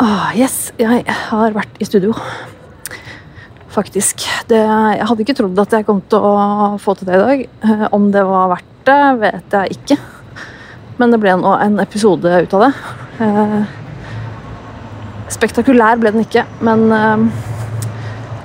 Ah, 0.00 0.30
yes, 0.32 0.70
jeg 0.80 1.02
har 1.28 1.52
vært 1.52 1.76
i 1.82 1.84
studio. 1.84 2.14
Faktisk. 3.70 4.24
Det, 4.48 4.58
jeg 4.60 5.06
hadde 5.06 5.24
ikke 5.26 5.36
trodd 5.36 5.58
at 5.60 5.74
jeg 5.76 5.84
kom 5.86 6.00
til 6.10 6.24
å 6.24 6.78
få 6.80 6.94
til 6.96 7.10
det 7.10 7.18
i 7.18 7.20
dag. 7.20 7.42
Eh, 7.68 7.84
Om 7.92 8.08
det 8.14 8.22
var 8.26 8.48
verdt 8.54 8.70
det, 8.88 8.96
vet 9.20 9.56
jeg 9.58 9.76
ikke. 9.76 9.98
Men 11.00 11.12
det 11.12 11.20
ble 11.22 11.36
nå 11.40 11.52
en 11.60 11.76
episode 11.84 12.32
ut 12.32 12.56
av 12.56 12.64
det. 12.64 12.72
Eh, 13.26 13.60
Spektakulær 15.30 16.00
ble 16.00 16.10
den 16.16 16.24
ikke, 16.24 16.42
men 16.66 16.88
eh, 16.96 17.28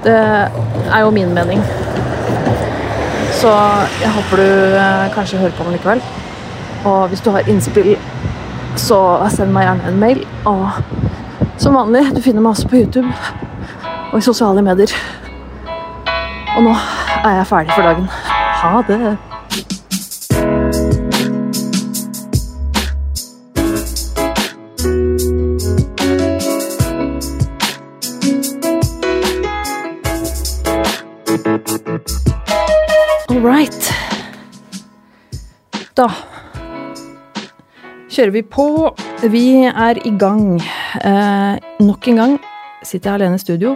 det 0.06 0.20
er 0.20 1.02
jo 1.02 1.16
min 1.16 1.32
mening. 1.34 1.64
Så 3.40 3.52
jeg 4.04 4.12
håper 4.20 4.44
du 4.44 4.78
eh, 4.84 5.08
kanskje 5.16 5.40
hører 5.40 5.56
på 5.58 5.66
den 5.70 5.80
likevel. 5.80 6.04
Og 6.86 7.08
hvis 7.10 7.24
du 7.26 7.32
har 7.34 7.48
innspill, 7.50 7.96
så 8.78 9.00
send 9.34 9.56
meg 9.56 9.66
gjerne 9.70 9.90
en 9.90 10.00
mail. 10.04 10.22
Og 10.52 10.84
som 11.58 11.76
vanlig, 11.76 12.16
du 12.16 12.22
finner 12.22 12.42
meg 12.44 12.56
også 12.56 12.68
på 12.70 12.82
YouTube 12.82 13.12
og 14.12 14.18
i 14.20 14.24
sosiale 14.24 14.62
medier. 14.64 14.92
Og 16.56 16.64
nå 16.64 16.74
er 17.26 17.40
jeg 17.40 17.48
ferdig 17.50 17.74
for 17.76 17.84
dagen. 17.84 18.08
Ha 18.62 18.82
det. 18.88 19.18
All 33.30 33.44
right. 33.44 33.92
Da 35.96 36.08
kjører 38.16 38.32
vi 38.32 38.42
på. 38.42 38.96
Vi 39.32 39.46
er 39.66 40.00
i 40.06 40.18
gang. 40.20 40.62
Eh, 41.04 41.56
nok 41.84 42.08
en 42.08 42.20
gang 42.22 42.36
sitter 42.86 43.10
jeg 43.12 43.20
alene 43.20 43.40
i 43.40 43.44
studio. 43.44 43.76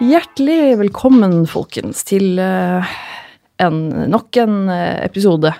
Hjertelig 0.00 0.76
velkommen, 0.80 1.42
folkens, 1.48 2.02
til 2.08 2.40
eh, 2.40 2.92
en, 3.60 3.80
nok 4.12 4.36
en 4.40 4.62
eh, 4.72 5.00
episode 5.06 5.52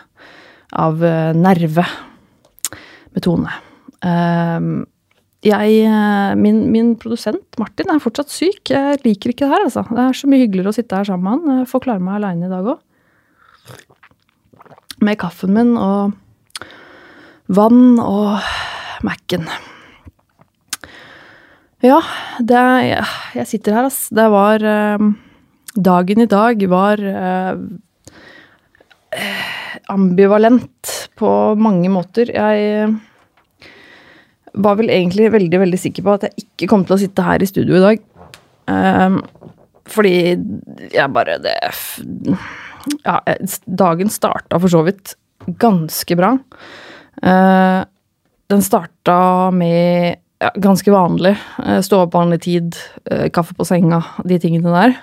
av 0.77 1.05
eh, 1.05 1.33
Nerve 1.37 1.85
med 3.15 3.25
Tone. 3.25 3.53
Eh, 4.05 4.69
jeg, 5.47 5.77
eh, 5.89 6.35
min, 6.37 6.63
min 6.73 6.93
produsent 7.01 7.61
Martin 7.61 7.93
er 7.93 8.03
fortsatt 8.03 8.33
syk. 8.33 8.75
Jeg 8.75 9.01
liker 9.07 9.33
ikke 9.33 9.47
det 9.47 9.55
her, 9.55 9.67
altså. 9.69 9.87
Det 9.89 10.05
er 10.05 10.21
så 10.21 10.29
mye 10.29 10.45
hyggeligere 10.45 10.75
å 10.75 10.77
sitte 10.77 11.01
her 11.01 11.09
sammen 11.09 11.25
med 11.25 11.37
han. 11.49 11.63
Jeg 11.63 11.73
får 11.73 11.87
klare 11.87 12.05
meg 12.05 12.21
aleine 12.21 12.49
i 12.49 12.53
dag 12.53 12.73
òg. 12.75 12.87
Med 15.01 15.17
kaffen 15.21 15.57
min 15.57 15.77
og 15.81 16.13
vann 17.49 17.97
og 18.03 18.45
Mac-en. 19.07 19.49
Ja, 21.81 22.01
det 22.45 22.63
jeg 23.39 23.49
sitter 23.49 23.79
her, 23.79 23.87
ass. 23.89 24.09
Det 24.13 24.27
var 24.33 24.61
eh, 24.61 25.05
Dagen 25.81 26.21
i 26.21 26.29
dag 26.29 26.61
var 26.69 27.01
eh, 27.01 27.61
ambivalent 29.89 30.91
på 31.17 31.31
mange 31.57 31.89
måter. 31.93 32.33
Jeg 32.35 32.91
var 34.61 34.77
vel 34.81 34.91
egentlig 34.93 35.31
veldig, 35.33 35.61
veldig 35.63 35.81
sikker 35.81 36.05
på 36.05 36.17
at 36.17 36.27
jeg 36.27 36.45
ikke 36.45 36.69
kom 36.73 36.85
til 36.85 36.97
å 36.97 37.01
sitte 37.01 37.25
her 37.25 37.41
i 37.41 37.49
studio 37.49 37.79
i 37.79 37.85
dag. 37.85 38.03
Eh, 38.75 39.21
fordi 39.91 40.15
jeg 40.93 41.15
bare 41.15 41.39
Det 41.43 41.57
Ja, 43.05 43.21
dagen 43.67 44.11
starta 44.13 44.59
for 44.61 44.69
så 44.73 44.83
vidt 44.85 45.15
ganske 45.61 46.17
bra. 46.19 46.35
Eh, 47.23 47.85
den 48.51 48.63
starta 48.67 49.51
med 49.55 50.19
ja, 50.41 50.51
ganske 50.57 50.93
vanlig. 50.93 51.37
Eh, 51.65 51.81
Stå 51.85 52.05
opp 52.05 52.15
vanlig 52.17 52.43
tid, 52.47 52.77
eh, 53.11 53.29
kaffe 53.29 53.55
på 53.57 53.67
senga, 53.69 54.03
de 54.25 54.39
tingene 54.41 54.73
der. 54.73 54.97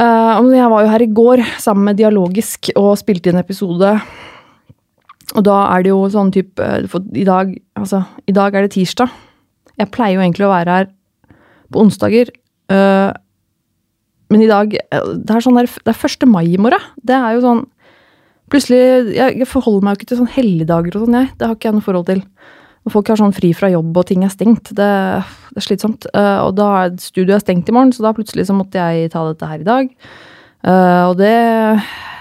Eh, 0.00 0.50
jeg 0.54 0.70
var 0.70 0.84
jo 0.84 0.92
her 0.92 1.02
i 1.02 1.12
går 1.12 1.42
sammen 1.58 1.84
med 1.84 1.96
Dialogisk 1.98 2.70
og 2.76 2.98
spilte 2.98 3.30
inn 3.30 3.40
episode. 3.40 4.00
Og 5.34 5.42
da 5.44 5.76
er 5.76 5.82
det 5.82 5.90
jo 5.90 6.08
sånn 6.10 6.32
type 6.32 6.58
i 7.14 7.24
dag, 7.24 7.54
altså, 7.76 8.04
i 8.26 8.32
dag 8.32 8.54
er 8.54 8.62
det 8.62 8.72
tirsdag. 8.72 9.10
Jeg 9.78 9.90
pleier 9.90 10.18
jo 10.18 10.22
egentlig 10.22 10.46
å 10.46 10.54
være 10.54 10.70
her 10.70 10.86
på 11.70 11.80
onsdager. 11.80 12.30
men 14.30 14.42
i 14.42 14.46
dag 14.46 14.70
Det 14.70 15.30
er 15.30 15.40
sånn 15.40 15.56
der, 15.56 15.66
det 15.66 15.88
er 15.88 16.08
1. 16.08 16.26
mai 16.26 16.54
i 16.54 16.56
morgen. 16.56 16.80
Det 17.02 17.14
er 17.14 17.34
jo 17.34 17.40
sånn 17.40 17.66
Plutselig 18.50 19.14
jeg 19.14 19.46
forholder 19.46 19.84
meg 19.84 19.94
jo 19.94 19.98
ikke 20.00 20.08
til 20.08 20.18
sånn 20.18 20.34
helligdager 20.34 20.96
og 20.96 21.06
sånn, 21.06 21.14
jeg. 21.14 21.28
Det 21.38 21.46
har 21.46 21.54
ikke 21.54 21.68
jeg 21.68 21.74
noe 21.74 21.86
forhold 21.86 22.06
til. 22.06 22.22
Når 22.86 22.94
folk 22.94 23.10
har 23.12 23.20
sånn 23.20 23.36
fri 23.36 23.52
fra 23.56 23.68
jobb 23.72 23.96
og 24.00 24.06
ting 24.08 24.24
er 24.24 24.32
stengt. 24.32 24.72
Det, 24.72 24.90
det 25.52 25.60
er 25.60 25.66
slitsomt. 25.66 26.06
Uh, 26.16 26.46
og 26.46 26.54
da 26.56 26.68
er 26.84 26.94
studioet 27.02 27.38
er 27.38 27.44
stengt 27.44 27.68
i 27.68 27.74
morgen, 27.76 27.92
så 27.92 28.06
da 28.06 28.14
plutselig 28.16 28.48
så 28.48 28.56
måtte 28.56 28.80
jeg 28.80 29.12
ta 29.12 29.24
dette 29.28 29.50
her 29.50 29.60
i 29.60 29.68
dag. 29.68 29.90
Uh, 30.64 31.04
og 31.10 31.18
det 31.20 31.34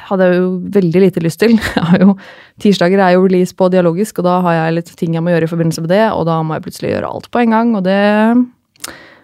hadde 0.10 0.26
jeg 0.26 0.40
jo 0.40 0.52
veldig 0.76 1.04
lite 1.06 1.24
lyst 1.24 1.42
til. 1.44 1.56
Jo, 2.02 2.16
tirsdager 2.62 3.02
er 3.04 3.16
jo 3.16 3.26
release 3.26 3.56
på 3.56 3.70
Dialogisk, 3.72 4.20
og 4.20 4.28
da 4.28 4.40
har 4.46 4.58
jeg 4.58 4.78
litt 4.78 4.94
ting 5.00 5.16
jeg 5.16 5.24
må 5.26 5.34
gjøre 5.34 5.48
i 5.48 5.52
forbindelse 5.52 5.84
med 5.86 5.94
det, 5.94 6.06
og 6.16 6.26
da 6.30 6.40
må 6.44 6.58
jeg 6.58 6.66
plutselig 6.68 6.94
gjøre 6.96 7.12
alt 7.14 7.30
på 7.32 7.44
en 7.44 7.56
gang, 7.56 7.76
og 7.78 7.86
det 7.88 7.96
er 7.96 8.34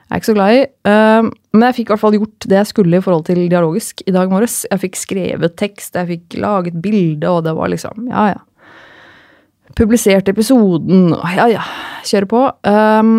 jeg 0.06 0.22
ikke 0.22 0.29
så 0.29 0.35
glad 0.38 0.56
i. 0.56 0.57
Eh, 0.85 1.28
men 1.56 1.63
jeg 1.66 1.75
fikk 1.79 1.88
i 1.88 1.94
hvert 1.95 2.03
fall 2.03 2.18
gjort 2.19 2.45
det 2.45 2.59
jeg 2.59 2.69
skulle 2.69 3.00
i 3.00 3.03
forhold 3.03 3.24
til 3.25 3.40
Dialogisk 3.50 4.03
i 4.06 4.13
dag 4.13 4.29
morges. 4.29 4.59
Jeg 4.69 4.84
fikk 4.84 5.00
skrevet 5.01 5.56
tekst, 5.57 5.97
jeg 5.97 6.12
fikk 6.12 6.38
laget 6.44 6.78
bilde, 6.84 7.25
og 7.31 7.41
det 7.47 7.56
var 7.57 7.74
liksom 7.74 8.12
Ja, 8.12 8.28
ja 8.35 8.44
publisert 9.76 10.30
episoden, 10.30 11.09
ja 11.36 11.48
ja, 11.50 11.64
kjøre 12.06 12.30
på. 12.30 12.42
Um, 12.70 13.18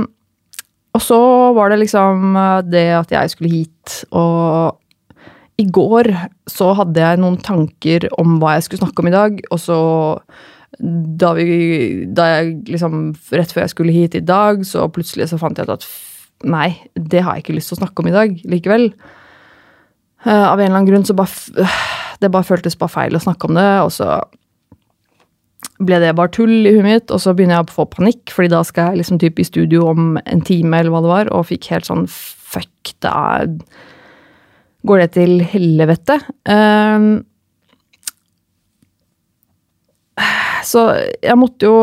og 0.97 1.03
så 1.05 1.21
var 1.57 1.71
det 1.71 1.83
liksom 1.83 2.37
det 2.71 2.89
at 2.97 3.11
jeg 3.12 3.33
skulle 3.33 3.53
hit, 3.53 3.97
og 4.17 4.79
i 5.61 5.67
går 5.73 6.09
så 6.53 6.71
hadde 6.77 7.01
jeg 7.01 7.21
noen 7.21 7.39
tanker 7.41 8.06
om 8.21 8.37
hva 8.41 8.56
jeg 8.56 8.67
skulle 8.67 8.85
snakke 8.85 9.03
om 9.03 9.11
i 9.11 9.15
dag, 9.15 9.41
og 9.53 9.61
så 9.61 9.79
da, 10.77 11.31
vi, 11.37 11.47
da 12.12 12.27
jeg 12.35 12.56
liksom 12.69 13.15
Rett 13.33 13.53
før 13.55 13.65
jeg 13.65 13.73
skulle 13.73 13.95
hit 13.95 14.17
i 14.19 14.25
dag, 14.25 14.61
så 14.69 14.85
plutselig 14.93 15.31
så 15.31 15.39
fant 15.41 15.56
jeg 15.56 15.69
ut 15.69 15.77
at 15.79 15.87
nei, 16.45 16.69
det 16.93 17.23
har 17.25 17.37
jeg 17.37 17.47
ikke 17.47 17.56
lyst 17.56 17.73
til 17.73 17.79
å 17.79 17.83
snakke 17.85 18.03
om 18.03 18.11
i 18.11 18.17
dag 18.17 18.35
likevel. 18.45 18.91
Uh, 20.27 20.45
av 20.51 20.59
en 20.59 20.67
eller 20.67 20.75
annen 20.75 20.89
grunn 20.89 21.06
så 21.06 21.15
bare 21.15 21.69
Det 22.21 22.31
bare 22.33 22.49
føltes 22.49 22.79
bare 22.81 22.91
feil 22.91 23.17
å 23.17 23.21
snakke 23.23 23.49
om 23.49 23.56
det, 23.56 23.69
og 23.85 23.93
så 23.93 24.19
ble 25.77 25.99
det 26.00 26.15
bare 26.16 26.32
tull 26.32 26.54
i 26.66 26.72
huet 26.72 26.87
mitt, 26.87 27.12
og 27.12 27.21
så 27.22 27.34
begynner 27.37 27.59
jeg 27.59 27.69
å 27.69 27.77
få 27.77 27.87
panikk, 27.93 28.32
fordi 28.32 28.53
da 28.53 28.62
skal 28.65 28.93
jeg 28.93 29.03
liksom 29.03 29.21
typ 29.22 29.41
i 29.41 29.47
studio 29.47 29.91
om 29.91 30.16
en 30.22 30.44
time, 30.47 30.78
eller 30.78 30.94
hva 30.94 31.03
det 31.04 31.12
var, 31.12 31.32
og 31.37 31.49
fikk 31.50 31.69
helt 31.75 31.88
sånn 31.88 32.06
fuck, 32.10 32.94
da 33.04 33.44
går 34.87 35.03
det 35.03 35.09
til 35.16 35.41
helvete. 35.50 36.21
Um, 36.49 37.25
så 40.65 40.88
jeg 41.22 41.37
måtte 41.37 41.69
jo 41.69 41.78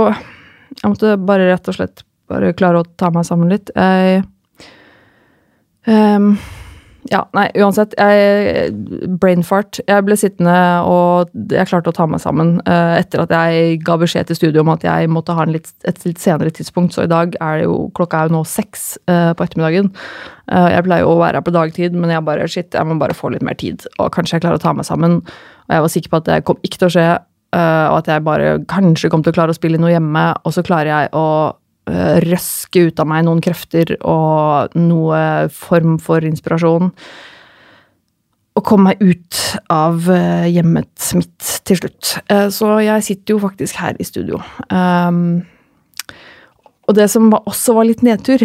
Jeg 0.74 0.90
måtte 0.90 1.12
bare 1.22 1.46
rett 1.52 1.68
og 1.70 1.76
slett 1.78 2.02
bare 2.28 2.50
klare 2.58 2.80
å 2.82 2.88
ta 2.98 3.12
meg 3.14 3.28
sammen 3.28 3.52
litt. 3.54 3.70
Jeg 3.78 4.24
um, 5.86 6.32
ja, 7.12 7.24
nei, 7.36 7.48
uansett. 7.60 7.94
Jeg, 8.00 8.72
brain 9.20 9.44
fart. 9.44 9.80
Jeg 9.90 10.06
ble 10.08 10.16
sittende, 10.20 10.56
og 10.88 11.34
jeg 11.52 11.68
klarte 11.68 11.92
å 11.92 11.96
ta 11.96 12.06
meg 12.08 12.22
sammen 12.24 12.56
uh, 12.64 12.96
etter 12.96 13.24
at 13.26 13.34
jeg 13.34 13.82
ga 13.84 13.98
beskjed 14.00 14.30
til 14.30 14.40
studio 14.40 14.64
om 14.64 14.72
at 14.72 14.86
jeg 14.88 15.10
måtte 15.12 15.36
ha 15.36 15.46
litt, 15.50 15.74
et 15.90 16.00
litt 16.08 16.22
senere 16.24 16.54
tidspunkt. 16.56 16.96
Så 16.96 17.04
i 17.04 17.12
dag 17.12 17.36
er 17.44 17.60
det 17.60 17.68
jo 17.68 17.90
Klokka 17.98 18.22
er 18.22 18.32
jo 18.32 18.38
nå 18.38 18.44
seks 18.48 18.94
uh, 19.12 19.34
på 19.36 19.48
ettermiddagen. 19.48 19.92
Uh, 20.48 20.70
jeg 20.72 20.86
pleier 20.88 21.04
jo 21.04 21.16
å 21.16 21.20
være 21.20 21.42
her 21.42 21.48
på 21.48 21.56
dagtid, 21.56 21.98
men 21.98 22.14
jeg 22.14 22.28
bare 22.30 22.48
shit, 22.52 22.72
jeg 22.72 22.88
må 22.88 22.98
bare 23.02 23.18
få 23.18 23.34
litt 23.34 23.44
mer 23.44 23.60
tid. 23.60 23.84
Og 23.98 24.12
kanskje 24.16 24.38
jeg 24.38 24.46
klarer 24.46 24.62
å 24.62 24.64
ta 24.64 24.76
meg 24.78 24.88
sammen. 24.88 25.20
Og 25.68 25.76
jeg 25.76 25.88
var 25.88 25.94
sikker 25.98 26.14
på 26.14 26.24
at 26.24 26.32
det 26.32 26.42
kom 26.48 26.64
ikke 26.64 26.80
til 26.80 26.92
å 26.92 26.96
skje, 26.96 27.10
og 27.54 28.00
at 28.00 28.08
jeg 28.10 28.24
bare 28.26 28.48
kanskje 28.66 29.12
kom 29.14 29.22
til 29.22 29.30
å 29.30 29.36
klare 29.36 29.54
å 29.54 29.58
spille 29.58 29.78
noe 29.78 29.92
hjemme, 29.94 30.24
og 30.42 30.56
så 30.56 30.64
klarer 30.66 30.90
jeg 30.90 31.12
å 31.14 31.26
røske 31.84 32.88
ut 32.88 33.00
av 33.02 33.10
meg 33.12 33.26
noen 33.28 33.42
krefter 33.44 33.96
og 34.00 34.76
noe 34.80 35.50
form 35.52 35.98
for 36.02 36.24
inspirasjon. 36.24 36.92
Og 38.54 38.66
komme 38.68 38.94
meg 38.94 39.02
ut 39.02 39.40
av 39.74 40.06
hjemmet 40.48 41.10
mitt 41.18 41.50
til 41.66 41.80
slutt. 41.80 42.12
Så 42.54 42.70
jeg 42.86 43.06
sitter 43.08 43.34
jo 43.34 43.42
faktisk 43.42 43.80
her 43.82 43.98
i 43.98 44.06
studio. 44.06 44.38
Um, 44.70 45.42
og 46.88 46.96
det 46.98 47.10
som 47.12 47.32
også 47.34 47.76
var 47.78 47.88
litt 47.88 48.04
nedtur 48.06 48.44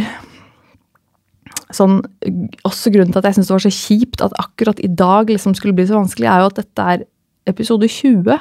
sånn, 1.74 2.00
Også 2.66 2.92
grunnen 2.94 3.12
til 3.12 3.20
at 3.20 3.28
jeg 3.28 3.38
syns 3.38 3.50
det 3.50 3.56
var 3.56 3.64
så 3.66 3.74
kjipt 3.74 4.24
at 4.24 4.36
akkurat 4.40 4.80
i 4.84 4.88
dag 4.88 5.30
liksom 5.30 5.56
skulle 5.56 5.76
bli 5.76 5.88
så 5.88 5.98
vanskelig, 5.98 6.28
er 6.28 6.42
jo 6.42 6.50
at 6.52 6.60
dette 6.62 6.86
er 6.94 7.04
episode 7.48 7.88
20. 7.88 8.38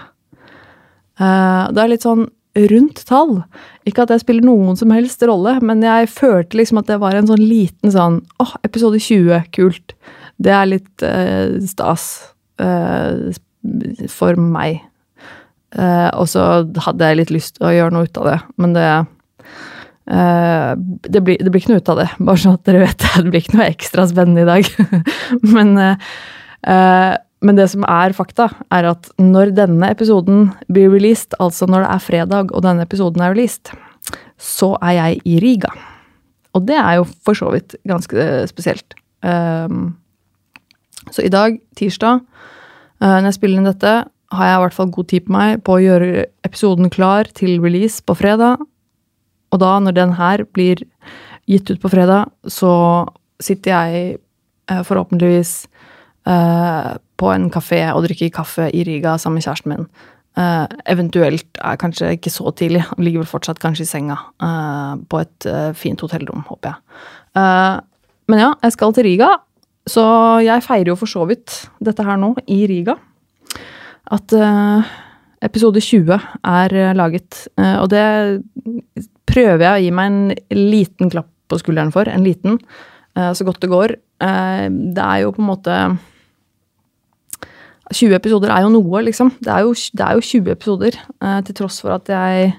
Uh, 1.18 1.66
det 1.74 1.82
er 1.84 1.92
litt 1.92 2.06
sånn 2.06 2.28
rundt 2.72 3.04
tall. 3.08 3.42
Ikke 3.88 4.06
at 4.06 4.14
jeg 4.14 4.24
spiller 4.24 4.48
noen 4.48 4.78
som 4.80 4.92
helst 4.96 5.24
rolle, 5.28 5.58
men 5.66 5.84
jeg 5.86 6.10
følte 6.12 6.60
liksom 6.60 6.82
at 6.82 6.90
det 6.92 7.00
var 7.02 7.18
en 7.18 7.30
sånn 7.30 7.44
liten 7.44 7.94
sånn 7.94 8.22
åh, 8.42 8.48
oh, 8.50 8.56
episode 8.68 9.02
20, 9.04 9.50
kult. 9.56 9.96
Det 10.42 10.54
er 10.54 10.70
litt 10.70 11.06
uh, 11.06 11.58
stas 11.66 12.08
uh, 12.62 13.34
for 14.12 14.40
meg. 14.40 14.82
Uh, 15.76 16.10
og 16.16 16.30
så 16.32 16.48
hadde 16.86 17.12
jeg 17.12 17.20
litt 17.20 17.36
lyst 17.36 17.58
til 17.58 17.68
å 17.68 17.76
gjøre 17.76 17.96
noe 17.96 18.08
ut 18.08 18.20
av 18.22 18.32
det, 18.32 18.40
men 18.62 18.76
det 18.78 18.88
eh, 20.08 20.72
det, 20.78 21.22
blir, 21.22 21.36
det, 21.42 21.52
blir, 21.52 21.60
ikke 21.60 21.74
noe 21.74 21.84
ut 21.84 21.92
av 21.92 22.00
det, 22.00 22.08
bare 22.20 22.40
sånn 22.40 22.56
at 22.56 22.64
dere 22.70 22.86
vet 22.86 23.04
det. 23.04 23.12
Det 23.26 23.32
blir 23.34 23.44
ikke 23.44 23.58
noe 23.58 23.68
ekstra 23.68 24.06
spennende 24.08 24.46
i 24.46 24.48
dag. 24.48 24.70
men, 25.56 25.74
eh, 25.84 27.18
men 27.46 27.58
det 27.58 27.68
som 27.70 27.86
er 27.86 28.16
fakta, 28.18 28.48
er 28.74 28.88
at 28.90 29.10
når 29.22 29.52
denne 29.58 29.92
episoden 29.94 30.50
blir 30.74 30.90
released, 30.90 31.36
altså 31.44 31.68
når 31.70 31.86
det 31.86 31.92
er 31.94 32.06
fredag 32.08 32.54
og 32.56 32.64
denne 32.66 32.86
episoden 32.88 33.22
er 33.22 33.36
released, 33.36 33.74
så 34.42 34.74
er 34.82 34.98
jeg 34.98 35.22
i 35.26 35.38
Riga. 35.44 35.70
Og 36.58 36.66
det 36.66 36.78
er 36.82 36.98
jo 36.98 37.06
for 37.06 37.38
så 37.38 37.52
vidt 37.54 37.76
ganske 37.88 38.26
spesielt. 38.50 38.98
Um, 39.22 39.98
så 41.14 41.26
i 41.26 41.32
dag, 41.34 41.60
tirsdag, 41.78 42.24
uh, 43.04 43.06
når 43.06 43.30
jeg 43.30 43.38
spiller 43.38 43.62
inn 43.62 43.70
dette, 43.70 43.94
har 44.34 44.50
jeg 44.50 44.58
i 44.58 44.64
hvert 44.66 44.76
fall 44.76 44.92
god 44.92 45.08
tid 45.12 45.28
på 45.28 45.36
meg 45.38 45.62
på 45.64 45.78
å 45.78 45.84
gjøre 45.84 46.26
episoden 46.48 46.90
klar 46.92 47.30
til 47.38 47.62
release 47.64 48.02
på 48.04 48.18
fredag. 48.18 48.66
Og 49.54 49.62
da, 49.62 49.78
når 49.80 49.96
den 49.96 50.18
her 50.18 50.44
blir 50.58 50.82
gitt 51.48 51.70
ut 51.70 51.80
på 51.84 51.92
fredag, 51.94 52.34
så 52.50 52.74
sitter 53.40 53.76
jeg 53.76 54.18
uh, 54.74 54.82
forhåpentligvis 54.82 55.68
på 56.28 57.28
en 57.32 57.46
kafé 57.54 57.78
og 57.94 58.04
drikker 58.04 58.34
kaffe 58.36 58.66
i 58.76 58.82
Riga 58.84 59.14
sammen 59.22 59.40
med 59.40 59.46
kjæresten 59.46 59.72
min. 59.72 59.86
Uh, 60.38 60.68
eventuelt 60.86 61.58
er 61.66 61.78
kanskje 61.82 62.12
ikke 62.14 62.30
så 62.30 62.52
tidlig, 62.54 62.84
ligger 63.02 63.24
vel 63.24 63.30
fortsatt 63.30 63.58
kanskje 63.58 63.88
i 63.88 63.90
senga 63.90 64.20
uh, 64.44 64.94
på 65.10 65.22
et 65.24 65.48
uh, 65.50 65.72
fint 65.74 66.02
hotellrom, 66.04 66.44
håper 66.46 66.76
jeg. 66.76 67.80
men 68.30 68.42
ja, 68.44 68.52
jeg 68.62 68.76
skal 68.76 68.94
til 68.94 69.08
Riga, 69.08 69.32
så 69.90 70.04
jeg 70.46 70.66
feirer 70.66 70.92
jo 70.92 70.98
for 71.00 71.10
så 71.10 71.26
vidt 71.30 71.56
dette 71.82 72.06
her 72.06 72.20
nå, 72.22 72.36
i 72.54 72.60
Riga. 72.70 72.98
At 74.14 74.34
episode 75.44 75.82
20 75.84 76.14
er 76.16 76.76
laget. 76.96 77.48
og 77.58 77.90
det 77.92 78.06
prøver 79.28 79.64
jeg 79.64 79.74
å 79.74 79.84
gi 79.84 79.92
meg 79.92 80.12
en 80.12 80.62
liten 80.72 81.12
klapp 81.12 81.30
på 81.48 81.60
skulderen 81.60 81.92
for. 81.92 82.10
En 82.10 82.26
liten, 82.26 82.58
så 83.14 83.48
godt 83.48 83.62
det 83.62 83.72
går. 83.72 83.96
det 84.18 85.04
er 85.04 85.20
jo 85.24 85.34
på 85.36 85.44
en 85.44 85.50
måte 85.52 85.78
20 87.94 88.16
episoder 88.18 88.52
er 88.54 88.66
jo 88.66 88.72
noe, 88.74 89.02
liksom. 89.06 89.32
Det 89.44 89.52
er 89.54 89.66
jo, 89.66 89.74
det 89.74 90.06
er 90.06 90.18
jo 90.18 90.24
20 90.30 90.54
episoder, 90.54 90.98
eh, 91.24 91.38
til 91.48 91.58
tross 91.62 91.80
for 91.84 91.96
at 91.96 92.10
jeg 92.12 92.56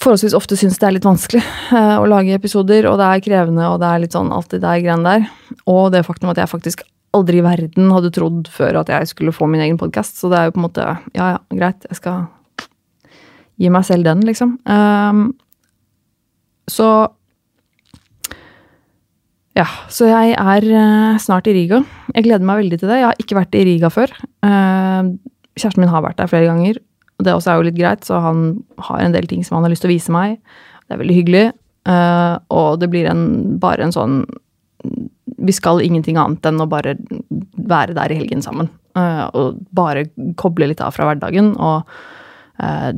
forholdsvis 0.00 0.34
ofte 0.36 0.56
syns 0.58 0.78
det 0.80 0.88
er 0.88 0.94
litt 0.96 1.06
vanskelig 1.06 1.40
eh, 1.42 1.96
å 2.00 2.06
lage 2.08 2.36
episoder, 2.36 2.88
og 2.90 2.98
det 3.00 3.08
er 3.08 3.24
krevende, 3.24 3.70
og 3.70 3.80
det 3.82 3.88
er 3.88 4.02
litt 4.04 4.16
sånn 4.16 4.32
alt 4.34 4.52
det 4.52 4.62
der 4.64 4.82
greiene 4.84 5.16
der. 5.16 5.26
Og 5.70 5.90
det 5.94 6.04
faktum 6.06 6.32
at 6.32 6.40
jeg 6.42 6.52
faktisk 6.52 6.84
aldri 7.16 7.40
i 7.40 7.44
verden 7.46 7.92
hadde 7.94 8.12
trodd 8.14 8.50
før 8.52 8.82
at 8.82 8.92
jeg 8.92 9.10
skulle 9.12 9.34
få 9.34 9.48
min 9.50 9.62
egen 9.64 9.78
podkast. 9.80 10.18
Så 10.20 10.30
det 10.32 10.38
er 10.38 10.48
jo 10.48 10.56
på 10.56 10.60
en 10.60 10.68
måte 10.68 10.86
Ja, 11.16 11.36
ja, 11.36 11.38
greit, 11.54 11.86
jeg 11.88 12.00
skal 12.00 12.26
gi 13.56 13.70
meg 13.72 13.86
selv 13.88 14.04
den, 14.04 14.24
liksom. 14.28 14.58
Um, 14.68 15.30
så 16.68 17.08
ja, 19.56 19.64
så 19.88 20.08
jeg 20.10 20.34
er 20.36 20.66
uh, 20.68 21.16
snart 21.22 21.46
i 21.48 21.54
Riga. 21.56 21.80
Jeg 22.12 22.26
gleder 22.26 22.44
meg 22.44 22.60
veldig 22.60 22.78
til 22.80 22.90
det. 22.90 23.00
Jeg 23.00 23.08
har 23.08 23.22
ikke 23.22 23.38
vært 23.38 23.56
i 23.56 23.64
Riga 23.64 23.88
før. 23.92 24.10
Uh, 24.44 25.14
kjæresten 25.56 25.80
min 25.80 25.92
har 25.92 26.04
vært 26.04 26.18
der 26.20 26.28
flere 26.28 26.50
ganger. 26.50 26.80
Det 27.24 27.32
også 27.32 27.52
er 27.52 27.56
jo 27.56 27.68
litt 27.70 27.78
greit, 27.78 28.04
så 28.04 28.20
han 28.20 28.42
har 28.84 29.00
en 29.00 29.14
del 29.14 29.28
ting 29.30 29.46
som 29.46 29.56
han 29.56 29.64
har 29.64 29.72
lyst 29.72 29.86
til 29.86 29.88
å 29.88 29.94
vise 29.94 30.12
meg. 30.12 30.36
Det 30.84 30.96
er 30.96 31.00
veldig 31.00 31.16
hyggelig. 31.16 31.46
Uh, 31.88 32.36
og 32.52 32.82
det 32.82 32.90
blir 32.92 33.08
en, 33.08 33.22
bare 33.62 33.86
en 33.86 33.94
sånn 33.94 34.24
Vi 35.46 35.54
skal 35.54 35.78
ingenting 35.84 36.18
annet 36.18 36.44
enn 36.48 36.60
å 36.60 36.66
bare 36.68 36.96
være 37.56 37.94
der 37.96 38.12
i 38.12 38.18
helgen 38.18 38.42
sammen. 38.42 38.68
og 38.96 39.58
bare 39.76 40.06
koble 40.40 40.68
litt 40.70 40.80
av 40.80 40.94
fra 40.96 41.04
hverdagen. 41.08 41.54
og 41.56 41.88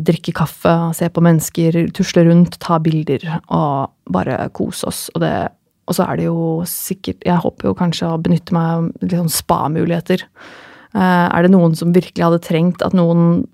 drikke 0.06 0.32
kaffe, 0.32 0.70
se 0.94 1.08
på 1.10 1.22
mennesker, 1.24 1.88
tusle 1.90 2.22
rundt, 2.28 2.60
ta 2.62 2.78
bilder 2.78 3.24
og 3.48 3.90
bare 4.06 4.36
kose 4.54 4.86
oss. 4.86 5.00
Og 5.14 5.24
det 5.24 5.32
og 5.88 5.96
så 5.96 6.04
er 6.04 6.20
det 6.20 6.26
jo 6.28 6.62
sikkert 6.68 7.24
Jeg 7.26 7.40
håper 7.42 7.70
jo 7.70 7.76
kanskje 7.76 8.10
å 8.12 8.20
benytte 8.20 8.54
meg 8.56 8.72
av 8.74 8.88
litt 9.00 9.16
sånn 9.16 9.32
spa-muligheter. 9.32 10.24
Eh, 10.92 11.26
er 11.28 11.44
det 11.44 11.52
noen 11.52 11.76
som 11.78 11.94
virkelig 11.96 12.24
hadde 12.26 12.42
trengt 12.44 12.84
at 12.84 12.96
noen 12.96 13.46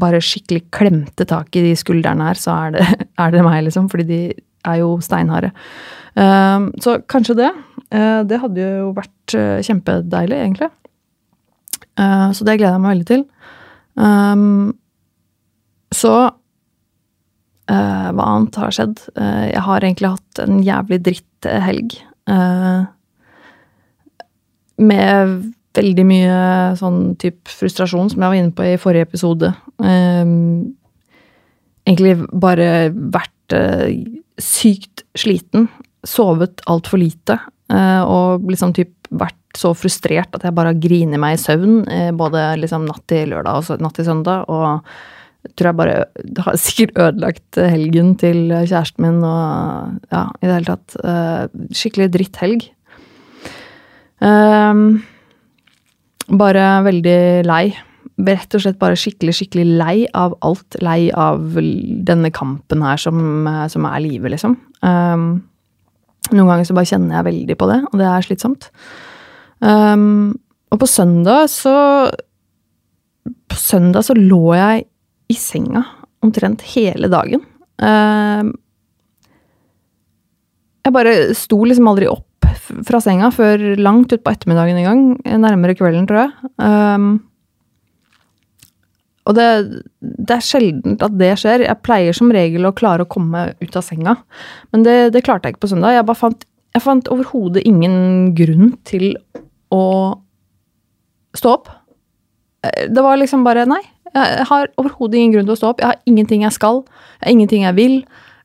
bare 0.00 0.20
skikkelig 0.22 0.64
klemte 0.74 1.26
tak 1.26 1.54
i 1.58 1.64
de 1.64 1.72
skuldrene 1.78 2.28
her, 2.28 2.38
så 2.38 2.54
er 2.66 2.76
det, 2.76 2.86
er 3.22 3.34
det 3.34 3.46
meg, 3.46 3.62
liksom. 3.68 3.88
Fordi 3.90 4.06
de 4.08 4.20
er 4.66 4.82
jo 4.82 4.96
steinharde. 5.04 5.52
Eh, 6.18 6.68
så 6.82 6.98
kanskje 7.10 7.38
det. 7.44 7.52
Eh, 7.94 8.20
det 8.26 8.42
hadde 8.42 8.66
jo 8.66 8.92
vært 8.98 9.38
kjempedeilig, 9.66 10.42
egentlig. 10.42 10.72
Så 12.00 12.46
det 12.46 12.54
gleder 12.56 12.78
jeg 12.78 12.80
meg 12.80 12.94
veldig 12.94 13.06
til. 13.10 13.22
Så 15.92 16.12
hva 17.70 18.26
annet 18.34 18.58
har 18.60 18.74
skjedd? 18.74 19.00
Uh, 19.18 19.46
jeg 19.50 19.62
har 19.66 19.84
egentlig 19.84 20.12
hatt 20.16 20.42
en 20.42 20.60
jævlig 20.66 21.00
dritthelg. 21.06 21.96
Uh, 22.30 22.88
med 24.80 25.34
veldig 25.76 26.04
mye 26.08 26.38
sånn 26.80 27.14
type 27.20 27.52
frustrasjon, 27.52 28.10
som 28.10 28.22
jeg 28.22 28.32
var 28.32 28.38
inne 28.38 28.54
på 28.56 28.64
i 28.66 28.78
forrige 28.80 29.06
episode. 29.06 29.52
egentlig 31.86 32.14
bare 32.32 32.90
vært 32.90 33.54
sykt 34.40 35.04
sliten. 35.14 35.68
Sovet 36.02 36.64
altfor 36.66 36.98
lite. 36.98 37.38
og 37.70 38.50
liksom 38.50 38.72
typ 38.74 39.06
vært 39.10 39.38
så 39.54 39.70
frustrert 39.76 40.34
at 40.34 40.42
jeg 40.42 40.56
bare 40.56 40.72
har 40.72 40.82
grinet 40.82 41.22
meg 41.22 41.36
i 41.36 41.42
søvn. 41.44 41.84
både 42.18 42.56
liksom 42.64 42.88
natt 42.88 43.06
til 43.06 43.30
lørdag 43.30 43.62
og 43.62 43.84
natt 43.84 43.94
til 43.94 44.08
søndag. 44.10 44.48
og 44.48 44.82
tror 45.56 45.70
jeg 45.70 45.78
bare 45.78 45.94
Det 46.20 46.44
har 46.44 46.58
sikkert 46.60 46.98
ødelagt 47.00 47.60
helgen 47.60 48.14
til 48.20 48.50
kjæresten 48.52 49.06
min 49.06 49.22
og 49.24 50.00
Ja, 50.12 50.26
i 50.40 50.46
det 50.46 50.56
hele 50.58 50.70
tatt. 50.72 50.96
Uh, 51.00 51.66
skikkelig 51.72 52.10
dritthelg. 52.14 52.66
Um, 54.20 55.02
bare 56.30 56.66
veldig 56.84 57.20
lei. 57.48 57.64
Rett 58.20 58.54
og 58.54 58.62
slett 58.62 58.78
bare 58.80 58.98
skikkelig, 59.00 59.34
skikkelig 59.38 59.78
lei 59.80 59.96
av 60.14 60.36
alt. 60.44 60.76
Lei 60.84 61.08
av 61.16 61.56
denne 61.56 62.30
kampen 62.34 62.84
her 62.84 63.00
som, 63.00 63.48
som 63.72 63.86
er 63.88 64.02
livet, 64.04 64.34
liksom. 64.34 64.58
Um, 64.84 65.30
noen 66.30 66.50
ganger 66.50 66.68
så 66.68 66.76
bare 66.76 66.90
kjenner 66.90 67.18
jeg 67.18 67.28
veldig 67.30 67.56
på 67.58 67.68
det, 67.70 67.80
og 67.88 67.96
det 67.98 68.08
er 68.10 68.26
slitsomt. 68.26 68.68
Um, 69.64 70.36
og 70.70 70.80
på 70.80 70.86
søndag 70.88 71.50
så 71.52 71.74
På 73.50 73.56
søndag 73.58 74.06
så 74.06 74.14
lå 74.16 74.54
jeg 74.56 74.86
i 75.30 75.36
senga 75.38 75.84
omtrent 76.24 76.64
hele 76.74 77.08
dagen. 77.12 77.44
Uh, 77.80 78.50
jeg 80.84 80.96
bare 80.96 81.14
sto 81.36 81.60
liksom 81.64 81.88
aldri 81.90 82.08
opp 82.10 82.26
fra 82.86 83.00
senga 83.02 83.30
før 83.34 83.62
langt 83.80 84.12
utpå 84.14 84.32
ettermiddagen 84.32 84.78
en 84.80 84.88
gang. 84.88 85.02
Nærmere 85.42 85.76
kvelden, 85.78 86.06
tror 86.08 86.24
jeg. 86.24 86.52
Um, 86.60 87.10
og 89.28 89.36
det, 89.36 89.46
det, 90.00 90.34
er 90.34 90.44
sjeldent 90.44 91.02
at 91.04 91.16
det 91.20 91.34
skjer. 91.38 91.66
Jeg 91.66 91.84
pleier 91.84 92.16
som 92.16 92.32
regel 92.34 92.66
å 92.66 92.74
klare 92.76 93.04
å 93.04 93.10
komme 93.10 93.50
ut 93.60 93.76
av 93.76 93.84
senga. 93.86 94.16
Men 94.74 94.86
det, 94.86 94.96
det 95.14 95.22
klarte 95.26 95.48
jeg 95.48 95.56
ikke 95.56 95.66
på 95.66 95.72
søndag. 95.74 95.94
Jeg 95.98 96.08
bare 96.08 96.22
fant, 96.22 96.46
jeg 96.74 96.84
fant 96.84 97.10
overhodet 97.12 97.66
ingen 97.68 98.32
grunn 98.38 98.72
til 98.88 99.12
å 99.74 99.84
stå 101.36 101.52
opp. 101.52 101.70
Eh, 102.66 102.88
det 102.90 103.04
var 103.04 103.20
liksom 103.20 103.44
bare 103.46 103.68
Nei, 103.70 103.82
jeg 104.14 104.46
har 104.50 104.70
overhodet 104.80 105.18
ingen 105.18 105.34
grunn 105.36 105.48
til 105.48 105.54
å 105.54 105.60
stå 105.60 105.72
opp. 105.72 105.82
Jeg 105.82 105.92
har 105.92 106.00
ingenting 106.10 106.44
jeg 106.46 106.56
skal. 106.56 106.82
Jeg 107.20 107.26
har 107.26 107.34
ingenting 107.36 107.66
jeg 107.66 107.76
vil. 107.78 107.96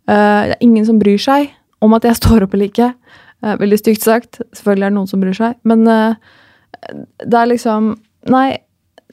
Eh, 0.10 0.42
det 0.50 0.58
er 0.58 0.66
ingen 0.66 0.86
som 0.88 1.00
bryr 1.02 1.22
seg 1.22 1.54
om 1.84 1.96
at 1.98 2.06
jeg 2.08 2.20
står 2.22 2.46
opp 2.46 2.54
eller 2.58 2.72
ikke. 2.72 2.92
Eh, 3.42 3.58
veldig 3.62 3.80
stygt 3.82 4.06
sagt. 4.06 4.42
Selvfølgelig 4.58 4.88
er 4.88 4.94
det 4.94 5.00
noen 5.00 5.10
som 5.12 5.24
bryr 5.24 5.38
seg. 5.38 5.58
Men 5.68 5.88
eh, 5.90 6.36
det 7.26 7.40
er 7.40 7.52
liksom 7.54 7.96
Nei, 8.26 8.58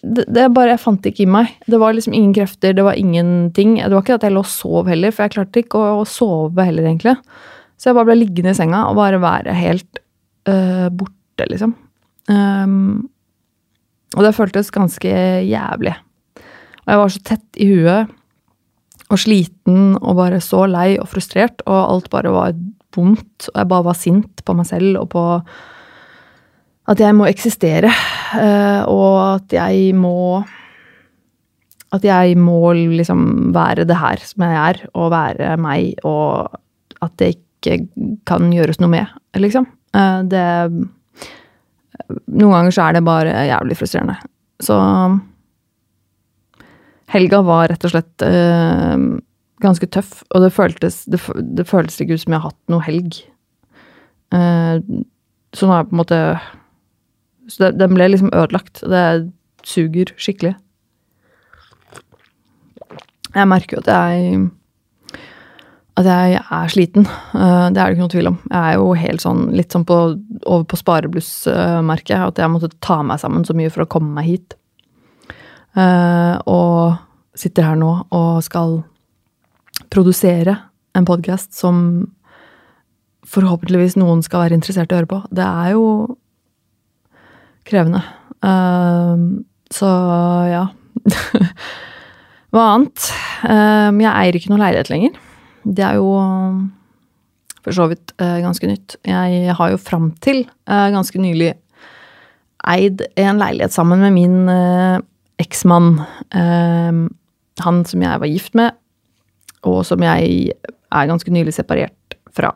det, 0.01 0.25
det 0.33 0.47
bare 0.57 0.73
Jeg 0.73 0.81
fant 0.81 1.03
det 1.05 1.11
ikke 1.13 1.27
i 1.27 1.33
meg. 1.35 1.51
Det 1.69 1.81
var 1.81 1.93
liksom 1.93 2.15
ingen 2.17 2.33
krefter, 2.37 2.73
det 2.73 2.85
var 2.87 2.97
ingenting. 2.97 3.75
Det 3.77 3.93
var 3.93 4.05
ikke 4.05 4.17
at 4.17 4.25
jeg 4.25 4.33
lå 4.33 4.41
og 4.41 4.49
sov 4.49 4.89
heller, 4.89 5.13
for 5.13 5.27
jeg 5.27 5.35
klarte 5.35 5.61
ikke 5.61 5.81
å, 5.81 5.99
å 6.01 6.07
sove 6.09 6.65
heller, 6.65 6.87
egentlig. 6.89 7.13
Så 7.77 7.91
jeg 7.91 7.99
bare 7.99 8.09
ble 8.09 8.17
liggende 8.23 8.55
i 8.55 8.57
senga 8.57 8.87
og 8.89 8.97
bare 8.97 9.21
være 9.21 9.53
helt 9.59 10.01
øh, 10.49 10.89
borte, 10.97 11.47
liksom. 11.51 11.75
Um, 12.31 13.11
og 14.17 14.25
det 14.27 14.35
føltes 14.37 14.73
ganske 14.73 15.13
jævlig. 15.45 15.95
Og 16.83 16.93
jeg 16.93 17.01
var 17.03 17.13
så 17.15 17.23
tett 17.27 17.61
i 17.63 17.69
huet 17.71 18.19
og 19.13 19.21
sliten 19.21 19.99
og 20.01 20.17
bare 20.17 20.41
så 20.43 20.65
lei 20.71 20.95
og 20.97 21.11
frustrert, 21.11 21.61
og 21.69 21.77
alt 21.79 22.09
bare 22.13 22.33
var 22.33 22.57
vondt. 22.97 23.51
Og 23.53 23.61
jeg 23.61 23.71
bare 23.71 23.89
var 23.91 23.99
sint 23.99 24.43
på 24.47 24.57
meg 24.57 24.69
selv 24.69 25.03
og 25.03 25.11
på 25.13 25.27
at 26.91 26.99
jeg 26.99 27.15
må 27.15 27.29
eksistere, 27.31 27.93
eh, 28.41 28.83
og 28.91 29.39
at 29.39 29.55
jeg 29.61 29.95
må 29.95 30.43
At 31.93 32.05
jeg 32.09 32.39
må 32.41 32.73
liksom 32.73 33.53
være 33.53 33.85
det 33.85 33.99
her 34.01 34.17
som 34.25 34.43
jeg 34.47 34.57
er, 34.57 34.79
og 34.97 35.11
være 35.13 35.59
meg, 35.61 35.93
og 36.09 36.49
at 37.05 37.13
det 37.21 37.35
ikke 37.35 37.85
kan 38.25 38.49
gjøres 38.49 38.81
noe 38.81 38.89
med, 38.89 39.11
liksom. 39.37 39.67
Eh, 39.93 40.23
det 40.25 40.47
Noen 42.33 42.55
ganger 42.55 42.73
så 42.73 42.87
er 42.87 42.97
det 42.97 43.05
bare 43.05 43.45
jævlig 43.45 43.77
frustrerende. 43.77 44.17
Så 44.65 44.79
Helga 47.13 47.43
var 47.45 47.69
rett 47.71 47.85
og 47.85 47.93
slett 47.93 48.25
uh, 48.25 48.97
ganske 49.63 49.89
tøff, 49.93 50.23
og 50.33 50.45
det 50.45 50.53
føltes, 50.55 51.03
det, 51.11 51.21
det 51.59 51.69
føltes 51.69 52.01
ikke 52.01 52.17
ut 52.17 52.25
som 52.25 52.35
jeg 52.35 52.41
har 52.41 52.51
hatt 52.51 52.73
noe 52.73 52.87
helg. 52.87 53.21
Uh, 54.33 54.81
så 55.53 55.69
nå 55.69 55.75
er 55.75 55.83
jeg 55.83 55.91
på 55.91 55.93
en 55.93 56.01
måte 56.01 56.19
Så 57.51 57.61
det, 57.61 57.75
den 57.77 57.93
ble 57.93 58.07
liksom 58.09 58.31
ødelagt. 58.33 58.81
Det 58.89 59.05
suger 59.69 60.15
skikkelig. 60.17 60.55
Jeg 63.33 63.49
merker 63.49 63.77
jo 63.77 63.83
at 63.85 63.91
jeg 63.93 64.51
at 66.01 66.09
jeg 66.09 66.39
er 66.41 66.71
sliten. 66.73 67.05
Uh, 67.35 67.69
det 67.69 67.77
er 67.77 67.91
det 67.91 67.97
ikke 67.97 68.07
noe 68.07 68.15
tvil 68.15 68.31
om. 68.31 68.39
Jeg 68.49 68.61
er 68.63 68.79
jo 68.81 68.93
helt 68.97 69.25
sånn, 69.25 69.43
litt 69.53 69.75
sånn 69.75 69.85
på, 69.89 69.99
over 70.47 70.65
på 70.69 70.79
sparebluss-merket. 70.81 72.17
At 72.17 72.41
jeg 72.41 72.53
måtte 72.53 72.73
ta 72.81 73.03
meg 73.05 73.21
sammen 73.21 73.45
så 73.45 73.57
mye 73.59 73.73
for 73.73 73.85
å 73.85 73.91
komme 73.93 74.15
meg 74.17 74.31
hit. 74.31 74.57
Uh, 75.73 76.37
og 76.45 77.39
sitter 77.39 77.65
her 77.65 77.79
nå 77.81 77.93
og 78.13 78.43
skal 78.45 78.83
produsere 79.93 80.59
en 80.93 81.07
podkast 81.09 81.55
som 81.57 81.79
forhåpentligvis 83.33 83.97
noen 83.97 84.21
skal 84.25 84.45
være 84.45 84.59
interessert 84.59 84.93
i 84.93 84.97
å 84.97 85.01
høre 85.01 85.09
på. 85.09 85.21
Det 85.33 85.47
er 85.47 85.71
jo 85.73 85.87
krevende. 87.69 88.03
Uh, 88.45 89.41
så 89.73 89.89
ja. 90.51 90.67
Hva 92.53 92.69
annet? 92.75 93.09
jeg 93.43 94.13
eier 94.13 94.37
ikke 94.37 94.51
noe 94.53 94.61
leilighet 94.61 94.91
lenger. 94.93 95.15
Det 95.65 95.83
er 95.87 95.97
jo 95.97 96.11
for 97.65 97.75
så 97.75 97.87
vidt 97.89 98.13
ganske 98.19 98.69
nytt. 98.69 98.99
Jeg 99.09 99.55
har 99.57 99.73
jo 99.73 99.79
fram 99.81 100.11
til 100.23 100.45
ganske 100.69 101.17
nylig 101.19 101.55
eid 102.69 103.01
en 103.19 103.41
leilighet 103.41 103.73
sammen 103.75 104.05
med 104.05 104.15
min 104.15 104.37
eksmann. 105.43 105.99
han 106.33 107.83
som 107.85 108.03
jeg 108.03 108.21
var 108.23 108.31
gift 108.31 108.55
med, 108.59 108.79
og 109.69 109.83
som 109.87 110.03
jeg 110.03 110.55
er 110.57 111.11
ganske 111.11 111.31
nylig 111.31 111.53
separert 111.55 112.17
fra. 112.33 112.55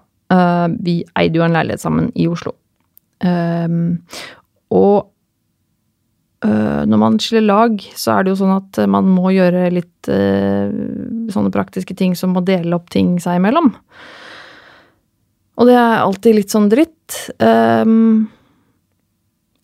vi 0.81 1.05
eide 1.15 1.39
jo 1.39 1.45
en 1.45 1.53
leilighet 1.55 1.83
sammen 1.83 2.09
i 2.17 2.27
Oslo. 2.27 2.55
og 4.71 4.97
Eh, 6.45 6.83
når 6.85 7.01
man 7.01 7.17
skiller 7.23 7.47
lag, 7.47 7.81
så 7.97 8.13
er 8.13 8.25
det 8.25 8.35
jo 8.35 8.41
sånn 8.43 8.57
at 8.59 8.81
man 8.93 9.09
må 9.09 9.33
gjøre 9.35 9.71
litt 9.73 10.11
sånne 11.33 11.51
praktiske 11.55 11.97
ting 11.99 12.15
som 12.19 12.37
å 12.37 12.45
dele 12.45 12.77
opp 12.77 12.91
ting 12.93 13.17
seg 13.23 13.41
imellom. 13.41 13.73
Og 15.57 15.69
det 15.69 15.77
er 15.81 16.03
alltid 16.05 16.37
litt 16.37 16.53
sånn 16.53 16.69
dritt. 16.71 17.17
Um, 17.41 18.29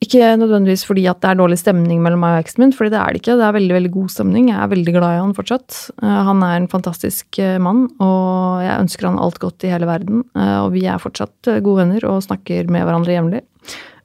ikke 0.02 0.32
nødvendigvis 0.40 0.82
fordi 0.88 1.06
at 1.10 1.20
det 1.22 1.30
er 1.30 1.38
dårlig 1.38 1.60
stemning 1.60 2.02
mellom 2.04 2.22
meg 2.24 2.36
og 2.36 2.44
eksen 2.44 2.64
min, 2.64 2.74
fordi 2.76 2.92
det 2.94 3.00
er 3.00 3.14
det 3.14 3.22
ikke. 3.22 3.36
Det 3.38 3.46
er 3.46 3.56
veldig 3.58 3.76
veldig 3.78 3.92
god 3.94 4.10
stemning. 4.16 4.50
Jeg 4.50 4.58
er 4.58 4.72
veldig 4.74 4.96
glad 4.96 5.14
i 5.14 5.20
han 5.22 5.36
fortsatt. 5.38 5.78
Uh, 6.02 6.18
han 6.30 6.42
er 6.46 6.58
en 6.58 6.68
fantastisk 6.72 7.40
mann, 7.62 7.86
og 8.02 8.64
jeg 8.66 8.82
ønsker 8.82 9.08
han 9.08 9.22
alt 9.22 9.40
godt 9.42 9.66
i 9.66 9.72
hele 9.72 9.88
verden. 9.88 10.26
og 10.34 10.72
vi 10.74 10.84
er 10.90 11.00
fortsatt 11.02 11.54
gode 11.62 11.84
venner 11.84 12.04
og 12.10 12.22
snakker 12.26 12.70
med 12.70 12.86
hverandre 12.86 13.16
jevnlig. 13.16 13.42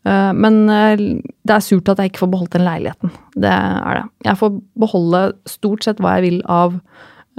Eh, 0.07 0.33
men 0.37 0.63
eh, 0.71 0.95
det 0.97 1.55
er 1.55 1.63
surt 1.63 1.89
at 1.91 2.01
jeg 2.01 2.13
ikke 2.13 2.25
får 2.25 2.33
beholdt 2.35 2.55
den 2.57 2.67
leiligheten. 2.67 3.13
Det 3.35 3.51
er 3.51 4.01
det. 4.01 4.05
Jeg 4.29 4.39
får 4.39 4.57
beholde 4.79 5.23
stort 5.49 5.87
sett 5.87 6.01
hva 6.03 6.17
jeg 6.17 6.27
vil 6.27 6.41
av 6.43 6.77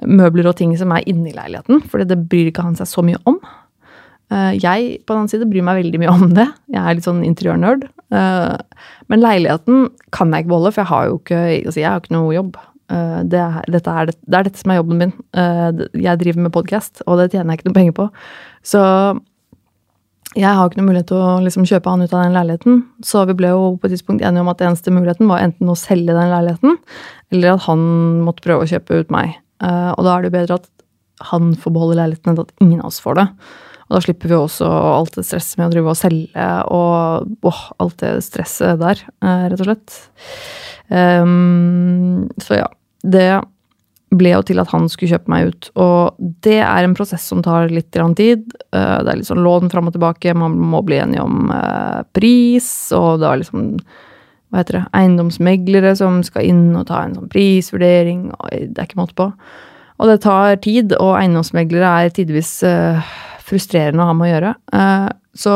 møbler 0.07 0.47
og 0.51 0.59
ting 0.59 0.75
som 0.79 0.93
er 0.95 1.07
inni 1.11 1.33
leiligheten, 1.35 1.83
for 1.91 2.05
det 2.07 2.21
bryr 2.31 2.53
ikke 2.53 2.63
han 2.67 2.79
seg 2.79 2.91
så 2.91 3.03
mye 3.07 3.19
om. 3.27 3.41
Eh, 4.29 4.55
jeg 4.61 4.99
på 5.05 5.15
den 5.15 5.23
annen 5.23 5.31
side 5.33 5.49
bryr 5.49 5.65
meg 5.65 5.81
veldig 5.83 6.01
mye 6.03 6.15
om 6.15 6.33
det. 6.37 6.49
Jeg 6.75 6.83
er 6.83 6.99
litt 6.99 7.07
sånn 7.09 7.23
interiørnerd. 7.27 7.87
Men 8.09 9.21
leiligheten 9.21 9.89
kan 10.17 10.33
jeg 10.33 10.45
ikke 10.45 10.53
beholde, 10.55 10.73
for 10.73 10.81
jeg 10.81 10.91
har 10.93 11.09
jo 11.11 11.17
ikke, 11.21 11.41
altså 11.69 11.81
jeg 11.83 11.89
har 11.91 12.01
ikke 12.01 12.15
noe 12.17 12.31
jobb. 12.33 12.55
Det 13.29 13.41
er, 13.45 13.59
dette 13.69 13.97
er, 14.01 14.13
det 14.17 14.39
er 14.39 14.47
dette 14.47 14.63
som 14.63 14.73
er 14.73 14.79
jobben 14.79 15.03
min. 15.03 15.13
Jeg 15.37 16.21
driver 16.23 16.47
med 16.47 16.55
podkast, 16.55 17.03
og 17.05 17.21
det 17.21 17.27
tjener 17.35 17.53
jeg 17.53 17.61
ikke 17.61 17.69
noe 17.69 17.77
penger 17.77 17.97
på. 17.99 18.07
Så 18.65 18.81
jeg 20.39 20.49
har 20.57 20.71
ikke 20.71 20.81
noe 20.81 20.89
mulighet 20.89 21.11
til 21.11 21.21
å 21.21 21.37
liksom 21.45 21.69
kjøpe 21.69 21.93
han 21.93 22.05
ut 22.05 22.17
av 22.17 22.25
den 22.25 22.35
leiligheten, 22.37 22.81
så 23.05 23.27
vi 23.29 23.37
ble 23.37 23.53
jo 23.53 23.69
på 23.77 23.89
et 23.89 23.95
tidspunkt 23.99 24.25
enige 24.25 24.45
om 24.45 24.51
at 24.53 24.65
eneste 24.65 24.93
muligheten 24.93 25.29
var 25.31 25.45
enten 25.45 25.69
å 25.73 25.77
selge 25.79 26.17
den 26.17 26.33
leiligheten, 26.33 26.81
eller 27.33 27.55
at 27.55 27.65
han 27.69 27.87
måtte 28.25 28.45
prøve 28.45 28.65
å 28.67 28.73
kjøpe 28.73 29.03
ut 29.03 29.13
meg. 29.13 29.37
Og 29.61 30.05
da 30.05 30.15
er 30.15 30.25
det 30.25 30.33
jo 30.33 30.39
bedre 30.39 30.61
at 30.63 30.69
han 31.33 31.55
får 31.59 31.75
beholde 31.75 31.97
leiligheten 31.99 32.33
enn 32.33 32.45
at 32.45 32.53
ingen 32.63 32.81
av 32.81 32.93
oss 32.93 33.01
får 33.05 33.21
det. 33.21 33.31
Og 33.89 33.97
da 33.97 34.03
slipper 34.05 34.31
vi 34.31 34.37
også 34.37 34.69
alt 34.69 35.17
det 35.17 35.25
stresset 35.25 35.59
med 35.59 35.71
å 35.71 35.73
drive 35.73 35.93
og 35.93 35.99
selge 35.99 36.49
og 36.77 37.47
åh, 37.49 37.63
alt 37.81 38.01
det 38.03 38.17
stresset 38.27 38.81
der, 38.83 39.01
uh, 39.25 39.47
rett 39.49 39.63
og 39.63 39.71
slett. 39.71 40.01
Um, 40.89 42.27
så 42.43 42.63
ja. 42.63 42.69
Det 43.09 43.31
ble 44.17 44.33
jo 44.33 44.43
til 44.47 44.61
at 44.61 44.71
han 44.73 44.89
skulle 44.91 45.13
kjøpe 45.13 45.31
meg 45.33 45.51
ut. 45.51 45.69
Og 45.81 46.19
det 46.45 46.61
er 46.65 46.85
en 46.85 46.97
prosess 46.97 47.27
som 47.29 47.43
tar 47.45 47.69
litt 47.73 47.93
tid. 47.93 48.45
Eh, 48.73 48.99
det 49.05 49.13
er 49.13 49.21
litt 49.21 49.29
sånn 49.29 49.45
lån 49.45 49.71
fram 49.73 49.91
og 49.91 49.97
tilbake, 49.97 50.35
man 50.35 50.57
må 50.59 50.81
bli 50.87 51.01
enige 51.03 51.25
om 51.25 51.53
eh, 51.53 52.01
pris, 52.17 52.71
og 52.97 53.21
det 53.21 53.29
er 53.29 53.43
liksom 53.43 53.67
hva 54.49 54.63
heter 54.63 54.79
det, 54.79 54.85
eiendomsmeglere 54.97 55.93
som 55.99 56.23
skal 56.25 56.47
inn 56.49 56.71
og 56.73 56.87
ta 56.89 57.03
en 57.05 57.19
sånn 57.19 57.29
prisvurdering. 57.29 58.31
og 58.33 58.49
Det 58.49 58.81
er 58.81 58.89
ikke 58.89 59.03
måte 59.03 59.19
på. 59.19 59.27
Og 59.99 60.09
det 60.09 60.23
tar 60.25 60.57
tid, 60.65 60.95
og 60.97 61.19
eiendomsmeglere 61.19 61.91
er 62.07 62.15
tidvis 62.17 62.55
uh, 62.65 63.11
frustrerende 63.49 64.05
å 64.05 64.11
ha 64.11 64.17
med 64.17 64.29
å 64.29 64.33
gjøre. 64.33 64.55
Uh, 64.75 65.09
så 65.37 65.55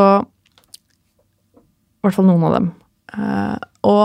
I 1.53 2.07
hvert 2.07 2.17
fall 2.19 2.29
noen 2.29 2.49
av 2.49 2.57
dem. 2.59 2.73
Uh, 3.13 3.57
og 3.89 4.05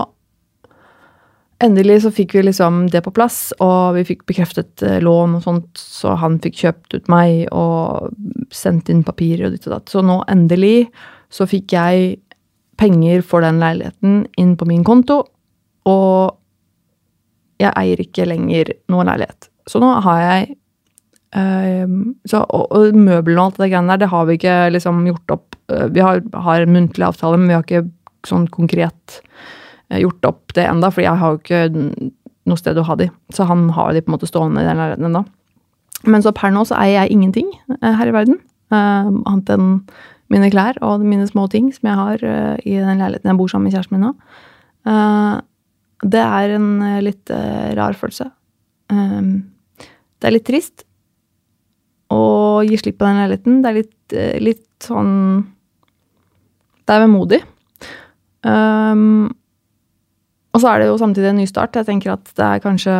Endelig 1.57 2.03
så 2.03 2.11
fikk 2.13 2.35
vi 2.37 2.43
liksom 2.45 2.83
det 2.93 2.99
på 3.01 3.11
plass, 3.17 3.49
og 3.65 3.95
vi 3.95 4.03
fikk 4.05 4.27
bekreftet 4.29 4.83
eh, 4.85 4.99
lån 5.01 5.39
og 5.39 5.41
sånt, 5.41 5.79
så 5.81 6.13
han 6.21 6.35
fikk 6.43 6.59
kjøpt 6.61 6.93
ut 6.93 7.07
meg 7.09 7.47
og 7.49 8.11
sendt 8.53 8.91
inn 8.93 9.01
papirer 9.05 9.47
og 9.47 9.55
ditt 9.55 9.65
og 9.65 9.73
datt. 9.73 9.89
Så 9.89 10.03
nå 10.05 10.19
endelig 10.29 10.91
så 11.33 11.47
fikk 11.49 11.73
jeg 11.73 12.19
penger 12.77 13.25
for 13.25 13.41
den 13.41 13.57
leiligheten 13.63 14.27
inn 14.37 14.53
på 14.53 14.67
min 14.69 14.85
konto, 14.85 15.23
og 15.89 16.37
jeg 17.57 17.73
eier 17.73 18.05
ikke 18.05 18.29
lenger 18.29 18.75
noen 18.93 19.09
leilighet. 19.09 19.49
Så 19.65 19.81
nå 19.81 19.89
har 20.05 20.21
jeg 20.21 20.59
så, 21.35 22.39
og, 22.39 22.69
og 22.71 22.95
møblene 22.95 23.41
og 23.41 23.49
alt 23.49 23.57
det 23.59 23.67
greiene 23.73 23.91
der, 23.91 23.99
det 24.05 24.11
har 24.13 24.27
vi 24.29 24.37
ikke 24.39 24.57
liksom 24.71 25.01
gjort 25.09 25.33
opp. 25.35 25.57
Eh, 25.73 25.87
vi 25.91 26.03
har, 26.05 26.21
har 26.47 26.63
en 26.63 26.73
muntlig 26.73 27.03
avtale, 27.07 27.39
men 27.39 27.51
vi 27.51 27.57
har 27.57 27.65
ikke 27.65 27.83
sånn 28.27 28.47
konkret 28.51 29.19
Eh, 29.89 30.01
gjort 30.03 30.25
opp 30.27 30.53
det 30.55 30.67
enda, 30.67 30.91
for 30.91 31.03
jeg 31.03 31.15
har 31.19 31.33
jo 31.33 31.39
ikke 31.39 31.61
noe 32.47 32.59
sted 32.59 32.79
å 32.79 32.85
ha 32.87 32.97
de. 32.99 33.09
Så 33.33 33.47
han 33.47 33.67
har 33.75 33.93
de 33.95 34.03
på 34.03 34.11
en 34.11 34.17
måte 34.17 34.29
stående 34.29 34.63
i 34.63 34.67
den 34.67 34.79
leiligheten 34.79 35.09
ennå. 35.09 35.23
Men 36.07 36.23
så 36.23 36.33
per 36.35 36.51
nå 36.53 36.65
så 36.67 36.77
eier 36.77 37.03
jeg 37.03 37.15
ingenting 37.15 37.49
eh, 37.79 37.93
her 37.95 38.11
i 38.11 38.15
verden. 38.15 38.41
Uh, 38.67 39.07
annet 39.23 39.47
enn 39.53 39.67
mine 40.27 40.49
klær 40.51 40.75
og 40.83 41.05
mine 41.07 41.23
små 41.29 41.45
ting 41.47 41.69
som 41.71 41.87
jeg 41.87 41.95
har 41.95 42.23
i 42.67 42.73
den 42.75 42.99
leiligheten 42.99 43.29
jeg 43.31 43.37
bor 43.39 43.47
sammen 43.47 43.69
med 43.69 43.77
kjæresten 43.77 43.95
min 43.95 44.03
nå. 44.03 44.09
Uh, 44.83 45.39
det 46.03 46.19
er 46.19 46.57
en 46.57 46.67
litt 46.99 47.31
rar 47.79 47.95
følelse. 47.97 48.27
det 48.91 50.27
er 50.27 50.35
litt 50.35 50.45
trist 50.45 50.83
å 52.57 52.65
gi 52.65 52.79
slipp 52.79 52.97
på 52.99 53.07
den 53.07 53.21
leiligheten. 53.21 53.61
Det 53.63 53.69
er 53.69 53.77
litt, 53.77 54.17
litt 54.43 54.87
sånn 54.87 55.13
Det 56.87 56.95
er 56.95 57.03
vemodig. 57.03 57.41
Um, 58.47 59.27
og 60.57 60.61
så 60.63 60.71
er 60.71 60.81
det 60.81 60.87
jo 60.89 60.97
samtidig 60.97 61.29
en 61.29 61.41
ny 61.41 61.45
start. 61.49 61.75
Jeg 61.77 61.85
tenker 61.85 62.15
at 62.15 62.31
det 62.33 62.45
er 62.45 62.63
kanskje 62.63 62.93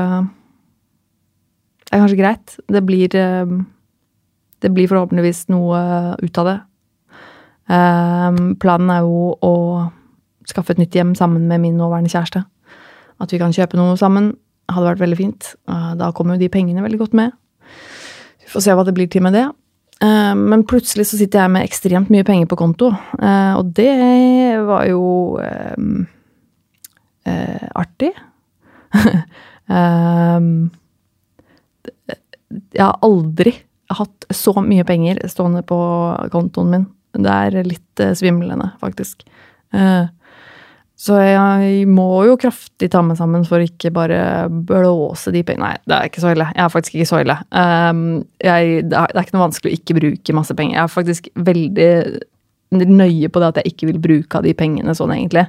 Det 1.88 1.96
er 1.96 2.04
kanskje 2.04 2.20
greit. 2.20 2.58
Det 2.68 2.84
blir 2.86 3.16
eh, 3.16 3.54
Det 4.62 4.74
blir 4.74 4.90
forhåpentligvis 4.90 5.48
noe 5.50 5.80
ut 6.22 6.38
av 6.38 6.46
det. 6.52 6.58
Um, 7.68 8.56
planen 8.56 8.90
er 8.90 9.02
jo 9.04 9.34
å 9.44 9.54
skaffe 10.48 10.72
et 10.72 10.80
nytt 10.80 10.96
hjem 10.96 11.16
sammen 11.16 11.50
med 11.50 11.60
min 11.62 11.78
nåværende 11.78 12.10
kjæreste. 12.10 12.46
At 13.20 13.34
vi 13.34 13.40
kan 13.42 13.54
kjøpe 13.54 13.78
noe 13.78 13.98
sammen. 14.00 14.32
Hadde 14.72 14.88
vært 14.88 15.04
veldig 15.04 15.18
fint. 15.20 15.50
Uh, 15.70 15.94
da 16.00 16.12
kommer 16.16 16.36
jo 16.36 16.46
de 16.46 16.54
pengene 16.54 16.86
veldig 16.86 17.02
godt 17.02 17.18
med. 17.18 17.36
Får 18.48 18.64
se 18.64 18.76
hva 18.76 18.86
det 18.88 18.96
blir 18.98 19.10
til 19.12 19.24
med 19.26 19.36
det. 19.38 19.46
Uh, 20.04 20.36
men 20.38 20.66
plutselig 20.70 21.08
så 21.10 21.18
sitter 21.20 21.44
jeg 21.44 21.54
med 21.56 21.66
ekstremt 21.66 22.12
mye 22.14 22.26
penger 22.28 22.48
på 22.50 22.60
konto, 22.60 22.92
uh, 22.94 23.54
og 23.58 23.72
det 23.78 23.94
var 24.68 24.86
jo 24.86 25.06
eh, 27.28 27.64
artig. 27.76 28.12
um, 29.68 30.70
jeg 32.78 32.84
har 32.84 33.00
aldri 33.06 33.54
hatt 33.98 34.28
så 34.34 34.54
mye 34.64 34.86
penger 34.88 35.20
stående 35.32 35.64
på 35.68 35.80
kontoen 36.34 36.72
min. 36.74 36.86
Det 37.18 37.34
er 37.34 37.68
litt 37.68 38.04
eh, 38.04 38.16
svimlende, 38.18 38.72
faktisk. 38.82 39.26
Uh, 39.76 40.08
så 40.98 41.20
jeg 41.22 41.84
må 41.94 42.08
jo 42.26 42.38
kraftig 42.42 42.88
ta 42.90 43.04
meg 43.06 43.20
sammen 43.20 43.44
for 43.46 43.62
ikke 43.62 43.92
bare 43.94 44.20
blåse 44.50 45.30
de 45.34 45.44
pengene. 45.46 45.76
Nei, 45.76 45.84
det 45.86 45.94
er 45.94 46.10
ikke 46.10 46.24
så 46.24 46.32
ille. 46.34 46.48
Jeg 46.56 46.64
er 46.64 46.72
faktisk 46.74 46.96
ikke 46.98 47.10
så 47.12 47.20
ille. 47.22 47.36
Um, 47.54 48.00
jeg, 48.42 48.88
det, 48.90 48.98
er, 48.98 49.22
ikke 49.22 49.36
noe 49.36 49.44
vanskelig 49.44 49.70
å 49.70 49.78
ikke 49.78 49.98
bruke 50.00 50.36
masse 50.40 50.58
penger. 50.58 50.80
Jeg 50.80 50.84
er 50.84 50.96
faktisk 50.96 51.30
veldig 51.38 51.92
nøye 52.90 53.30
på 53.30 53.44
det 53.44 53.52
at 53.52 53.60
jeg 53.62 53.76
ikke 53.76 53.92
vil 53.92 54.02
bruke 54.08 54.42
av 54.42 54.48
de 54.48 54.56
pengene 54.58 54.98
sånn, 54.98 55.14
egentlig. 55.14 55.46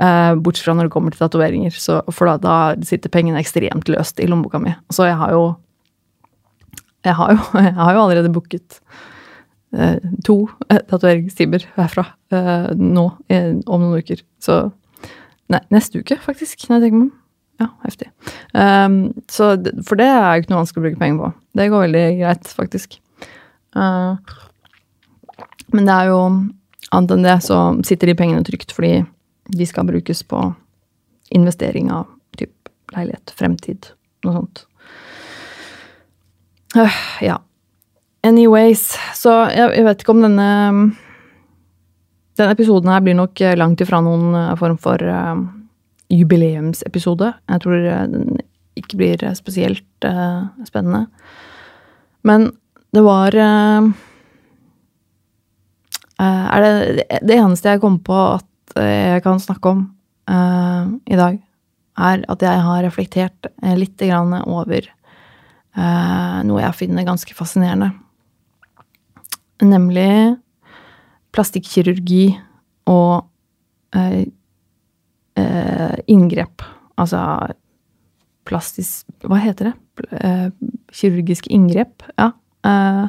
Uh, 0.00 0.34
bortsett 0.42 0.66
fra 0.66 0.74
når 0.74 0.90
det 0.90 0.94
kommer 0.96 1.14
til 1.14 1.22
tatoveringer, 1.22 1.78
for 2.10 2.32
da, 2.32 2.36
da, 2.42 2.58
sitter 2.82 3.12
pengene 3.14 3.38
ekstremt 3.38 3.92
løst 3.92 4.18
i 4.18 4.26
lommeboka 4.26 4.58
mi. 4.64 4.74
Så 4.90 5.06
jeg 5.06 5.18
har 5.20 5.36
jo 5.36 5.52
Jeg 7.06 7.14
har 7.18 7.32
jo, 7.34 7.38
jeg 7.70 7.78
har 7.78 7.94
jo 7.94 8.02
allerede 8.02 8.34
booket 8.34 8.82
to 10.26 10.36
eh, 10.68 10.82
tatoveringstimer 10.84 11.64
herfra 11.78 12.04
eh, 12.34 12.70
nå 12.76 13.06
eh, 13.32 13.54
om 13.64 13.82
noen 13.82 14.02
uker. 14.02 14.24
Så 14.42 14.64
Nei, 15.52 15.58
neste 15.74 16.00
uke, 16.00 16.16
faktisk, 16.22 16.62
når 16.68 16.78
jeg 16.78 16.82
tenker 16.86 16.96
meg 16.96 17.08
om. 17.10 17.16
Ja, 17.60 17.66
heftig. 17.82 18.06
Um, 18.56 18.94
så, 19.28 19.50
for 19.84 20.00
det 20.00 20.06
er 20.08 20.22
jo 20.22 20.42
ikke 20.42 20.52
noe 20.52 20.60
vanskelig 20.62 20.80
å 20.80 20.84
bruke 20.86 21.00
penger 21.02 21.18
på. 21.20 21.28
Det 21.58 21.66
går 21.68 21.82
veldig 21.84 22.04
greit, 22.22 22.52
faktisk. 22.56 22.96
Uh, 23.76 24.16
men 25.76 25.90
det 25.90 25.92
er 25.98 26.08
jo 26.08 26.22
annet 26.92 27.14
enn 27.16 27.26
det, 27.26 27.36
så 27.44 27.58
sitter 27.84 28.08
de 28.08 28.16
pengene 28.16 28.46
trygt 28.48 28.72
fordi 28.72 29.02
de 29.52 29.68
skal 29.68 29.88
brukes 29.88 30.22
på 30.24 30.40
investering 31.36 31.90
av 31.92 32.08
typ 32.38 32.72
leilighet, 32.96 33.34
fremtid, 33.36 33.92
noe 34.24 34.38
sånt. 34.38 34.64
Øh, 36.80 36.98
ja. 37.28 37.38
Anyways, 38.22 38.92
så 39.18 39.32
jeg, 39.50 39.72
jeg 39.74 39.86
vet 39.86 40.04
ikke 40.04 40.14
om 40.14 40.22
denne 40.22 40.50
Denne 42.38 42.54
episoden 42.54 42.88
her 42.88 43.02
blir 43.04 43.16
nok 43.18 43.40
eh, 43.44 43.56
langt 43.58 43.82
ifra 43.84 43.98
noen 44.00 44.30
eh, 44.38 44.52
form 44.56 44.78
for 44.80 45.02
uh, 45.04 45.34
jubileumsepisode. 46.08 47.28
Jeg 47.28 47.60
tror 47.60 47.82
den 48.08 48.38
ikke 48.78 48.96
blir 48.96 49.24
spesielt 49.36 50.06
uh, 50.08 50.48
spennende. 50.64 51.10
Men 52.24 52.48
det 52.96 53.02
var 53.04 53.36
uh, 53.36 53.90
Er 56.22 56.64
det 56.64 57.20
det 57.20 57.36
eneste 57.36 57.74
jeg 57.74 57.82
kom 57.84 57.98
på 58.00 58.16
at 58.38 58.78
jeg 58.80 59.20
kan 59.26 59.42
snakke 59.42 59.74
om 59.74 59.84
i 61.04 61.16
dag, 61.18 61.34
er 61.98 62.22
at 62.32 62.44
jeg 62.46 62.60
har 62.64 62.84
reflektert 62.86 63.48
litt 63.76 64.04
over 64.46 64.86
noe 66.46 66.62
jeg 66.62 66.78
finner 66.78 67.04
ganske 67.04 67.36
fascinerende. 67.36 67.90
Nemlig 69.62 70.36
plastikkirurgi 71.32 72.32
og 72.90 73.24
eh, 73.96 74.24
eh, 75.38 75.96
inngrep. 76.10 76.64
Altså 77.00 77.22
plastisk 78.48 79.06
Hva 79.22 79.38
heter 79.40 79.70
det? 79.70 79.74
Eh, 80.18 80.48
kirurgiske 80.92 81.52
inngrep, 81.54 82.02
ja. 82.18 82.32
Eh, 82.66 83.06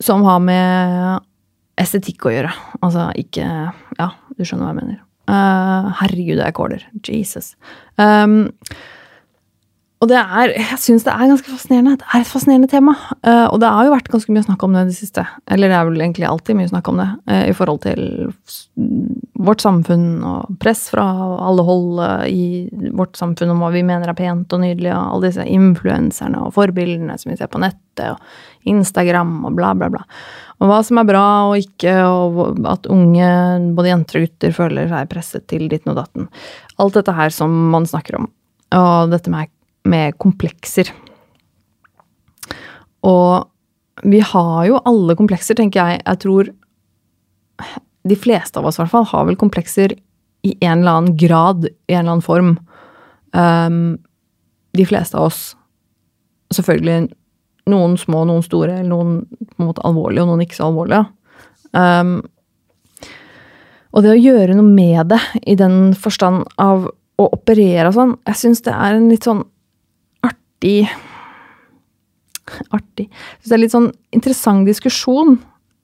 som 0.00 0.24
har 0.26 0.40
med 0.44 1.24
estetikk 1.80 2.26
å 2.28 2.32
gjøre. 2.32 2.52
Altså 2.80 3.10
ikke 3.20 3.44
Ja, 4.00 4.10
du 4.36 4.44
skjønner 4.44 4.66
hva 4.66 4.72
jeg 4.72 4.80
mener. 4.80 5.02
Eh, 5.26 5.88
herregud, 6.00 6.40
jeg 6.40 6.56
kåler. 6.56 6.84
Jesus. 7.04 7.54
Um, 7.98 8.54
og 9.96 10.10
det 10.10 10.16
er, 10.20 10.50
jeg 10.52 10.76
syns 10.82 11.06
det 11.06 11.12
er 11.14 11.30
ganske 11.30 11.48
fascinerende. 11.48 11.94
Det 11.96 12.04
er 12.04 12.20
et 12.20 12.28
fascinerende 12.28 12.68
tema. 12.68 12.92
Uh, 13.24 13.46
og 13.48 13.60
det 13.62 13.70
har 13.72 13.86
jo 13.86 13.94
vært 13.94 14.10
ganske 14.12 14.34
mye 14.34 14.44
snakk 14.44 14.64
om 14.66 14.74
det 14.76 14.82
i 14.84 14.90
det 14.90 14.96
siste. 14.98 15.24
Eller 15.48 15.72
det 15.72 15.78
er 15.78 15.86
vel 15.88 16.02
egentlig 16.04 16.26
alltid 16.28 16.58
mye 16.58 16.68
snakk 16.68 16.90
om 16.92 17.00
det. 17.00 17.06
uh, 17.32 17.44
I 17.48 17.54
forhold 17.56 17.80
til 17.86 18.02
vårt 19.46 19.64
samfunn 19.64 20.20
og 20.26 20.58
press 20.60 20.86
fra 20.92 21.04
alle 21.46 21.64
hold 21.66 22.00
eh, 22.02 22.26
i 22.32 22.90
vårt 22.96 23.18
samfunn 23.18 23.52
om 23.52 23.60
hva 23.60 23.68
vi 23.74 23.82
mener 23.86 24.08
er 24.08 24.16
pent 24.16 24.52
og 24.56 24.62
nydelig, 24.62 24.90
og 24.94 25.16
alle 25.16 25.30
disse 25.30 25.44
influenserne 25.44 26.40
og 26.44 26.54
forbildene 26.56 27.18
som 27.20 27.32
vi 27.32 27.38
ser 27.40 27.50
på 27.52 27.60
nettet, 27.62 28.14
og 28.14 28.68
Instagram 28.68 29.34
og 29.46 29.58
bla, 29.58 29.74
bla, 29.76 29.90
bla. 29.92 30.02
Og 30.60 30.70
hva 30.70 30.80
som 30.84 31.00
er 31.00 31.08
bra 31.08 31.26
og 31.50 31.58
ikke, 31.60 31.98
og 32.08 32.64
at 32.68 32.88
unge, 32.92 33.28
både 33.76 33.92
jenter 33.92 34.20
og 34.20 34.26
gutter, 34.26 34.56
føler 34.56 34.88
seg 34.92 35.12
presset 35.12 35.46
til 35.52 35.68
ditten 35.72 35.92
og 35.92 36.00
datten. 36.00 36.30
Alt 36.80 36.96
dette 36.96 37.16
her 37.16 37.32
som 37.34 37.52
man 37.72 37.88
snakker 37.88 38.20
om. 38.20 38.30
Og 38.76 39.12
dette 39.12 39.30
med, 39.32 39.52
med 39.88 40.16
komplekser. 40.22 40.90
Og 43.06 44.06
vi 44.06 44.20
har 44.20 44.66
jo 44.68 44.80
alle 44.84 45.16
komplekser, 45.16 45.56
tenker 45.58 45.80
jeg. 45.80 46.02
Jeg 46.04 46.22
tror 46.24 46.50
de 48.06 48.18
fleste 48.18 48.60
av 48.60 48.68
oss 48.68 48.78
i 48.78 48.82
hvert 48.82 48.92
fall 48.92 49.08
har 49.10 49.28
vel 49.28 49.38
komplekser 49.40 49.96
i 50.46 50.54
en 50.60 50.82
eller 50.82 50.98
annen 50.98 51.16
grad, 51.18 51.66
i 51.66 51.94
en 51.94 52.04
eller 52.04 52.16
annen 52.16 52.26
form. 52.26 52.56
Um, 53.32 53.96
de 54.76 54.86
fleste 54.86 55.16
av 55.18 55.30
oss. 55.30 55.40
Selvfølgelig 56.54 57.08
noen 57.72 57.96
små, 57.98 58.22
noen 58.28 58.44
store, 58.46 58.78
noen 58.86 59.24
på 59.26 59.62
en 59.62 59.70
måte 59.70 59.82
alvorlige, 59.86 60.22
og 60.22 60.30
noen 60.30 60.44
ikke 60.44 60.58
så 60.60 60.68
alvorlige. 60.68 61.02
Um, 61.74 62.20
og 63.96 64.04
det 64.04 64.12
å 64.12 64.20
gjøre 64.20 64.54
noe 64.58 64.68
med 64.68 65.10
det, 65.10 65.20
i 65.48 65.56
den 65.58 65.96
forstand 65.98 66.44
av 66.62 66.86
å 67.16 67.28
operere 67.32 67.88
og 67.88 67.96
sånn, 67.96 68.16
jeg 68.28 68.42
syns 68.42 68.64
det 68.66 68.74
er 68.76 68.98
en 68.98 69.08
litt 69.10 69.26
sånn 69.26 69.42
artig 70.66 71.04
Artig. 72.70 73.08
Synes 73.40 73.50
det 73.50 73.54
er 73.56 73.62
litt 73.64 73.74
sånn 73.74 73.88
interessant 74.14 74.68
diskusjon. 74.68 75.32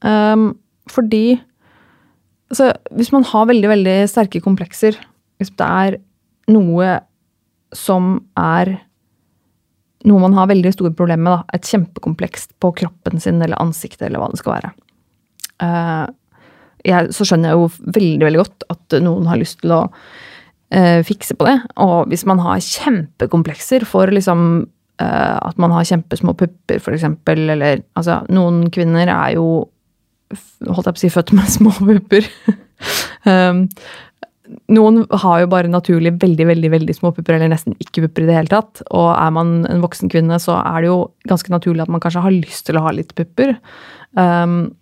Um, 0.06 0.52
fordi 0.90 1.40
altså, 2.52 2.68
hvis 2.94 3.10
man 3.14 3.26
har 3.26 3.48
veldig, 3.50 3.68
veldig 3.72 3.96
sterke 4.10 4.42
komplekser, 4.44 4.98
hvis 5.42 5.50
det 5.58 5.66
er 5.66 5.98
noe 6.54 7.00
som 7.74 8.14
er 8.38 8.76
noe 10.06 10.22
man 10.22 10.34
har 10.38 10.50
veldig 10.50 10.72
store 10.74 10.94
problemer 10.94 11.22
med, 11.22 11.34
da, 11.34 11.58
et 11.58 11.66
kjempekompleks 11.66 12.48
på 12.62 12.72
kroppen 12.78 13.22
sin 13.22 13.42
eller 13.42 13.58
ansiktet 13.62 14.08
eller 14.08 14.22
hva 14.22 14.30
det 14.32 14.42
skal 14.42 14.58
være. 14.58 14.72
uh, 15.66 16.06
jeg, 16.82 17.12
så 17.14 17.26
skjønner 17.26 17.52
jeg 17.52 17.58
jo 17.60 17.92
veldig, 17.94 18.24
veldig 18.26 18.40
godt 18.40 18.64
at 18.74 18.96
noen 19.04 19.28
har 19.30 19.38
lyst 19.38 19.60
til 19.60 19.74
å 19.74 19.82
eh, 20.72 21.00
fikse 21.06 21.36
på 21.38 21.48
det. 21.48 21.58
Og 21.84 22.08
hvis 22.10 22.24
man 22.28 22.40
har 22.42 22.62
kjempekomplekser 22.64 23.86
for 23.88 24.12
liksom 24.12 24.46
eh, 25.02 25.36
at 25.36 25.60
man 25.62 25.74
har 25.74 25.88
kjempesmå 25.88 26.34
pupper, 26.38 26.80
eksempel, 26.96 27.44
eller 27.56 27.84
altså 27.98 28.22
Noen 28.32 28.66
kvinner 28.74 29.10
er 29.12 29.36
jo 29.36 29.66
holdt 30.32 30.88
jeg 30.88 30.94
på 30.94 31.00
å 31.00 31.02
si 31.02 31.12
født 31.12 31.34
med 31.36 31.52
små 31.58 31.74
pupper. 31.76 32.28
um, 33.28 33.66
noen 34.72 35.04
har 35.22 35.42
jo 35.42 35.48
bare 35.52 35.70
naturlig 35.70 36.14
veldig 36.20 36.46
veldig, 36.48 36.70
veldig 36.74 36.94
små 36.96 37.12
pupper, 37.16 37.36
eller 37.36 37.52
nesten 37.52 37.76
ikke 37.80 38.06
pupper 38.06 38.24
i 38.24 38.30
det 38.30 38.36
hele 38.36 38.52
tatt. 38.52 38.84
Og 38.90 39.08
er 39.14 39.32
man 39.34 39.62
en 39.70 39.82
voksen 39.84 40.12
kvinne, 40.12 40.38
så 40.42 40.58
er 40.60 40.82
det 40.82 40.90
jo 40.90 41.00
ganske 41.30 41.52
naturlig 41.52 41.84
at 41.84 41.92
man 41.92 42.02
kanskje 42.04 42.24
har 42.24 42.34
lyst 42.34 42.66
til 42.68 42.78
å 42.80 42.84
ha 42.86 42.94
litt 42.96 43.14
pupper. 43.18 43.54
Um, 44.18 44.72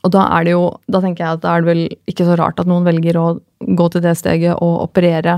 og 0.00 0.12
da 0.14 0.24
er 0.36 0.46
det 0.46 0.54
jo, 0.54 0.64
da 0.88 1.00
tenker 1.02 1.24
jeg 1.24 1.38
at 1.38 1.42
da 1.44 1.54
er 1.54 1.62
det 1.62 1.70
vel 1.70 1.82
ikke 2.08 2.26
så 2.28 2.36
rart 2.40 2.60
at 2.62 2.68
noen 2.70 2.86
velger 2.86 3.18
å 3.20 3.26
gå 3.60 3.88
til 3.92 4.04
det 4.04 4.14
steget 4.18 4.56
og 4.56 4.86
operere 4.86 5.36